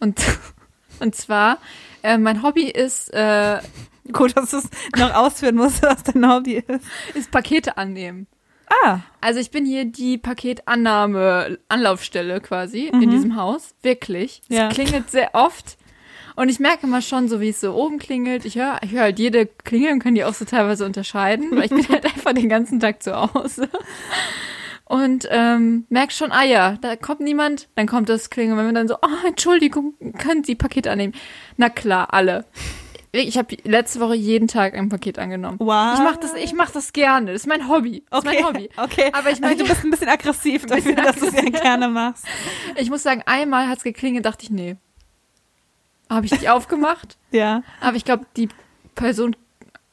Und, 0.00 0.20
und 1.00 1.14
zwar, 1.14 1.58
äh, 2.02 2.18
mein 2.18 2.42
Hobby 2.42 2.64
ist, 2.64 3.12
äh, 3.14 3.60
Gut, 4.12 4.36
dass 4.36 4.50
du 4.50 4.58
es 4.58 4.68
noch 4.98 5.14
ausführen 5.14 5.56
musst, 5.56 5.82
was 5.82 6.02
dein 6.02 6.28
Hobby 6.30 6.62
ist. 6.66 6.84
ist 7.14 7.30
Pakete 7.30 7.76
annehmen. 7.76 8.26
Ah, 8.84 9.00
Also 9.20 9.40
ich 9.40 9.50
bin 9.50 9.66
hier 9.66 9.84
die 9.84 10.16
Paketannahme 10.16 11.58
Anlaufstelle 11.68 12.40
quasi 12.40 12.86
in 12.86 13.10
diesem 13.10 13.34
Haus. 13.36 13.74
Wirklich. 13.82 14.42
Es 14.48 14.56
Ja. 14.56 14.68
klingelt 14.68 15.10
sehr 15.10 15.30
oft. 15.34 15.76
Und 16.36 16.48
ich 16.48 16.60
merke 16.60 16.86
mal 16.86 17.02
schon, 17.02 17.28
so 17.28 17.40
wie 17.40 17.48
es 17.48 17.60
so 17.60 17.74
oben 17.74 17.98
klingelt. 17.98 18.44
Ich 18.44 18.54
höre 18.56 18.78
ich 18.82 18.92
hör 18.92 19.02
halt 19.02 19.18
jede 19.18 19.46
Klingel 19.46 19.92
und 19.92 19.98
kann 19.98 20.14
die 20.14 20.24
auch 20.24 20.34
so 20.34 20.44
teilweise 20.44 20.86
unterscheiden, 20.86 21.50
weil 21.50 21.64
ich 21.64 21.70
bin 21.70 21.86
halt 21.88 22.04
einfach 22.04 22.32
den 22.32 22.48
ganzen 22.48 22.78
Tag 22.78 23.02
zu 23.02 23.14
Hause. 23.14 23.68
Und 24.84 25.26
ähm, 25.30 25.84
merke 25.88 26.12
schon, 26.12 26.32
ah 26.32 26.42
ja, 26.44 26.76
da 26.80 26.96
kommt 26.96 27.20
niemand, 27.20 27.68
dann 27.76 27.86
kommt 27.86 28.08
das 28.08 28.28
Klingeln. 28.30 28.56
Wenn 28.58 28.66
wir 28.66 28.72
dann 28.72 28.88
so, 28.88 28.96
oh, 29.02 29.26
Entschuldigung, 29.26 29.94
können 30.18 30.42
Sie 30.42 30.54
Paket 30.56 30.88
annehmen? 30.88 31.14
Na 31.56 31.68
klar, 31.68 32.12
alle. 32.12 32.44
Ich 33.12 33.36
habe 33.36 33.56
letzte 33.64 33.98
Woche 33.98 34.14
jeden 34.14 34.46
Tag 34.46 34.74
ein 34.74 34.88
Paket 34.88 35.18
angenommen. 35.18 35.58
Wow. 35.58 35.94
Ich 35.94 36.00
mache 36.00 36.18
das, 36.20 36.34
ich 36.34 36.52
mach 36.52 36.70
das 36.70 36.92
gerne. 36.92 37.32
Das 37.32 37.42
ist 37.42 37.46
mein 37.48 37.68
Hobby. 37.68 38.04
Das 38.10 38.20
okay. 38.20 38.36
ist 38.36 38.42
mein 38.42 38.48
Hobby. 38.54 38.70
Okay, 38.76 39.10
Aber 39.12 39.30
ich 39.30 39.42
also 39.42 39.42
möchte- 39.42 39.62
du 39.64 39.68
bist 39.68 39.84
ein 39.84 39.90
bisschen 39.90 40.08
aggressiv 40.08 40.66
dafür, 40.66 40.94
bisschen 40.94 41.04
dass 41.04 41.16
du 41.16 41.26
es 41.26 41.34
ja 41.34 41.42
gerne 41.50 41.88
machst. 41.88 42.24
Ich 42.76 42.88
muss 42.88 43.02
sagen, 43.02 43.22
einmal 43.26 43.68
hat's 43.68 43.82
geklingelt, 43.82 44.24
dachte 44.26 44.44
ich, 44.44 44.50
nee. 44.50 44.76
Habe 46.08 46.26
ich 46.26 46.32
die 46.38 46.48
aufgemacht? 46.48 47.16
Ja. 47.32 47.62
Aber 47.80 47.96
ich 47.96 48.04
glaube, 48.04 48.26
die 48.36 48.48
Person, 48.96 49.36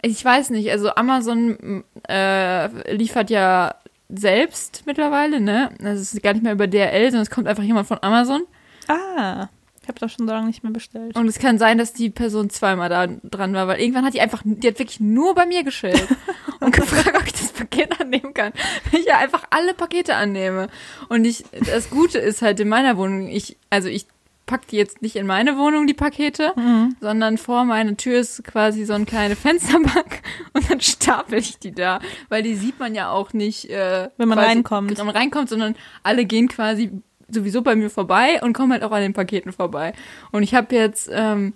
ich 0.01 0.23
weiß 0.25 0.49
nicht, 0.49 0.71
also 0.71 0.89
Amazon 0.95 1.83
äh, 2.09 2.91
liefert 2.95 3.29
ja 3.29 3.75
selbst 4.09 4.83
mittlerweile, 4.87 5.39
ne? 5.39 5.69
Also 5.83 6.01
es 6.01 6.13
ist 6.15 6.23
gar 6.23 6.33
nicht 6.33 6.41
mehr 6.41 6.53
über 6.53 6.65
DRL, 6.65 7.05
sondern 7.11 7.21
es 7.21 7.29
kommt 7.29 7.47
einfach 7.47 7.61
jemand 7.61 7.87
von 7.87 7.99
Amazon. 8.01 8.41
Ah, 8.87 9.49
ich 9.87 9.89
habe 9.89 9.99
das 10.01 10.11
schon 10.11 10.27
so 10.27 10.33
lange 10.33 10.47
nicht 10.47 10.63
mehr 10.63 10.73
bestellt. 10.73 11.15
Und 11.15 11.27
es 11.29 11.39
kann 11.39 11.57
sein, 11.57 11.77
dass 11.77 11.93
die 11.93 12.09
Person 12.09 12.49
zweimal 12.49 12.89
da 12.89 13.07
dran 13.07 13.53
war, 13.53 13.69
weil 13.69 13.79
irgendwann 13.79 14.03
hat 14.03 14.13
die 14.13 14.19
einfach, 14.19 14.41
die 14.43 14.67
hat 14.67 14.79
wirklich 14.79 14.99
nur 14.99 15.33
bei 15.33 15.45
mir 15.45 15.63
geschillt 15.63 16.05
und 16.59 16.75
gefragt, 16.75 17.15
ob 17.17 17.25
ich 17.25 17.31
das 17.31 17.53
Paket 17.53 17.97
annehmen 18.01 18.33
kann. 18.33 18.51
Weil 18.91 18.99
ich 18.99 19.05
ja 19.07 19.17
einfach 19.17 19.45
alle 19.49 19.73
Pakete 19.73 20.15
annehme. 20.15 20.67
Und 21.07 21.23
ich, 21.23 21.45
das 21.65 21.89
Gute 21.89 22.17
ist 22.19 22.41
halt 22.41 22.59
in 22.59 22.67
meiner 22.67 22.97
Wohnung, 22.97 23.29
ich, 23.29 23.55
also 23.69 23.87
ich 23.87 24.07
pack 24.45 24.67
die 24.67 24.75
jetzt 24.75 25.01
nicht 25.01 25.15
in 25.15 25.25
meine 25.25 25.57
Wohnung, 25.57 25.87
die 25.87 25.93
Pakete, 25.93 26.51
Mhm. 26.57 26.97
sondern 26.99 27.37
vor 27.37 27.63
meiner 27.63 27.95
Tür 27.95 28.19
ist 28.19 28.43
quasi 28.43 28.83
so 28.83 28.91
eine 28.93 29.05
kleine 29.05 29.37
Fensterbank 29.37 30.21
und 30.53 30.69
dann 30.69 30.81
stapel 30.81 31.39
ich 31.39 31.59
die 31.59 31.71
da, 31.71 32.01
weil 32.27 32.43
die 32.43 32.55
sieht 32.55 32.77
man 32.77 32.93
ja 32.93 33.09
auch 33.09 33.31
nicht, 33.31 33.69
äh, 33.69 34.09
Wenn 34.17 34.27
man 34.27 34.37
reinkommt. 34.39 34.97
Wenn 34.97 35.05
man 35.05 35.15
reinkommt, 35.15 35.47
sondern 35.47 35.75
alle 36.03 36.25
gehen 36.25 36.49
quasi 36.49 36.91
sowieso 37.29 37.61
bei 37.61 37.75
mir 37.75 37.89
vorbei 37.89 38.41
und 38.41 38.53
kommen 38.53 38.71
halt 38.71 38.83
auch 38.83 38.91
an 38.91 39.01
den 39.01 39.13
Paketen 39.13 39.51
vorbei. 39.51 39.93
Und 40.31 40.43
ich 40.43 40.53
habe 40.53 40.75
jetzt, 40.75 41.09
ähm, 41.11 41.53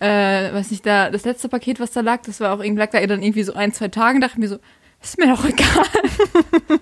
äh, 0.00 0.52
weiß 0.52 0.70
nicht, 0.70 0.84
da, 0.84 1.10
das 1.10 1.24
letzte 1.24 1.48
Paket, 1.48 1.80
was 1.80 1.92
da 1.92 2.00
lag, 2.00 2.22
das 2.22 2.40
war 2.40 2.52
auch 2.52 2.62
irgendwie, 2.62 2.80
lag 2.80 2.90
da 2.90 3.04
dann 3.06 3.22
irgendwie 3.22 3.42
so 3.42 3.54
ein, 3.54 3.72
zwei 3.72 3.88
Tagen, 3.88 4.20
dachte 4.20 4.34
ich 4.34 4.38
mir 4.38 4.48
so, 4.48 4.58
ist 5.02 5.18
mir 5.18 5.28
doch 5.28 5.44
egal. 5.48 6.80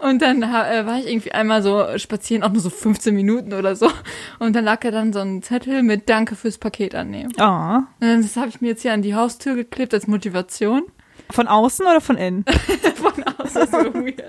Und 0.00 0.22
dann 0.22 0.42
äh, 0.42 0.86
war 0.86 0.98
ich 0.98 1.06
irgendwie 1.06 1.32
einmal 1.32 1.62
so 1.62 1.98
spazieren, 1.98 2.42
auch 2.42 2.52
nur 2.52 2.60
so 2.60 2.70
15 2.70 3.14
Minuten 3.14 3.52
oder 3.52 3.76
so. 3.76 3.90
Und 4.38 4.54
dann 4.54 4.64
lag 4.64 4.80
da 4.80 4.90
dann 4.90 5.12
so 5.12 5.20
ein 5.20 5.42
Zettel 5.42 5.82
mit 5.82 6.08
Danke 6.08 6.34
fürs 6.34 6.58
Paket 6.58 6.94
annehmen. 6.94 7.32
Oh. 7.38 7.78
Und 8.00 8.22
das 8.22 8.36
habe 8.36 8.48
ich 8.48 8.60
mir 8.60 8.68
jetzt 8.68 8.82
hier 8.82 8.92
an 8.92 9.02
die 9.02 9.14
Haustür 9.14 9.54
geklebt 9.54 9.94
als 9.94 10.06
Motivation. 10.06 10.82
Von 11.30 11.48
außen 11.48 11.84
oder 11.86 12.00
von 12.00 12.16
innen? 12.16 12.44
Von 12.96 13.22
außen 13.24 13.62
ist 13.62 13.70
so 13.72 13.78
weird. 13.94 14.22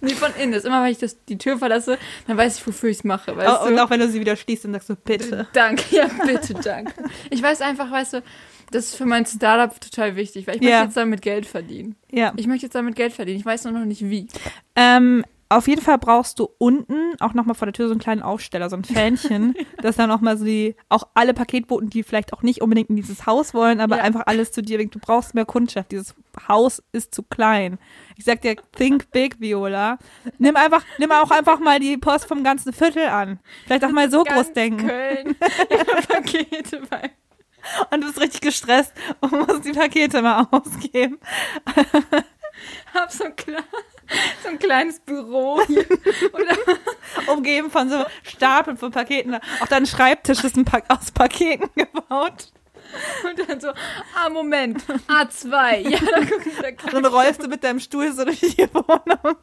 Nee, 0.00 0.14
von 0.14 0.30
innen. 0.40 0.52
Das 0.52 0.60
ist 0.62 0.66
immer, 0.66 0.82
wenn 0.82 0.90
ich 0.92 0.98
das, 0.98 1.22
die 1.24 1.36
Tür 1.38 1.58
verlasse, 1.58 1.98
dann 2.26 2.36
weiß 2.36 2.58
ich, 2.58 2.66
wofür 2.66 2.90
ich 2.90 2.98
es 2.98 3.04
mache. 3.04 3.36
Weißt 3.36 3.58
Oh, 3.62 3.66
und 3.66 3.78
auch 3.78 3.90
wenn 3.90 4.00
du 4.00 4.08
sie 4.08 4.20
wieder 4.20 4.36
schließt, 4.36 4.64
dann 4.64 4.72
sagst 4.72 4.88
du 4.88 4.96
bitte. 4.96 5.46
Danke, 5.52 5.82
ja, 5.90 6.06
bitte, 6.24 6.54
danke. 6.54 6.92
Ich 7.30 7.42
weiß 7.42 7.60
einfach, 7.60 7.90
weißt 7.90 8.14
du, 8.14 8.22
das 8.70 8.86
ist 8.86 8.96
für 8.96 9.06
mein 9.06 9.26
Startup 9.26 9.78
total 9.80 10.16
wichtig, 10.16 10.46
weil 10.46 10.56
ich 10.56 10.62
Ja. 10.62 10.70
möchte 10.70 10.84
jetzt 10.86 10.96
damit 10.96 11.22
Geld 11.22 11.46
verdienen. 11.46 11.96
Ja. 12.10 12.32
Ich 12.36 12.46
möchte 12.46 12.66
jetzt 12.66 12.74
damit 12.74 12.96
Geld 12.96 13.12
verdienen. 13.12 13.38
Ich 13.38 13.46
weiß 13.46 13.64
nur 13.64 13.72
noch 13.74 13.84
nicht 13.84 14.02
wie. 14.08 14.26
Ähm, 14.74 15.24
auf 15.48 15.68
jeden 15.68 15.80
Fall 15.82 15.98
brauchst 15.98 16.38
du 16.38 16.48
unten 16.58 17.14
auch 17.20 17.32
nochmal 17.34 17.54
vor 17.54 17.66
der 17.66 17.72
Tür 17.72 17.86
so 17.88 17.92
einen 17.92 18.00
kleinen 18.00 18.22
Aufsteller, 18.22 18.68
so 18.68 18.76
ein 18.76 18.84
Fähnchen, 18.84 19.54
dass 19.82 19.96
dann 19.96 20.10
auch 20.10 20.20
mal 20.20 20.36
so 20.36 20.44
die, 20.44 20.74
auch 20.88 21.06
alle 21.14 21.34
Paketboten, 21.34 21.88
die 21.90 22.02
vielleicht 22.02 22.32
auch 22.32 22.42
nicht 22.42 22.62
unbedingt 22.62 22.90
in 22.90 22.96
dieses 22.96 23.26
Haus 23.26 23.54
wollen, 23.54 23.80
aber 23.80 23.98
Ja. 23.98 24.02
einfach 24.02 24.22
alles 24.26 24.52
zu 24.52 24.62
dir, 24.62 24.78
du 24.78 24.98
brauchst 24.98 25.34
mehr 25.34 25.44
Kundschaft. 25.44 25.92
Dieses 25.92 26.14
Haus 26.48 26.82
ist 26.92 27.14
zu 27.14 27.22
klein. 27.22 27.78
Ich 28.16 28.24
sag 28.24 28.40
dir, 28.42 28.56
think 28.72 29.10
big, 29.12 29.40
Viola. 29.40 29.98
Nimm 30.38 30.56
einfach, 30.56 30.84
nimm 30.98 31.12
auch 31.12 31.30
einfach 31.30 31.60
mal 31.60 31.78
die 31.78 31.96
Post 31.96 32.26
vom 32.26 32.42
ganzen 32.42 32.72
Viertel 32.72 33.06
an. 33.06 33.38
Vielleicht 33.66 33.84
auch 33.84 33.90
mal 33.92 34.10
so 34.10 34.24
Ganz 34.24 34.36
groß 34.46 34.52
denken. 34.52 34.86
Köln. 34.86 35.36
Pakete 36.08 36.82
bei. 36.90 37.10
Und 37.90 38.00
du 38.02 38.06
bist 38.06 38.20
richtig 38.20 38.40
gestresst 38.42 38.92
und 39.20 39.32
musst 39.32 39.64
die 39.64 39.72
Pakete 39.72 40.22
mal 40.22 40.46
ausgeben. 40.50 41.18
Hab 42.94 43.10
so 43.12 43.24
kle 43.36 43.58
so 44.42 44.48
ein 44.48 44.58
kleines 44.58 45.00
Büro 45.00 45.60
hier. 45.66 45.86
Umgeben 47.26 47.70
von 47.70 47.88
so 47.88 48.04
Stapeln 48.22 48.76
von 48.76 48.90
Paketen. 48.90 49.34
Auch 49.60 49.66
dein 49.68 49.86
Schreibtisch 49.86 50.44
ist 50.44 50.56
ein 50.56 50.64
pa 50.64 50.82
aus 50.88 51.10
Paketen 51.10 51.68
gebaut. 51.74 52.52
und 53.24 53.48
dann 53.48 53.60
so, 53.60 53.68
ah, 53.68 54.28
Moment, 54.30 54.82
A2. 55.08 55.88
Ja, 55.88 55.98
da 55.98 56.24
gucken 56.24 56.52
da 56.60 56.72
kann 56.72 57.02
Dann 57.02 57.06
rollst 57.06 57.42
du 57.42 57.48
mit 57.48 57.64
deinem 57.64 57.80
Stuhl 57.80 58.12
so 58.12 58.24
durch 58.24 58.40
die 58.40 58.68
Wohnung. 58.72 59.36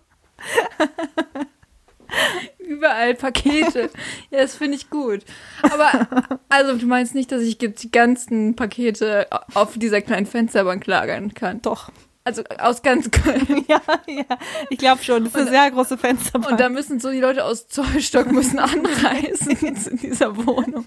Überall 2.60 3.16
Pakete. 3.16 3.90
Ja, 4.30 4.40
das 4.40 4.56
finde 4.56 4.78
ich 4.78 4.90
gut. 4.90 5.24
Aber, 5.64 6.08
also 6.50 6.78
du 6.78 6.86
meinst 6.86 7.16
nicht, 7.16 7.32
dass 7.32 7.42
ich 7.42 7.62
jetzt 7.62 7.84
die 7.84 7.92
ganzen 7.92 8.56
Pakete 8.56 9.28
auf 9.54 9.78
dieser 9.78 10.02
kleinen 10.02 10.26
Fensterbank 10.26 10.86
lagern 10.86 11.34
kann? 11.34 11.62
Doch. 11.62 11.92
Also 12.26 12.44
aus 12.58 12.82
ganz 12.82 13.12
Köln. 13.12 13.66
Ja, 13.68 13.82
ja. 14.08 14.38
Ich 14.70 14.78
glaube 14.78 15.04
schon. 15.04 15.24
Das 15.24 15.34
ist 15.34 15.42
eine 15.42 15.50
sehr 15.50 15.72
große 15.72 15.98
Fensterbank. 15.98 16.52
Und 16.52 16.60
da 16.60 16.70
müssen 16.70 17.00
so 17.00 17.12
die 17.12 17.20
Leute 17.20 17.44
aus 17.44 17.68
Zollstock 17.68 18.32
müssen 18.32 18.60
anreisen 18.60 19.58
jetzt 19.62 19.88
in 19.88 19.98
dieser 19.98 20.36
Wohnung. 20.38 20.86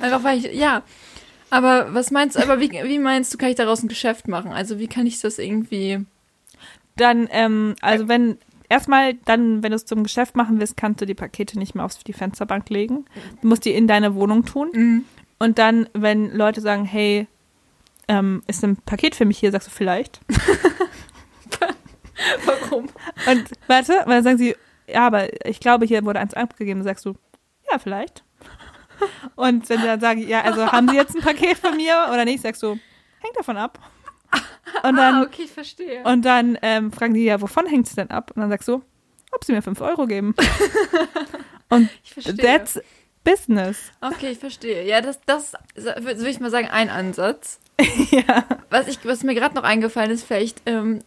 Einfach 0.00 0.22
weil 0.24 0.38
ich, 0.38 0.54
ja. 0.54 0.82
Aber 1.50 1.94
was 1.94 2.10
meinst 2.10 2.36
du, 2.36 2.42
aber 2.42 2.60
wie, 2.60 2.70
wie 2.70 2.98
meinst 2.98 3.32
du, 3.32 3.38
kann 3.38 3.48
ich 3.48 3.56
daraus 3.56 3.82
ein 3.82 3.88
Geschäft 3.88 4.28
machen? 4.28 4.52
Also 4.52 4.78
wie 4.78 4.86
kann 4.86 5.06
ich 5.06 5.20
das 5.20 5.38
irgendwie, 5.38 6.04
dann, 6.96 7.26
ähm, 7.30 7.74
also 7.80 8.08
wenn, 8.08 8.36
erstmal 8.68 9.14
dann, 9.24 9.62
wenn 9.62 9.70
du 9.70 9.76
es 9.76 9.86
zum 9.86 10.02
Geschäft 10.02 10.36
machen 10.36 10.60
willst, 10.60 10.76
kannst 10.76 11.00
du 11.00 11.06
die 11.06 11.14
Pakete 11.14 11.58
nicht 11.58 11.74
mehr 11.74 11.84
auf 11.84 11.94
die 12.04 12.12
Fensterbank 12.12 12.68
legen. 12.68 13.06
Du 13.40 13.48
musst 13.48 13.64
die 13.64 13.72
in 13.72 13.86
deine 13.86 14.14
Wohnung 14.14 14.44
tun. 14.44 14.70
Mhm. 14.74 15.04
Und 15.38 15.58
dann, 15.58 15.88
wenn 15.94 16.36
Leute 16.36 16.60
sagen, 16.60 16.84
hey, 16.84 17.26
ähm, 18.08 18.42
ist 18.46 18.64
ein 18.64 18.76
Paket 18.76 19.14
für 19.14 19.24
mich 19.24 19.38
hier, 19.38 19.52
sagst 19.52 19.68
du 19.68 19.72
vielleicht. 19.72 20.20
warum? 22.44 22.88
Und 23.26 23.50
warte, 23.66 23.92
weil 24.06 24.16
dann 24.16 24.24
sagen 24.24 24.38
sie, 24.38 24.56
ja, 24.86 25.06
aber 25.06 25.46
ich 25.46 25.60
glaube, 25.60 25.86
hier 25.86 26.04
wurde 26.04 26.20
eins 26.20 26.34
abgegeben, 26.34 26.82
sagst 26.82 27.04
du, 27.04 27.14
ja, 27.70 27.78
vielleicht. 27.78 28.24
Und 29.36 29.68
wenn 29.68 29.80
sie 29.80 29.86
dann 29.86 30.00
sagen, 30.00 30.26
ja, 30.26 30.42
also 30.42 30.72
haben 30.72 30.88
sie 30.88 30.96
jetzt 30.96 31.14
ein 31.14 31.22
Paket 31.22 31.58
von 31.58 31.76
mir 31.76 32.08
oder 32.12 32.24
nicht, 32.24 32.42
sagst 32.42 32.62
du, 32.62 32.78
hängt 33.20 33.36
davon 33.36 33.56
ab. 33.56 33.78
Und 34.82 34.96
dann, 34.96 35.14
ah, 35.14 35.22
okay, 35.22 35.42
ich 35.44 35.52
verstehe. 35.52 36.02
und 36.04 36.24
dann 36.24 36.58
ähm, 36.60 36.92
fragen 36.92 37.14
die 37.14 37.24
ja, 37.24 37.40
wovon 37.40 37.66
hängt 37.66 37.86
es 37.86 37.94
denn 37.94 38.10
ab? 38.10 38.32
Und 38.34 38.42
dann 38.42 38.50
sagst 38.50 38.68
du, 38.68 38.82
ob 39.32 39.44
sie 39.44 39.52
mir 39.52 39.62
5 39.62 39.80
Euro 39.80 40.06
geben. 40.06 40.34
Und 41.70 41.90
ich 42.02 42.14
verstehe. 42.14 42.36
that's 42.36 42.80
business. 43.24 43.92
Okay, 44.00 44.30
ich 44.30 44.38
verstehe. 44.38 44.86
Ja, 44.86 45.00
das, 45.00 45.20
das 45.26 45.52
ist, 45.74 45.84
würde 45.84 46.28
ich 46.28 46.40
mal 46.40 46.50
sagen, 46.50 46.68
ein 46.68 46.88
Ansatz. 46.88 47.60
ja. 48.10 48.44
Was, 48.70 48.88
ich, 48.88 48.98
was 49.04 49.22
mir 49.22 49.34
gerade 49.34 49.54
noch 49.54 49.64
eingefallen 49.64 50.10
ist, 50.10 50.24
vielleicht, 50.24 50.62
ähm, 50.66 51.00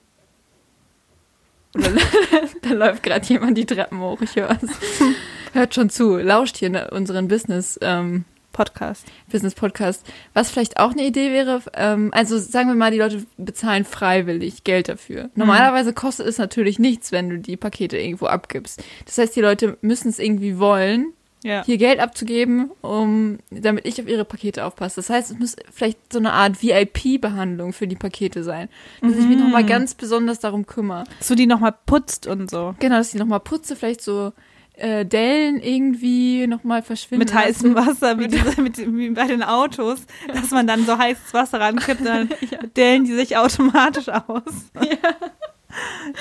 da 2.62 2.74
läuft 2.74 3.04
gerade 3.04 3.26
jemand 3.28 3.58
die 3.58 3.66
Treppen 3.66 4.00
hoch, 4.00 4.22
ich 4.22 4.36
höre 4.36 4.58
es. 4.62 4.70
Hört 5.54 5.76
schon 5.76 5.90
zu, 5.90 6.18
lauscht 6.18 6.58
hier 6.58 6.70
ne, 6.70 6.90
unseren 6.92 7.28
Business, 7.28 7.78
ähm, 7.82 8.26
Podcast. 8.52 9.06
Business 9.32 9.56
Podcast. 9.56 10.06
Was 10.34 10.52
vielleicht 10.52 10.78
auch 10.78 10.92
eine 10.92 11.06
Idee 11.06 11.32
wäre, 11.32 11.62
ähm, 11.74 12.10
also 12.14 12.38
sagen 12.38 12.68
wir 12.68 12.76
mal, 12.76 12.92
die 12.92 12.98
Leute 12.98 13.26
bezahlen 13.38 13.86
freiwillig 13.86 14.64
Geld 14.64 14.90
dafür. 14.90 15.30
Normalerweise 15.36 15.94
kostet 15.94 16.28
es 16.28 16.38
natürlich 16.38 16.80
nichts, 16.80 17.12
wenn 17.12 17.30
du 17.30 17.40
die 17.40 17.58
Pakete 17.58 17.98
irgendwo 17.98 18.28
abgibst. 18.28 18.84
Das 19.06 19.18
heißt, 19.18 19.36
die 19.36 19.42
Leute 19.42 19.78
müssen 19.82 20.10
es 20.10 20.20
irgendwie 20.20 20.60
wollen, 20.60 21.14
Ja. 21.44 21.64
hier 21.66 21.78
Geld 21.78 22.00
abzugeben, 22.00 22.70
um 22.82 23.40
damit 23.50 23.86
ich 23.88 24.00
auf 24.00 24.08
ihre 24.08 24.26
Pakete 24.26 24.64
aufpasse. 24.66 24.98
Das 24.98 25.10
heißt, 25.10 25.32
es 25.32 25.40
muss 25.40 25.56
vielleicht 25.72 26.14
so 26.14 26.20
eine 26.20 26.34
Art 26.34 26.62
VIP-Behandlung 26.62 27.74
für 27.74 27.88
die 27.88 27.96
Pakete 27.96 28.44
sein, 28.44 28.70
dass 29.02 29.14
ich 29.18 29.26
mich 29.28 29.38
Mhm. 29.38 29.44
nochmal 29.46 29.66
ganz 29.66 29.96
besonders 29.96 30.40
darum 30.40 30.66
kümmere. 30.68 31.04
So 31.20 31.34
die 31.36 31.48
nochmal 31.48 31.74
putzt 31.86 32.28
und 32.28 32.50
so. 32.52 32.76
Genau, 32.80 32.98
dass 32.98 33.14
ich 33.14 33.20
nochmal 33.20 33.40
putze, 33.40 33.76
vielleicht 33.76 34.02
so 34.02 34.34
äh, 34.76 35.06
Dellen 35.06 35.62
irgendwie 35.62 36.48
nochmal 36.48 36.82
verschwinden. 36.84 37.20
Mit 37.26 37.34
heißem. 37.34 37.76
Wasser, 37.76 38.18
wie, 38.20 38.28
diese, 38.28 38.62
mit, 38.62 38.78
wie 38.78 39.10
bei 39.10 39.28
den 39.28 39.44
Autos, 39.44 40.00
dass 40.34 40.52
man 40.52 40.66
dann 40.68 40.86
so 40.86 40.98
heißes 40.98 41.34
Wasser 41.34 41.60
rankippt, 41.60 42.06
dann 42.06 42.30
dellen 42.76 43.06
die 43.06 43.14
sich 43.14 43.36
automatisch 43.38 44.10
aus. 44.10 44.44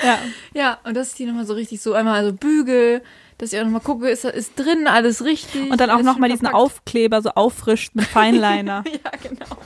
Ja. 0.03 0.17
Ja, 0.53 0.77
und 0.85 0.95
dass 0.95 1.09
ich 1.09 1.15
die 1.15 1.25
nochmal 1.25 1.45
so 1.45 1.53
richtig 1.53 1.81
so 1.81 1.93
einmal 1.93 2.23
so 2.25 2.31
bügel, 2.31 3.01
dass 3.41 3.51
ich 3.51 3.59
auch 3.59 3.63
nochmal 3.63 3.81
gucke, 3.81 4.07
ist, 4.07 4.23
ist 4.23 4.53
drin 4.57 4.85
alles 4.87 5.25
richtig. 5.25 5.71
Und 5.71 5.81
dann 5.81 5.89
auch 5.89 6.03
nochmal 6.03 6.29
diesen. 6.29 6.47
Aufkleber 6.47 7.21
so 7.23 7.31
auffrischt 7.31 7.95
mit 7.95 8.05
Feinliner. 8.13 8.83
Ja, 8.87 9.11
genau. 9.21 9.57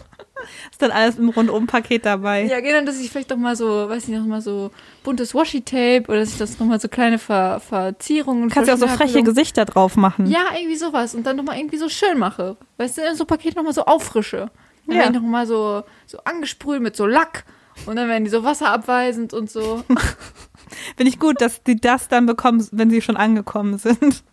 Ist 0.72 0.82
dann 0.82 0.92
alles 0.92 1.18
im 1.18 1.30
Rundum-Paket 1.30 2.06
dabei. 2.06 2.44
Ja, 2.46 2.60
genau, 2.62 2.86
dass 2.86 3.00
ich 3.00 3.10
vielleicht 3.10 3.32
doch 3.32 3.38
mal 3.38 3.56
so, 3.56 3.90
weiß 3.90 4.08
nicht, 4.08 4.18
noch 4.20 4.26
mal 4.28 4.42
so 4.42 4.72
buntes 5.04 5.34
Washi-Tape 5.36 6.04
oder 6.08 6.20
dass 6.20 6.30
ich 6.30 6.38
das 6.38 6.58
nochmal 6.60 6.80
so 6.80 6.88
kleine 6.88 7.18
Ver 7.20 7.60
Verzierungen. 7.60 8.50
Kannst 8.50 8.68
ja 8.70 8.76
auch 8.76 8.80
so 8.80 8.88
freche 8.88 9.24
Gesichter 9.24 9.66
drauf 9.66 9.98
machen. 9.98 10.28
Ja, 10.28 10.46
irgendwie 10.56 10.76
sowas. 10.78 11.16
Und 11.16 11.26
dann 11.26 11.36
nochmal 11.36 11.58
irgendwie 11.58 11.78
so 11.78 11.90
schön 11.90 12.18
mache. 12.18 12.56
Weißt 12.78 12.98
du, 12.98 13.16
so 13.16 13.26
Pakete 13.26 13.56
nochmal 13.58 13.74
so 13.74 13.86
auffrische. 13.86 14.50
Dann 14.88 14.96
Ja. 14.98 15.08
die 15.10 15.14
nochmal 15.18 15.48
so, 15.48 15.84
so 16.06 16.20
angesprüht 16.24 16.82
mit 16.82 16.96
so 16.96 17.06
Lack. 17.06 17.44
Und 17.86 17.98
dann 17.98 18.08
werden 18.08 18.24
die 18.24 18.30
so 18.30 18.44
wasserabweisend 18.44 19.34
und 19.34 19.50
so. 19.52 19.84
Finde 20.98 21.10
ich 21.10 21.20
gut, 21.20 21.42
dass 21.42 21.62
die 21.64 21.76
das 21.76 22.08
dann 22.08 22.26
bekommen, 22.26 22.66
wenn 22.72 22.90
sie 22.90 23.02
schon 23.02 23.18
angekommen 23.18 23.78
sind. 23.78 24.24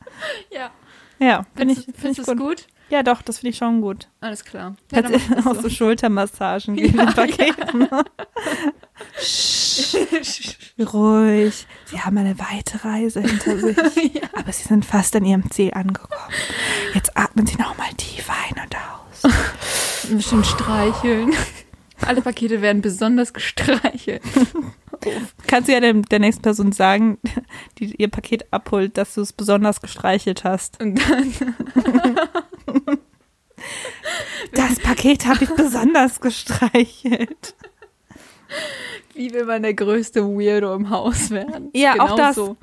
ja. 0.50 0.70
Ja, 1.18 1.44
finde 1.54 1.74
ich, 1.74 1.84
Findest 1.84 1.88
du- 1.88 1.90
find 2.00 2.18
ich 2.18 2.26
gut. 2.26 2.38
gut? 2.38 2.66
Ja, 2.88 3.02
doch, 3.04 3.22
das 3.22 3.38
finde 3.38 3.50
ich 3.50 3.56
schon 3.56 3.80
gut. 3.80 4.08
Alles 4.20 4.44
klar. 4.44 4.74
Ja, 4.90 5.00
auch 5.44 5.52
das 5.54 5.62
so 5.62 5.70
Schultermassagen 5.70 6.74
Ja, 6.76 6.88
den 6.88 7.14
Paketen. 7.14 7.88
Ruhig. 10.92 11.66
Sie 11.86 12.00
haben 12.00 12.18
eine 12.18 12.38
weite 12.38 12.84
Reise 12.84 13.20
hinter 13.20 13.58
sich. 13.58 13.76
Aber 14.34 14.52
Sie 14.52 14.64
sind 14.66 14.84
fast 14.84 15.14
an 15.16 15.24
Ihrem 15.24 15.50
Ziel 15.50 15.72
angekommen. 15.74 16.32
Jetzt 16.94 17.16
atmen 17.16 17.46
Sie 17.46 17.56
nochmal 17.56 17.92
tief 17.96 18.28
ein 18.28 18.62
und 18.62 18.76
aus. 18.76 19.32
Bestimmt 20.10 20.46
streicheln. 20.46 21.32
Alle 22.06 22.20
Pakete 22.22 22.60
werden 22.62 22.82
besonders 22.82 23.32
gestreichelt. 23.32 24.22
Kannst 25.46 25.68
du 25.68 25.72
ja 25.72 25.80
der, 25.80 25.94
der 25.94 26.18
nächsten 26.20 26.42
Person 26.42 26.72
sagen, 26.72 27.18
die 27.78 27.94
ihr 27.96 28.08
Paket 28.08 28.52
abholt, 28.52 28.96
dass 28.96 29.14
du 29.14 29.20
es 29.20 29.32
besonders 29.32 29.80
gestreichelt 29.80 30.44
hast. 30.44 30.80
Und 30.82 31.00
dann, 31.00 31.32
Das 34.52 34.80
Paket 34.80 35.26
habe 35.26 35.44
ich 35.44 35.50
besonders 35.54 36.20
gestreichelt. 36.20 37.54
wie 39.14 39.32
will 39.32 39.44
man 39.44 39.62
der 39.62 39.74
größte 39.74 40.22
Weirdo 40.24 40.74
im 40.74 40.90
Haus 40.90 41.30
werden? 41.30 41.70
Ja, 41.74 41.94
auch 42.00 42.16
das. 42.16 42.34
So. 42.36 42.56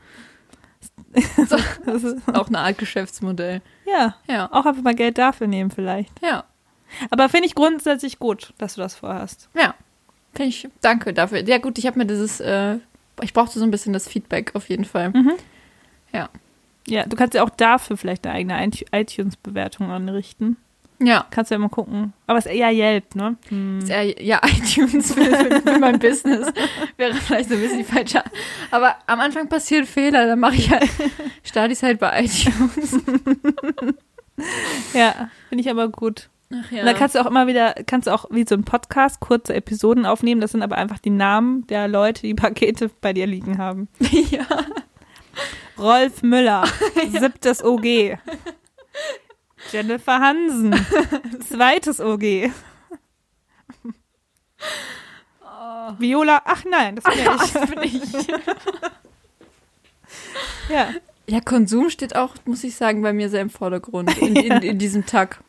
Das 1.85 2.03
ist, 2.03 2.17
Auch 2.33 2.47
eine 2.49 2.59
Art 2.59 2.77
Geschäftsmodell. 2.77 3.61
ja, 3.85 4.15
Ja, 4.27 4.49
auch 4.51 4.65
einfach 4.65 4.83
mal 4.83 4.93
Geld 4.93 5.17
dafür 5.17 5.47
nehmen 5.47 5.71
vielleicht. 5.71 6.11
ja, 6.21 6.43
Aber 7.09 7.29
finde 7.29 7.47
ich 7.47 7.55
grundsätzlich 7.55 8.19
gut, 8.19 8.53
dass 8.57 8.75
du 8.75 8.81
das 8.81 8.95
vorhast. 8.95 9.49
ja. 9.55 9.73
Finde 10.35 10.49
ich, 10.49 10.67
danke 10.81 11.11
dafür. 11.11 11.39
Ja 11.43 11.57
gut, 11.57 11.79
ich 11.79 11.87
habe 11.87 11.97
mir 11.97 12.05
dieses, 12.05 12.39
äh, 12.39 12.77
ich 13.21 13.33
brauchte 13.33 13.57
so 13.57 13.65
ein 13.65 13.71
bisschen 13.71 13.93
das 13.93 14.07
Feedback 14.07 14.51
auf 14.53 14.69
jeden 14.69 14.85
Fall. 14.85 15.09
Mhm. 15.09 15.33
Ja. 16.13 16.29
Ja, 16.87 17.03
du 17.05 17.15
kannst 17.15 17.33
ja 17.33 17.43
auch 17.43 17.49
dafür 17.49 17.97
vielleicht 17.97 18.27
eine 18.27 18.35
eigene 18.35 18.63
iTu- 18.63 18.85
iTunes-Bewertung 18.91 19.89
anrichten. 19.89 20.55
Ja. 21.01 21.25
Kannst 21.31 21.49
du 21.49 21.55
ja 21.55 21.59
mal 21.59 21.69
gucken. 21.69 22.13
Aber 22.27 22.37
es 22.37 22.45
ist 22.45 22.51
eher 22.51 22.69
Yelp, 22.71 23.15
ne? 23.15 23.37
Hm. 23.47 23.79
Ist 23.79 23.89
eher- 23.89 24.21
Ja, 24.21 24.39
iTunes 24.45 25.13
für, 25.13 25.23
für, 25.23 25.61
für 25.61 25.79
mein 25.79 25.97
Business 25.97 26.53
wäre 26.97 27.15
vielleicht 27.15 27.49
so 27.49 27.55
ein 27.55 27.61
bisschen 27.61 27.85
falsch. 27.85 28.13
Aber 28.69 28.95
am 29.07 29.19
Anfang 29.21 29.49
passieren 29.49 29.85
Fehler, 29.87 30.27
dann 30.27 30.39
mache 30.39 30.55
ich 30.55 30.69
halt, 30.69 30.87
starte 31.43 31.73
ich 31.73 31.81
halt 31.81 31.99
bei 31.99 32.23
iTunes. 32.23 32.99
Ja, 34.93 35.29
finde 35.49 35.61
ich 35.63 35.69
aber 35.69 35.89
gut. 35.89 36.29
Ach 36.51 36.71
ja. 36.71 36.79
Und 36.79 36.87
dann 36.87 36.95
kannst 36.95 37.13
du 37.13 37.19
auch 37.19 37.27
immer 37.27 37.45
wieder, 37.45 37.75
kannst 37.85 38.07
du 38.07 38.11
auch 38.11 38.25
wie 38.31 38.45
so 38.47 38.55
ein 38.55 38.63
Podcast 38.63 39.19
kurze 39.19 39.53
Episoden 39.53 40.05
aufnehmen. 40.05 40.41
Das 40.41 40.51
sind 40.51 40.63
aber 40.63 40.77
einfach 40.77 40.97
die 40.97 41.11
Namen 41.11 41.67
der 41.67 41.87
Leute, 41.87 42.23
die 42.23 42.33
Pakete 42.33 42.89
bei 43.01 43.13
dir 43.13 43.27
liegen 43.27 43.59
haben. 43.59 43.87
ja. 43.99 44.45
Rolf 45.77 46.23
Müller, 46.23 46.65
siebtes 47.11 47.63
OG. 47.63 48.17
Jennifer 49.71 50.19
Hansen, 50.19 50.73
zweites 51.47 51.99
OG. 51.99 52.51
Viola, 55.97 56.41
ach 56.45 56.63
nein, 56.69 56.95
das 56.95 57.03
bin 57.03 57.13
ich. 57.19 57.53
Das 57.53 57.69
bin 57.69 57.83
ich. 57.83 58.27
Ja. 60.69 60.89
Ja, 61.27 61.41
Konsum 61.41 61.91
steht 61.91 62.15
auch, 62.15 62.33
muss 62.45 62.63
ich 62.63 62.75
sagen, 62.75 63.03
bei 63.03 63.13
mir 63.13 63.29
sehr 63.29 63.41
im 63.41 63.51
Vordergrund 63.51 64.17
in, 64.17 64.35
in, 64.35 64.63
in 64.63 64.79
diesem 64.79 65.05
Tag. 65.05 65.43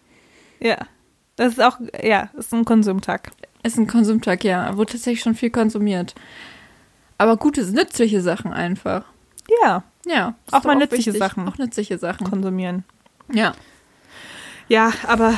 Ja. 0.60 0.78
Das 1.36 1.52
ist 1.54 1.60
auch, 1.62 1.78
ja, 2.02 2.28
das 2.34 2.46
ist 2.46 2.54
ein 2.54 2.64
Konsumtag. 2.64 3.30
Ist 3.62 3.78
ein 3.78 3.86
Konsumtag, 3.86 4.44
ja, 4.44 4.76
wo 4.76 4.84
tatsächlich 4.84 5.20
schon 5.22 5.34
viel 5.34 5.50
konsumiert. 5.50 6.14
Aber 7.18 7.36
gute, 7.36 7.62
nützliche 7.70 8.20
Sachen 8.22 8.52
einfach. 8.52 9.04
Ja, 9.62 9.82
Ja. 10.06 10.34
Auch 10.50 10.64
mal 10.64 10.76
nützliche 10.76 11.12
wichtig. 11.12 11.18
Sachen. 11.18 11.48
Auch 11.48 11.58
nützliche 11.58 11.98
Sachen. 11.98 12.28
konsumieren. 12.28 12.84
Ja. 13.32 13.54
Ja, 14.68 14.92
aber 15.06 15.34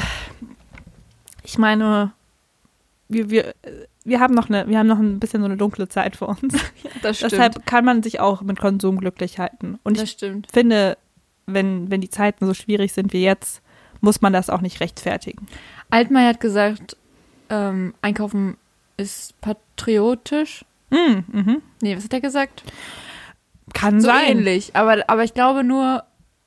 ich 1.43 1.59
meine, 1.59 2.13
wir, 3.09 3.31
wir, 3.31 3.55
wir 4.05 4.21
haben 4.21 4.35
noch 4.35 4.49
eine, 4.49 4.69
wir 4.69 4.79
haben 4.79 4.87
noch 4.87 4.99
ein 4.99 5.19
bisschen 5.21 5.41
so 5.41 5.47
eine 5.47 5.57
dunkle 5.57 5.89
Zeit 5.89 6.17
vor 6.17 6.29
uns. 6.29 6.55
Das 7.03 7.17
stimmt. 7.17 7.33
Deshalb 7.33 7.67
kann 7.67 7.85
man 7.85 8.03
sich 8.03 8.21
auch 8.21 8.43
mit 8.43 8.61
Konsum 8.61 8.99
glücklich 8.99 9.39
halten. 9.39 9.79
Und 9.83 9.97
das 9.97 10.05
ich 10.05 10.11
stimmt. 10.11 10.47
finde, 10.53 10.97
wenn, 11.47 11.91
wenn 11.91 12.01
die 12.01 12.11
Zeiten 12.11 12.47
so 12.47 12.55
schwierig 12.55 12.93
sind 12.93 13.13
wie 13.13 13.23
jetzt, 13.25 13.62
muss 14.03 14.21
man 14.21 14.35
das 14.35 14.51
auch 14.51 14.61
nicht 14.61 14.81
rechtfertigen. 14.81 15.47
Altmaier 15.89 16.29
hat 16.29 16.41
gesagt, 16.41 16.97
ähm, 17.49 17.95
Einkaufen 18.03 18.57
ist 18.99 19.41
patriotisch. 19.41 20.65
Mm, 20.91 21.21
mhm. 21.33 21.63
Nee, 21.81 21.97
was 21.97 22.05
hat 22.05 22.13
er 22.13 22.21
gesagt? 22.21 22.63
Kann 23.73 24.01
So 24.01 24.09
sein. 24.09 24.39
ähnlich. 24.39 24.77
Aber, 24.77 25.05
aber 25.09 25.25
ich 25.25 25.33
glaube 25.35 25.65
nur, 25.65 26.03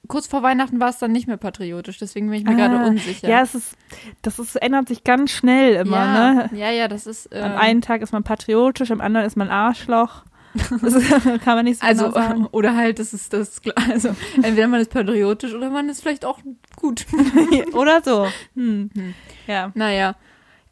kurz 0.08 0.28
vor 0.28 0.44
Weihnachten 0.44 0.80
war 0.80 0.90
es 0.90 1.00
dann 1.00 1.12
nicht 1.12 1.28
mehr 1.28 1.38
patriotisch. 1.38 1.98
Deswegen 1.98 2.30
bin 2.30 2.40
ich 2.40 2.46
mir 2.46 2.56
gerade 2.56 2.78
Ah, 2.80 2.88
unsicher. 2.88 3.28
Ja, 3.28 3.42
es 3.42 3.56
ist, 3.56 3.76
das 4.22 4.38
ist, 4.38 4.56
ändert 4.58 4.88
sich 4.88 5.04
ganz 5.04 5.32
schnell 5.32 5.76
immer, 5.76 5.98
ja, 5.98 6.34
ne? 6.34 6.50
ja, 6.54 6.70
ja, 6.72 6.88
das 6.88 7.08
ist. 7.08 7.30
Ähm, 7.32 7.44
Am 7.44 7.56
einen 7.56 7.82
Tag 7.82 8.02
ist 8.02 8.12
man 8.14 8.24
patriotisch, 8.24 8.92
am 8.92 9.02
anderen 9.02 9.26
ist 9.26 9.38
man 9.38 9.50
Arschloch. 9.50 10.24
Das 10.82 10.94
kann 11.44 11.56
man 11.58 11.66
nicht 11.66 11.82
so 11.82 11.86
Also, 11.88 12.04
genau 12.06 12.16
sagen. 12.16 12.46
oder 12.52 12.76
halt, 12.78 13.00
das 13.00 13.14
ist 13.14 13.34
das, 13.34 13.62
also, 13.92 14.16
entweder 14.42 14.70
man 14.70 14.80
ist 14.80 14.90
patriotisch 14.90 15.54
oder 15.54 15.70
man 15.70 15.90
ist 15.90 16.02
vielleicht 16.02 16.24
auch 16.24 16.40
gut. 16.86 17.06
Oder 17.74 18.02
so. 18.04 18.28
Hm. 18.56 18.90
Hm. 18.94 19.14
Ja. 19.48 19.72
Naja. 19.74 20.16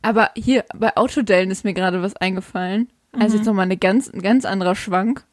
Aber 0.01 0.31
hier, 0.35 0.65
bei 0.75 0.95
Autodellen 0.97 1.49
ist 1.51 1.63
mir 1.63 1.73
gerade 1.73 2.01
was 2.01 2.15
eingefallen. 2.15 2.89
Also 3.13 3.33
Mhm. 3.35 3.39
jetzt 3.39 3.45
nochmal 3.47 3.65
eine 3.65 3.77
ganz, 3.77 4.09
ein 4.09 4.21
ganz 4.21 4.45
anderer 4.45 4.75
Schwank. 4.75 5.23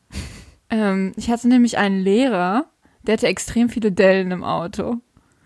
Ähm, 0.71 1.13
ich 1.17 1.31
hatte 1.31 1.49
nämlich 1.49 1.79
einen 1.79 2.01
Lehrer, 2.01 2.67
der 3.03 3.15
hatte 3.15 3.27
extrem 3.27 3.69
viele 3.69 3.91
Dellen 3.93 4.31
im 4.31 4.45
Auto. 4.45 4.99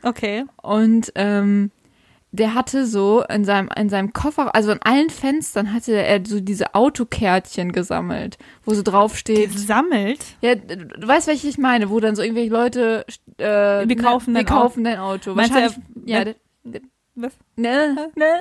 Okay. 0.02 0.44
Und 0.62 1.12
ähm, 1.14 1.70
der 2.34 2.54
hatte 2.54 2.84
so 2.84 3.22
in 3.22 3.44
seinem, 3.44 3.68
in 3.76 3.88
seinem 3.88 4.12
Koffer, 4.12 4.56
also 4.56 4.72
an 4.72 4.80
allen 4.82 5.08
Fenstern 5.08 5.72
hatte 5.72 5.92
er 5.92 6.20
so 6.26 6.40
diese 6.40 6.74
Autokärtchen 6.74 7.70
gesammelt, 7.70 8.38
wo 8.64 8.74
so 8.74 8.82
draufsteht. 8.82 9.52
Gesammelt. 9.52 10.18
Ja, 10.40 10.56
du, 10.56 11.06
weißt, 11.06 11.28
welche 11.28 11.46
ich 11.46 11.58
meine, 11.58 11.90
wo 11.90 12.00
dann 12.00 12.16
so 12.16 12.22
irgendwelche 12.22 12.50
Leute 12.50 13.06
äh, 13.38 13.88
Wir 13.88 13.96
kaufen 13.96 14.32
ne, 14.32 14.40
wir 14.40 14.44
dein 14.44 14.52
Auto. 14.52 14.62
kaufen 14.62 14.84
dein 14.84 14.98
Auto. 14.98 15.34
Meinst 15.34 15.52
du, 15.52 15.60
Wahrscheinlich, 15.60 15.78
ja, 16.06 16.24
der, 16.24 16.34
Was? 17.14 17.32
ne, 17.54 18.10
ne. 18.16 18.40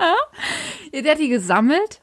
ja, 0.92 1.00
der 1.00 1.12
hat 1.12 1.20
die 1.20 1.28
gesammelt. 1.28 2.00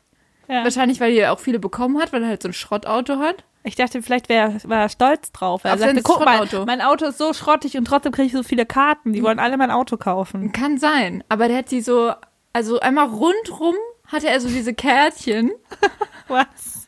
Ja. 0.47 0.63
Wahrscheinlich, 0.63 1.01
weil 1.01 1.11
er 1.13 1.33
auch 1.33 1.39
viele 1.39 1.59
bekommen 1.59 1.99
hat, 1.99 2.13
weil 2.13 2.23
er 2.23 2.29
halt 2.29 2.41
so 2.41 2.47
ein 2.47 2.53
Schrottauto 2.53 3.17
hat. 3.17 3.43
Ich 3.65 3.75
dachte, 3.75 4.01
vielleicht 4.01 4.29
wär, 4.29 4.55
war 4.63 4.83
er 4.83 4.89
stolz 4.89 5.31
drauf. 5.31 5.63
Er 5.63 5.73
Auf 5.73 5.79
sagte, 5.79 6.01
guck 6.03 6.23
mal, 6.23 6.37
Schrottauto." 6.37 6.65
mein 6.65 6.81
Auto 6.81 7.05
ist 7.07 7.17
so 7.17 7.33
schrottig 7.33 7.77
und 7.77 7.85
trotzdem 7.85 8.11
kriege 8.11 8.27
ich 8.27 8.33
so 8.33 8.43
viele 8.43 8.65
Karten. 8.65 9.11
Die 9.11 9.23
wollen 9.23 9.39
alle 9.39 9.57
mein 9.57 9.71
Auto 9.71 9.97
kaufen. 9.97 10.51
Kann 10.51 10.77
sein. 10.77 11.23
Aber 11.29 11.47
der 11.47 11.57
hat 11.57 11.71
die 11.71 11.81
so 11.81 12.13
also 12.55 12.79
einmal 12.79 13.07
rundrum 13.07 13.75
hatte 14.07 14.29
er 14.29 14.39
so 14.39 14.47
diese 14.47 14.73
Kärtchen 14.73 15.51
Was? 16.29 16.87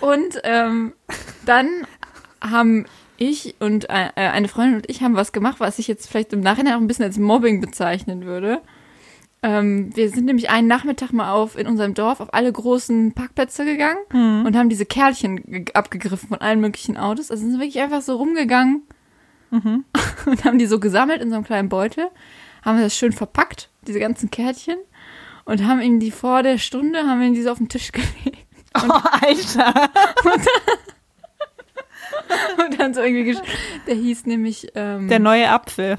und 0.00 0.40
ähm, 0.44 0.92
dann 1.46 1.86
haben 2.42 2.84
ich 3.16 3.54
und 3.58 3.88
äh, 3.88 4.10
eine 4.14 4.48
Freundin 4.48 4.76
und 4.76 4.90
ich 4.90 5.02
haben 5.02 5.16
was 5.16 5.32
gemacht, 5.32 5.58
was 5.58 5.78
ich 5.78 5.88
jetzt 5.88 6.06
vielleicht 6.06 6.34
im 6.34 6.40
Nachhinein 6.40 6.74
auch 6.74 6.80
ein 6.80 6.86
bisschen 6.86 7.06
als 7.06 7.16
Mobbing 7.16 7.62
bezeichnen 7.62 8.26
würde. 8.26 8.60
Ähm, 9.42 9.94
wir 9.94 10.08
sind 10.10 10.24
nämlich 10.24 10.50
einen 10.50 10.66
Nachmittag 10.66 11.12
mal 11.12 11.30
auf 11.32 11.56
in 11.58 11.66
unserem 11.66 11.94
Dorf 11.94 12.20
auf 12.20 12.32
alle 12.34 12.50
großen 12.50 13.12
Parkplätze 13.12 13.64
gegangen 13.64 13.98
Mhm. 14.12 14.44
und 14.46 14.56
haben 14.56 14.68
diese 14.68 14.86
Kärtchen 14.86 15.36
ge- 15.44 15.74
abgegriffen 15.74 16.28
von 16.28 16.38
allen 16.40 16.60
möglichen 16.60 16.96
Autos. 16.96 17.30
Also 17.30 17.42
sind 17.44 17.60
wirklich 17.60 17.80
einfach 17.80 18.02
so 18.02 18.16
rumgegangen 18.16 18.82
Mhm. 19.50 19.84
und 20.26 20.44
haben 20.44 20.58
die 20.58 20.66
so 20.66 20.80
gesammelt 20.80 21.22
in 21.22 21.28
so 21.28 21.36
einem 21.36 21.44
kleinen 21.44 21.68
Beutel, 21.68 22.08
haben 22.64 22.80
das 22.80 22.96
schön 22.96 23.12
verpackt, 23.12 23.70
diese 23.86 24.00
ganzen 24.00 24.30
Kärtchen, 24.30 24.76
und 25.44 25.64
haben 25.64 25.80
ihm 25.80 26.00
die 26.00 26.10
vor 26.10 26.42
der 26.42 26.58
Stunde, 26.58 27.00
haben 27.06 27.20
wir 27.20 27.28
ihm 27.28 27.34
diese 27.34 27.52
auf 27.52 27.58
den 27.58 27.68
Tisch 27.68 27.92
gelegt. 27.92 28.38
Oh, 28.74 28.90
Alter. 28.90 29.90
Und 32.58 32.80
dann 32.80 32.94
so 32.94 33.00
irgendwie, 33.02 33.30
gesch- 33.32 33.42
der 33.86 33.94
hieß 33.94 34.26
nämlich, 34.26 34.68
ähm, 34.74 35.08
Der 35.08 35.18
neue 35.18 35.48
Apfel. 35.50 35.98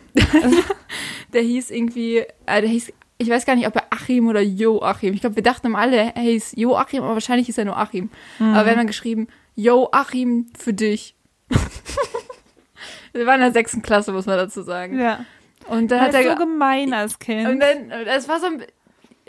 der 1.34 1.42
hieß 1.42 1.72
irgendwie, 1.72 2.18
äh, 2.46 2.62
der 2.62 2.70
hieß, 2.70 2.92
ich 3.18 3.30
weiß 3.30 3.45
gar 3.45 3.55
nicht, 3.55 3.68
ob 3.68 3.76
er 3.76 3.86
Achim 3.89 4.28
oder 4.28 4.41
Joachim. 4.41 5.13
Ich 5.13 5.22
glaube, 5.22 5.36
wir 5.36 5.43
dachten 5.43 5.76
alle, 5.76 6.13
er 6.15 6.22
hieß 6.22 6.53
Joachim, 6.55 7.03
aber 7.03 7.13
wahrscheinlich 7.13 7.49
ist 7.49 7.57
er 7.57 7.65
nur 7.65 7.78
Achim. 7.78 8.09
Aber 8.39 8.65
wir 8.65 8.72
haben 8.72 8.78
dann 8.78 8.88
geschrieben, 8.88 9.28
Joachim 9.55 10.47
für 10.57 10.74
dich. 10.74 11.15
wir 13.13 13.26
waren 13.26 13.36
in 13.36 13.41
der 13.41 13.51
sechsten 13.53 13.82
Klasse, 13.82 14.11
muss 14.11 14.26
man 14.26 14.38
dazu 14.38 14.61
sagen. 14.61 14.99
Ja. 14.99 15.26
Und 15.68 15.91
dann 15.91 15.99
Das 15.99 16.13
hat 16.15 16.22
ist 16.22 16.28
er, 16.28 16.32
so 16.38 16.38
gemein 16.38 16.93
als 16.93 17.13
und 17.13 17.20
Kind. 17.20 17.61
dann, 17.61 17.91
es 17.91 18.30
war 18.30 18.39
so 18.39 18.45
ein, 18.47 18.63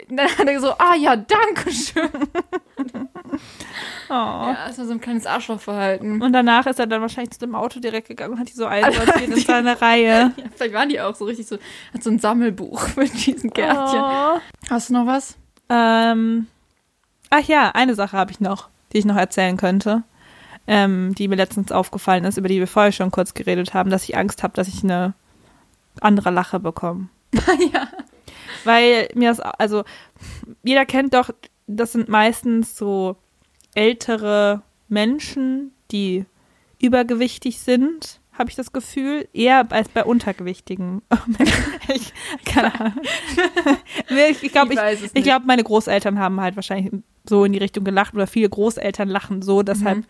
dann 0.09 0.27
hat 0.27 0.47
er 0.47 0.59
so, 0.59 0.71
ah 0.71 0.95
ja, 0.95 1.15
danke 1.15 1.71
schön. 1.71 2.09
Oh. 4.09 4.13
Ja, 4.13 4.65
das 4.67 4.79
war 4.79 4.85
so 4.85 4.91
ein 4.93 5.01
kleines 5.01 5.27
Arschlochverhalten. 5.27 6.21
Und 6.21 6.33
danach 6.33 6.65
ist 6.65 6.79
er 6.79 6.87
dann 6.87 7.01
wahrscheinlich 7.01 7.31
zu 7.31 7.39
dem 7.39 7.53
Auto 7.53 7.79
direkt 7.79 8.07
gegangen 8.07 8.33
und 8.33 8.39
hat 8.39 8.49
die 8.49 8.53
so 8.53 8.65
einsortiert 8.65 9.29
in 9.29 9.35
seine 9.37 9.79
Reihe. 9.81 10.33
Ja, 10.35 10.43
vielleicht 10.55 10.73
waren 10.73 10.89
die 10.89 10.99
auch 10.99 11.13
so 11.13 11.25
richtig 11.25 11.45
so, 11.45 11.57
hat 11.93 12.01
so 12.01 12.09
ein 12.09 12.17
Sammelbuch 12.17 12.87
mit 12.95 13.13
diesen 13.27 13.53
Kärtchen. 13.53 14.01
Oh. 14.01 14.39
Hast 14.69 14.89
du 14.89 14.93
noch 14.93 15.05
was? 15.05 15.37
Ähm, 15.69 16.47
ach 17.29 17.43
ja, 17.43 17.69
eine 17.75 17.93
Sache 17.93 18.17
habe 18.17 18.31
ich 18.31 18.39
noch, 18.39 18.69
die 18.93 18.97
ich 18.97 19.05
noch 19.05 19.15
erzählen 19.15 19.57
könnte, 19.57 20.01
ähm, 20.65 21.13
die 21.13 21.27
mir 21.27 21.35
letztens 21.35 21.71
aufgefallen 21.71 22.25
ist, 22.25 22.37
über 22.39 22.47
die 22.47 22.59
wir 22.59 22.67
vorher 22.67 22.91
schon 22.91 23.11
kurz 23.11 23.35
geredet 23.35 23.75
haben, 23.75 23.91
dass 23.91 24.05
ich 24.09 24.17
Angst 24.17 24.41
habe, 24.41 24.55
dass 24.55 24.67
ich 24.67 24.83
eine 24.83 25.13
andere 26.01 26.31
Lache 26.31 26.59
bekomme. 26.59 27.09
ja. 27.71 27.87
Weil 28.63 29.09
mir 29.15 29.29
das, 29.29 29.39
also 29.39 29.83
jeder 30.63 30.85
kennt 30.85 31.13
doch, 31.13 31.29
das 31.67 31.91
sind 31.91 32.09
meistens 32.09 32.75
so 32.77 33.15
ältere 33.75 34.61
Menschen, 34.87 35.71
die 35.91 36.25
übergewichtig 36.81 37.59
sind, 37.59 38.19
habe 38.33 38.49
ich 38.49 38.55
das 38.55 38.71
Gefühl, 38.71 39.27
eher 39.33 39.69
als 39.71 39.89
bei 39.89 40.03
untergewichtigen 40.05 41.01
Menschen. 41.37 41.63
ich, 41.93 42.13
keine 42.45 42.73
Ahnung. 42.79 42.93
ich 44.29 44.43
ich 44.43 44.51
glaube, 44.51 44.73
ich, 44.73 45.03
ich 45.03 45.13
nicht. 45.13 45.23
glaube, 45.25 45.45
meine 45.45 45.63
Großeltern 45.63 46.19
haben 46.19 46.39
halt 46.39 46.55
wahrscheinlich 46.55 46.91
so 47.27 47.43
in 47.43 47.51
die 47.51 47.59
Richtung 47.59 47.83
gelacht 47.83 48.13
oder 48.13 48.27
viele 48.27 48.49
Großeltern 48.49 49.09
lachen 49.09 49.41
so, 49.41 49.61
deshalb, 49.61 49.99
Mhm. 49.99 50.05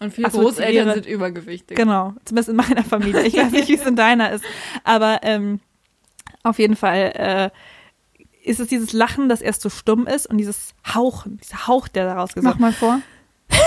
Und 0.00 0.12
viele 0.12 0.30
Großeltern 0.30 0.94
sind 0.94 1.06
übergewichtig. 1.06 1.76
genau, 1.76 2.14
zumindest 2.24 2.48
in 2.48 2.56
meiner 2.56 2.82
Familie. 2.82 3.22
Ich 3.22 3.36
weiß 3.36 3.52
nicht, 3.52 3.68
wie 3.68 3.74
es 3.76 3.86
in 3.86 3.94
deiner 3.96 4.32
ist, 4.32 4.44
aber 4.82 5.20
ähm, 5.22 5.60
auf 6.42 6.58
jeden 6.58 6.74
Fall 6.74 7.12
äh, 7.14 7.50
ist 8.42 8.60
es 8.60 8.68
dieses 8.68 8.92
Lachen, 8.92 9.28
das 9.28 9.40
erst 9.40 9.62
so 9.62 9.70
stumm 9.70 10.06
ist 10.06 10.26
und 10.26 10.38
dieses 10.38 10.74
Hauchen, 10.94 11.38
dieser 11.38 11.66
Hauch, 11.66 11.88
der 11.88 12.06
daraus 12.06 12.34
gesagt 12.34 12.58
Mach 12.58 12.60
mal 12.60 12.72
vor. 12.72 13.00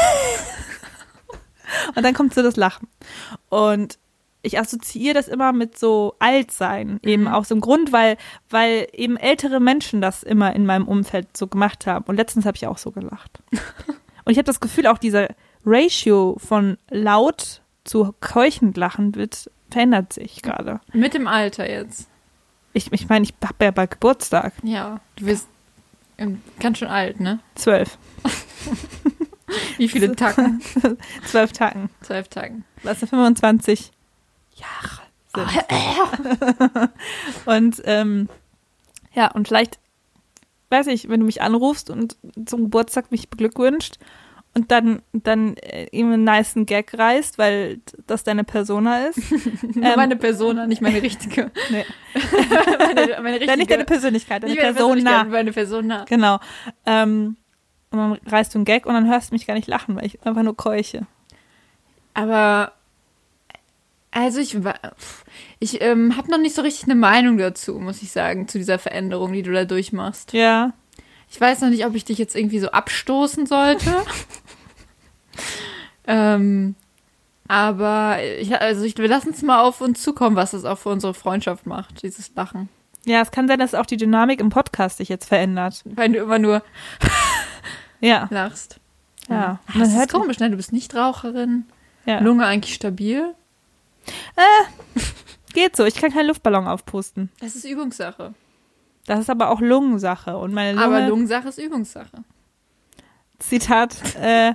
Und 1.96 2.04
dann 2.04 2.14
kommt 2.14 2.34
so 2.34 2.42
das 2.44 2.56
Lachen. 2.56 2.88
Und 3.50 3.98
ich 4.42 4.60
assoziiere 4.60 5.16
das 5.16 5.28
immer 5.28 5.52
mit 5.54 5.78
so 5.78 6.16
Altsein, 6.20 7.00
eben 7.04 7.24
Mhm. 7.24 7.28
aus 7.30 7.48
dem 7.48 7.62
Grund, 7.62 7.92
weil, 7.92 8.18
weil 8.50 8.88
eben 8.94 9.18
ältere 9.18 9.60
Menschen 9.60 10.02
das 10.02 10.22
immer 10.24 10.56
in 10.56 10.66
meinem 10.66 10.88
Umfeld 10.88 11.36
so 11.36 11.48
gemacht 11.48 11.88
haben. 11.88 12.06
Und 12.06 12.18
letztens 12.18 12.46
habe 12.46 12.56
ich 12.56 12.68
auch 12.68 12.78
so 12.78 12.92
gelacht. 12.92 13.40
Und 14.26 14.32
ich 14.32 14.38
habe 14.38 14.46
das 14.46 14.60
Gefühl, 14.60 14.88
auch 14.88 14.98
dieser 15.00 15.30
Ratio 15.66 16.38
von 16.40 16.78
laut 16.90 17.62
zu 17.84 18.14
keuchend 18.20 18.78
lachen 18.78 19.16
wird, 19.16 19.50
verändert 19.72 20.14
sich 20.14 20.42
gerade. 20.42 20.80
Mit 20.94 21.14
dem 21.14 21.28
Alter 21.28 21.70
jetzt. 21.70 22.08
Ich 22.76 22.92
ich, 22.92 23.08
meine, 23.08 23.24
ich 23.24 23.34
habe 23.42 23.64
ja 23.64 23.72
bald 23.72 23.92
Geburtstag. 23.92 24.52
Ja. 24.62 25.00
Du 25.16 25.26
bist 25.26 25.48
ähm, 26.18 26.42
ganz 26.60 26.80
schön 26.80 26.90
alt, 26.90 27.22
ne? 27.22 27.40
Zwölf. 27.56 27.98
Wie 29.78 29.88
viele 29.88 30.14
Tacken? 30.14 30.62
Zwölf 31.26 31.54
Tagen. 31.54 31.90
Zwölf 32.02 32.28
Tagen. 32.28 32.66
Was 32.84 33.00
sind 33.00 33.08
25 33.10 33.92
Jahre 34.56 35.02
sind. 35.34 36.92
Und 37.46 37.82
ähm, 37.86 38.28
ja, 39.14 39.32
und 39.32 39.48
vielleicht, 39.48 39.80
weiß 40.70 40.88
ich, 40.88 41.08
wenn 41.08 41.22
du 41.22 41.26
mich 41.26 41.42
anrufst 41.42 41.90
und 41.90 42.18
zum 42.46 42.64
Geburtstag 42.64 43.10
mich 43.12 43.30
beglückwünscht 43.30 43.98
und 44.56 44.72
dann, 44.72 45.02
dann 45.12 45.58
äh, 45.58 45.88
ihm 45.92 46.12
einen 46.12 46.24
niceen 46.24 46.66
Gag 46.66 46.98
reißt, 46.98 47.38
weil 47.38 47.82
das 48.08 48.24
deine 48.24 48.44
Persona 48.44 49.08
ist. 49.08 49.20
Ähm, 49.76 49.94
meine 49.98 50.16
Persona, 50.16 50.68
nicht 50.68 50.82
meine 50.82 51.02
richtige. 51.02 51.52
Nee. 51.70 51.86
meine, 52.80 53.22
meine 53.22 53.40
richtige. 53.40 53.58
Nicht 53.58 53.70
deine 53.70 53.84
Persönlichkeit, 53.86 54.44
deine 54.44 54.54
nicht 54.54 54.62
meine 54.62 54.74
Persona. 54.74 54.94
Persönlichkeit, 54.94 55.32
meine 55.32 55.52
Persona. 55.52 56.06
Genau. 56.08 56.40
Ähm, 56.86 57.36
und 57.92 57.98
dann 58.00 58.14
reißt 58.26 58.54
du 58.54 58.60
einen 58.60 58.66
Gag 58.66 58.86
und 58.86 58.94
dann 58.94 59.08
hörst 59.08 59.30
du 59.32 59.36
mich 59.36 59.46
gar 59.46 59.54
nicht 59.54 59.68
lachen, 59.68 59.96
weil 59.96 60.06
ich 60.06 60.26
einfach 60.26 60.44
nur 60.44 60.56
keuche. 60.56 61.06
Aber 62.14 62.72
also 64.12 64.40
ich 64.40 64.58
ich 65.60 65.82
ähm, 65.82 66.16
habe 66.16 66.32
noch 66.32 66.38
nicht 66.38 66.56
so 66.56 66.62
richtig 66.62 66.86
eine 66.86 66.96
Meinung 66.96 67.38
dazu, 67.38 67.74
muss 67.80 68.02
ich 68.02 68.12
sagen, 68.12 68.48
zu 68.48 68.58
dieser 68.58 68.80
Veränderung, 68.80 69.34
die 69.34 69.44
du 69.44 69.52
da 69.52 69.66
durchmachst. 69.66 70.32
Ja. 70.32 70.74
Ich 71.30 71.42
weiß 71.42 71.62
noch 71.62 71.70
nicht, 71.70 71.86
ob 71.86 71.96
ich 71.96 72.06
dich 72.06 72.18
jetzt 72.18 72.36
irgendwie 72.36 72.60
so 72.60 72.70
abstoßen 72.70 73.46
sollte. 73.46 73.94
Ähm, 76.08 76.76
aber 77.48 78.18
ich, 78.40 78.60
also 78.60 78.84
ich, 78.84 78.98
wir 78.98 79.08
lassen 79.08 79.30
es 79.32 79.42
mal 79.42 79.62
auf 79.62 79.82
uns 79.82 80.02
zukommen, 80.02 80.36
was 80.36 80.52
das 80.52 80.66
auch 80.66 80.78
für 80.80 80.90
unsere 80.90 81.14
Freundschaft 81.14 81.66
macht, 81.66 82.02
dieses 82.04 82.34
Lachen. 82.36 82.70
Ja, 83.06 83.22
es 83.22 83.30
kann 83.32 83.48
sein, 83.48 83.60
dass 83.60 83.76
auch 83.76 83.86
die 83.86 83.98
Dynamik 83.98 84.40
im 84.40 84.50
Podcast 84.50 84.98
sich 84.98 85.10
jetzt 85.10 85.28
verändert. 85.28 85.84
Weil 85.86 86.12
du 86.12 86.20
immer 86.20 86.40
nur 86.40 86.64
Ja. 88.02 88.28
lachst. 88.32 88.80
Ja. 89.30 89.60
Das 89.68 89.76
Man 89.76 89.88
ist 89.90 89.96
hört- 89.96 90.12
komisch, 90.14 90.40
ne? 90.40 90.50
Du 90.50 90.58
bist 90.58 90.74
nicht 90.74 90.96
Raucherin. 90.96 91.66
Ja. 92.06 92.20
Lunge 92.20 92.46
eigentlich 92.46 92.74
stabil. 92.76 93.34
Geht 95.54 95.76
so, 95.76 95.86
ich 95.86 95.96
kann 95.96 96.12
keinen 96.12 96.28
Luftballon 96.28 96.68
aufpusten. 96.68 97.30
Das 97.40 97.56
ist 97.56 97.64
Übungssache. 97.66 98.34
Das 99.06 99.20
ist 99.20 99.30
aber 99.30 99.50
auch 99.50 99.62
Lungensache. 99.62 100.36
Und 100.38 100.54
meine 100.54 100.74
Lunge, 100.74 100.86
Aber 100.86 101.08
Lungensache 101.08 101.48
ist 101.48 101.58
Übungssache. 101.60 102.24
Zitat, 103.40 103.96
äh, 104.22 104.54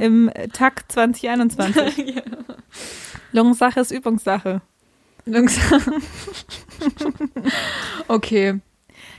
im 0.00 0.30
Takt 0.52 0.92
2021. 0.92 2.22
Lungensache 3.32 3.80
ist 3.80 3.90
Übungssache. 3.90 4.60
Lungensache. 5.24 5.92
okay. 8.08 8.60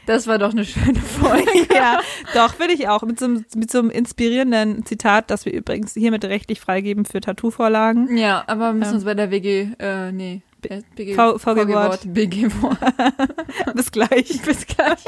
Das 0.05 0.25
war 0.25 0.37
doch 0.37 0.51
eine 0.51 0.63
schöne 0.63 0.99
Folge. 0.99 1.67
ja, 1.75 1.99
doch, 2.33 2.53
finde 2.53 2.73
ich 2.75 2.87
auch. 2.87 3.01
Mit 3.03 3.19
so, 3.19 3.25
einem, 3.25 3.45
mit 3.55 3.69
so 3.69 3.79
einem 3.79 3.89
inspirierenden 3.89 4.85
Zitat, 4.85 5.29
das 5.29 5.45
wir 5.45 5.51
übrigens 5.53 5.93
hiermit 5.93 6.23
rechtlich 6.23 6.61
freigeben 6.61 7.03
für 7.05 7.19
Tattoo-Vorlagen. 7.19 8.15
Ja, 8.17 8.43
aber 8.47 8.67
wir 8.69 8.73
müssen 8.73 8.91
Ja. 8.91 8.95
uns 8.95 9.03
bei 9.05 9.13
der 9.15 9.31
WG, 9.31 9.67
äh, 9.79 10.13
nee, 10.13 10.41
äh, 10.63 10.81
BG, 10.95 11.13
V- 11.13 11.37
VG-Wort. 11.37 12.13
BG-Wort. 12.13 12.79
Bis 13.75 13.91
gleich. 13.91 14.41
bis 14.43 14.65
gleich. 14.65 15.03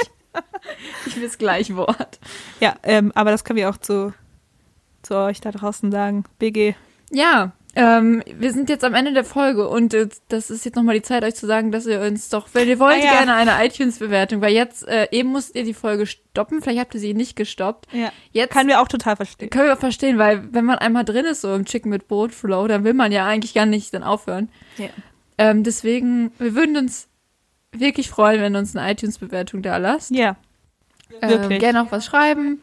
Ich 1.05 1.15
bis 1.15 1.37
gleich 1.37 1.73
Wort. 1.75 2.19
Ja, 2.59 2.75
ähm, 2.83 3.13
aber 3.15 3.31
das 3.31 3.45
können 3.45 3.57
wir 3.57 3.69
auch 3.69 3.77
zu, 3.77 4.13
zu 5.01 5.15
euch 5.15 5.41
da 5.41 5.51
draußen 5.51 5.91
sagen. 5.91 6.23
BG. 6.39 6.75
Ja, 7.11 7.51
ähm, 7.75 8.23
wir 8.35 8.51
sind 8.51 8.67
jetzt 8.69 8.83
am 8.83 8.95
Ende 8.95 9.13
der 9.13 9.23
Folge 9.23 9.67
und 9.69 9.93
äh, 9.93 10.09
das 10.27 10.49
ist 10.49 10.65
jetzt 10.65 10.75
nochmal 10.75 10.95
die 10.95 11.01
Zeit, 11.03 11.23
euch 11.23 11.35
zu 11.35 11.45
sagen, 11.45 11.71
dass 11.71 11.85
ihr 11.85 12.01
uns 12.01 12.29
doch, 12.29 12.47
wenn 12.53 12.67
ihr 12.67 12.79
wollt, 12.79 12.95
Ah, 12.97 13.05
ja. 13.05 13.11
gerne 13.23 13.35
eine 13.35 13.63
iTunes-Bewertung, 13.65 14.41
weil 14.41 14.53
jetzt, 14.53 14.87
äh, 14.87 15.07
eben 15.11 15.29
musst 15.29 15.55
ihr 15.55 15.63
die 15.63 15.75
Folge 15.75 16.05
stoppen, 16.07 16.61
vielleicht 16.61 16.79
habt 16.79 16.95
ihr 16.95 16.99
sie 16.99 17.13
nicht 17.13 17.35
gestoppt. 17.35 17.85
Ja. 17.93 18.11
Jetzt 18.31 18.51
Können 18.53 18.69
wir 18.69 18.81
auch 18.81 18.87
total 18.87 19.15
verstehen. 19.15 19.49
können 19.51 19.65
wir 19.65 19.73
auch 19.73 19.79
verstehen, 19.79 20.17
weil 20.17 20.51
wenn 20.51 20.65
man 20.65 20.79
einmal 20.79 21.05
drin 21.05 21.25
ist, 21.25 21.41
so 21.41 21.53
im 21.53 21.65
Chicken 21.65 21.89
mit 21.89 22.07
Brot 22.07 22.33
Flow, 22.33 22.67
dann 22.67 22.83
will 22.83 22.93
man 22.95 23.11
ja 23.11 23.25
eigentlich 23.27 23.53
gar 23.53 23.67
nicht 23.67 23.93
dann 23.93 24.03
aufhören. 24.03 24.49
Ja. 24.77 24.87
Ähm, 25.37 25.63
deswegen, 25.63 26.31
wir 26.39 26.55
würden 26.55 26.75
uns 26.75 27.07
wirklich 27.71 28.09
freuen, 28.09 28.41
wenn 28.41 28.55
ihr 28.55 28.59
uns 28.59 28.75
eine 28.75 28.91
iTunes-Bewertung 28.91 29.61
da 29.61 29.77
lasst. 29.77 30.09
Ja. 30.11 30.37
Ähm, 31.21 31.29
Wirklich. 31.29 31.59
gerne 31.59 31.83
auch 31.83 31.91
was 31.91 32.05
schreiben 32.05 32.61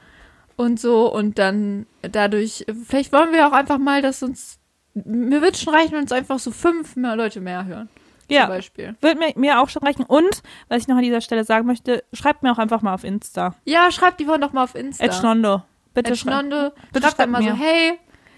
und 0.57 0.81
so 0.81 1.13
und 1.13 1.39
dann 1.39 1.87
dadurch, 2.03 2.65
vielleicht 2.87 3.13
wollen 3.13 3.33
wir 3.33 3.47
auch 3.47 3.53
einfach 3.53 3.79
mal, 3.79 4.03
dass 4.03 4.23
uns, 4.23 4.59
mir 4.95 5.43
wird 5.43 5.57
schon 5.57 5.75
reichen, 5.75 5.93
wenn 5.93 6.03
uns 6.03 6.13
einfach 6.13 6.39
so 6.39 6.51
fünf 6.51 6.97
mehr 6.97 7.17
Leute 7.17 7.41
mehr 7.41 7.65
hören. 7.67 7.89
Ja. 8.29 8.43
zum 8.47 8.49
Beispiel. 8.49 8.97
Wird 9.01 9.19
mir, 9.19 9.33
mir 9.37 9.61
auch 9.61 9.69
schon 9.69 9.83
reichen. 9.85 10.05
Und, 10.05 10.43
was 10.69 10.83
ich 10.83 10.89
noch 10.89 10.97
an 10.97 11.03
dieser 11.05 11.21
Stelle 11.21 11.45
sagen 11.45 11.65
möchte, 11.67 12.03
schreibt 12.13 12.43
mir 12.43 12.51
auch 12.51 12.59
einfach 12.59 12.83
mal 12.83 12.93
auf 12.93 13.05
Insta. 13.05 13.55
Ja, 13.65 13.91
schreibt 13.93 14.19
die 14.19 14.27
Woche 14.27 14.41
doch 14.41 14.53
mal 14.53 14.65
auf 14.65 14.75
Insta. 14.75 15.05
Ed 15.05 15.15
Schnondo. 15.15 15.63
Bitte 15.95 16.11
Ed. 16.13 16.19
Schnondo. 16.19 16.71
Bitte 16.93 17.03
Schreibt 17.07 17.17
schreibt 17.17 17.31
mal 17.31 17.43
so, 17.43 17.53
hey, 17.55 17.93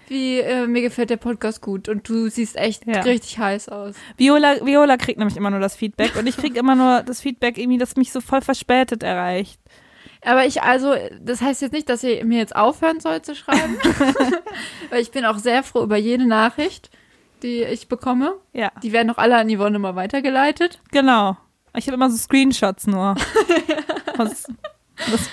wie, 0.07 0.39
äh, 0.39 0.67
mir 0.67 0.81
gefällt 0.81 1.09
der 1.09 1.17
Podcast 1.17 1.61
gut 1.61 1.89
und 1.89 2.07
du 2.07 2.29
siehst 2.29 2.55
echt 2.55 2.85
Ja. 2.85 3.01
richtig 3.01 3.39
heiß 3.39 3.69
aus. 3.69 3.95
Viola, 4.17 4.63
Viola 4.65 4.97
kriegt 4.97 5.17
nämlich 5.17 5.37
immer 5.37 5.49
nur 5.49 5.59
das 5.59 5.75
Feedback 5.75 6.15
und 6.15 6.27
ich 6.27 6.37
krieg 6.37 6.55
immer 6.55 6.75
nur 6.75 7.01
das 7.03 7.21
Feedback 7.21 7.57
irgendwie, 7.57 7.77
das 7.77 7.95
mich 7.95 8.11
so 8.11 8.21
voll 8.21 8.41
verspätet 8.41 9.01
erreicht. 9.03 9.59
Aber 10.25 10.45
ich, 10.45 10.61
also, 10.61 10.95
das 11.21 11.41
heißt 11.41 11.61
jetzt 11.61 11.71
nicht, 11.71 11.87
dass 11.89 12.03
ihr 12.03 12.25
mir 12.25 12.39
jetzt 12.39 12.55
aufhören 12.55 12.99
sollt 12.99 13.25
zu 13.25 13.35
schreiben. 13.35 13.77
Weil 14.89 15.01
ich 15.01 15.11
bin 15.11 15.25
auch 15.25 15.37
sehr 15.37 15.63
froh 15.63 15.83
über 15.83 15.95
jede 15.97 16.27
Nachricht, 16.27 16.89
die 17.41 17.63
ich 17.63 17.87
bekomme. 17.87 18.33
Ja, 18.53 18.71
Die 18.83 18.91
werden 18.91 19.09
auch 19.11 19.17
alle 19.17 19.37
an 19.37 19.49
Yvonne 19.49 19.77
immer 19.77 19.95
weitergeleitet. 19.95 20.79
genau. 20.91 21.37
Ich 21.77 21.85
habe 21.85 21.95
immer 21.95 22.09
so 22.09 22.17
Screenshots 22.17 22.87
nur. 22.87 23.15
Das, 24.17 24.43
das 24.97 25.29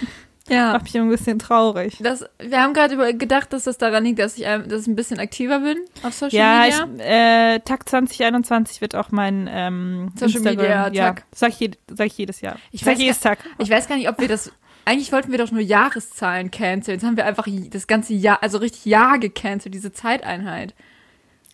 Ja. 0.48 0.72
macht 0.74 0.84
mich 0.84 0.94
immer 0.94 1.06
ein 1.06 1.10
bisschen 1.10 1.40
traurig. 1.40 1.96
Das, 2.00 2.24
wir 2.38 2.62
haben 2.62 2.72
gerade 2.72 3.16
gedacht, 3.16 3.52
dass 3.52 3.64
das 3.64 3.78
daran 3.78 4.04
liegt, 4.04 4.20
dass 4.20 4.38
ich, 4.38 4.44
dass 4.44 4.82
ich 4.82 4.86
ein 4.86 4.94
bisschen 4.94 5.18
aktiver 5.18 5.58
bin 5.58 5.78
auf 6.04 6.14
Social 6.14 6.38
Ja, 6.38 6.86
Media. 6.86 7.54
äh, 7.54 7.58
Tag 7.60 7.88
2021 7.88 8.80
wird 8.80 8.94
auch 8.94 9.10
mein 9.10 9.48
ähm, 9.50 10.12
Social 10.14 10.36
Instagram. 10.36 10.56
Media 10.56 10.88
ja, 10.92 11.04
Tag. 11.14 11.24
Sag 11.34 11.60
ich, 11.60 11.70
sag 11.90 12.06
ich 12.06 12.16
jedes 12.18 12.40
Jahr. 12.42 12.56
Ich 12.70 12.82
sag 12.82 12.96
jedes 12.98 13.18
Tag. 13.18 13.38
Ich 13.58 13.68
weiß 13.70 13.88
gar 13.88 13.96
nicht, 13.96 14.08
ob 14.08 14.20
wir 14.20 14.28
das. 14.28 14.52
Eigentlich 14.86 15.10
wollten 15.10 15.32
wir 15.32 15.38
doch 15.38 15.50
nur 15.50 15.60
Jahreszahlen 15.60 16.52
canceln. 16.52 16.94
Jetzt 16.94 17.04
haben 17.04 17.16
wir 17.16 17.26
einfach 17.26 17.48
das 17.70 17.88
ganze 17.88 18.14
Jahr, 18.14 18.40
also 18.40 18.58
richtig 18.58 18.84
Jahr 18.84 19.18
gecancelt, 19.18 19.74
diese 19.74 19.92
Zeiteinheit. 19.92 20.74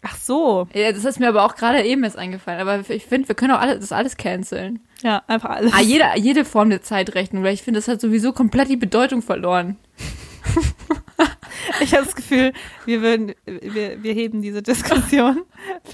Ach 0.02 0.16
so. 0.16 0.68
Ja, 0.74 0.92
das 0.92 1.06
ist 1.06 1.18
mir 1.18 1.28
aber 1.28 1.44
auch 1.44 1.54
gerade 1.54 1.82
eben 1.82 2.04
erst 2.04 2.18
eingefallen. 2.18 2.60
Aber 2.60 2.88
ich 2.90 3.06
finde, 3.06 3.28
wir 3.28 3.34
können 3.34 3.54
auch 3.54 3.60
alles, 3.60 3.80
das 3.80 3.90
alles 3.90 4.18
canceln. 4.18 4.80
Ja, 5.02 5.22
einfach 5.28 5.48
alles. 5.48 5.72
Ah, 5.72 5.80
jede, 5.80 6.04
jede 6.16 6.44
Form 6.44 6.68
der 6.68 6.82
Zeitrechnung, 6.82 7.42
weil 7.42 7.54
ich 7.54 7.62
finde, 7.62 7.78
das 7.78 7.88
hat 7.88 8.02
sowieso 8.02 8.34
komplett 8.34 8.68
die 8.68 8.76
Bedeutung 8.76 9.22
verloren. 9.22 9.78
Ich 11.80 11.94
habe 11.94 12.04
das 12.04 12.16
Gefühl, 12.16 12.52
wir 12.86 13.02
würden, 13.02 13.34
wir, 13.44 14.02
wir 14.02 14.12
heben 14.14 14.42
diese 14.42 14.62
Diskussion. 14.62 15.42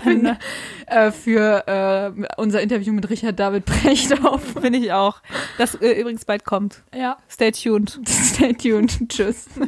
Finde 0.03 0.38
Äh, 0.86 1.11
für 1.11 1.66
äh, 1.66 2.26
unser 2.38 2.62
Interview 2.62 2.92
mit 2.92 3.11
Richard 3.11 3.38
David 3.38 3.66
Brecht 3.66 4.24
auf. 4.24 4.42
find 4.61 4.76
ich 4.76 4.92
auch. 4.92 5.20
Das 5.59 5.74
äh, 5.74 6.01
übrigens 6.01 6.24
bald 6.24 6.44
kommt. 6.44 6.82
Ja. 6.94 7.18
Stay 7.30 7.53
tuned. 7.53 8.01
Stay 8.09 8.55
tuned. 8.55 9.09
Tschüss. 9.09 9.46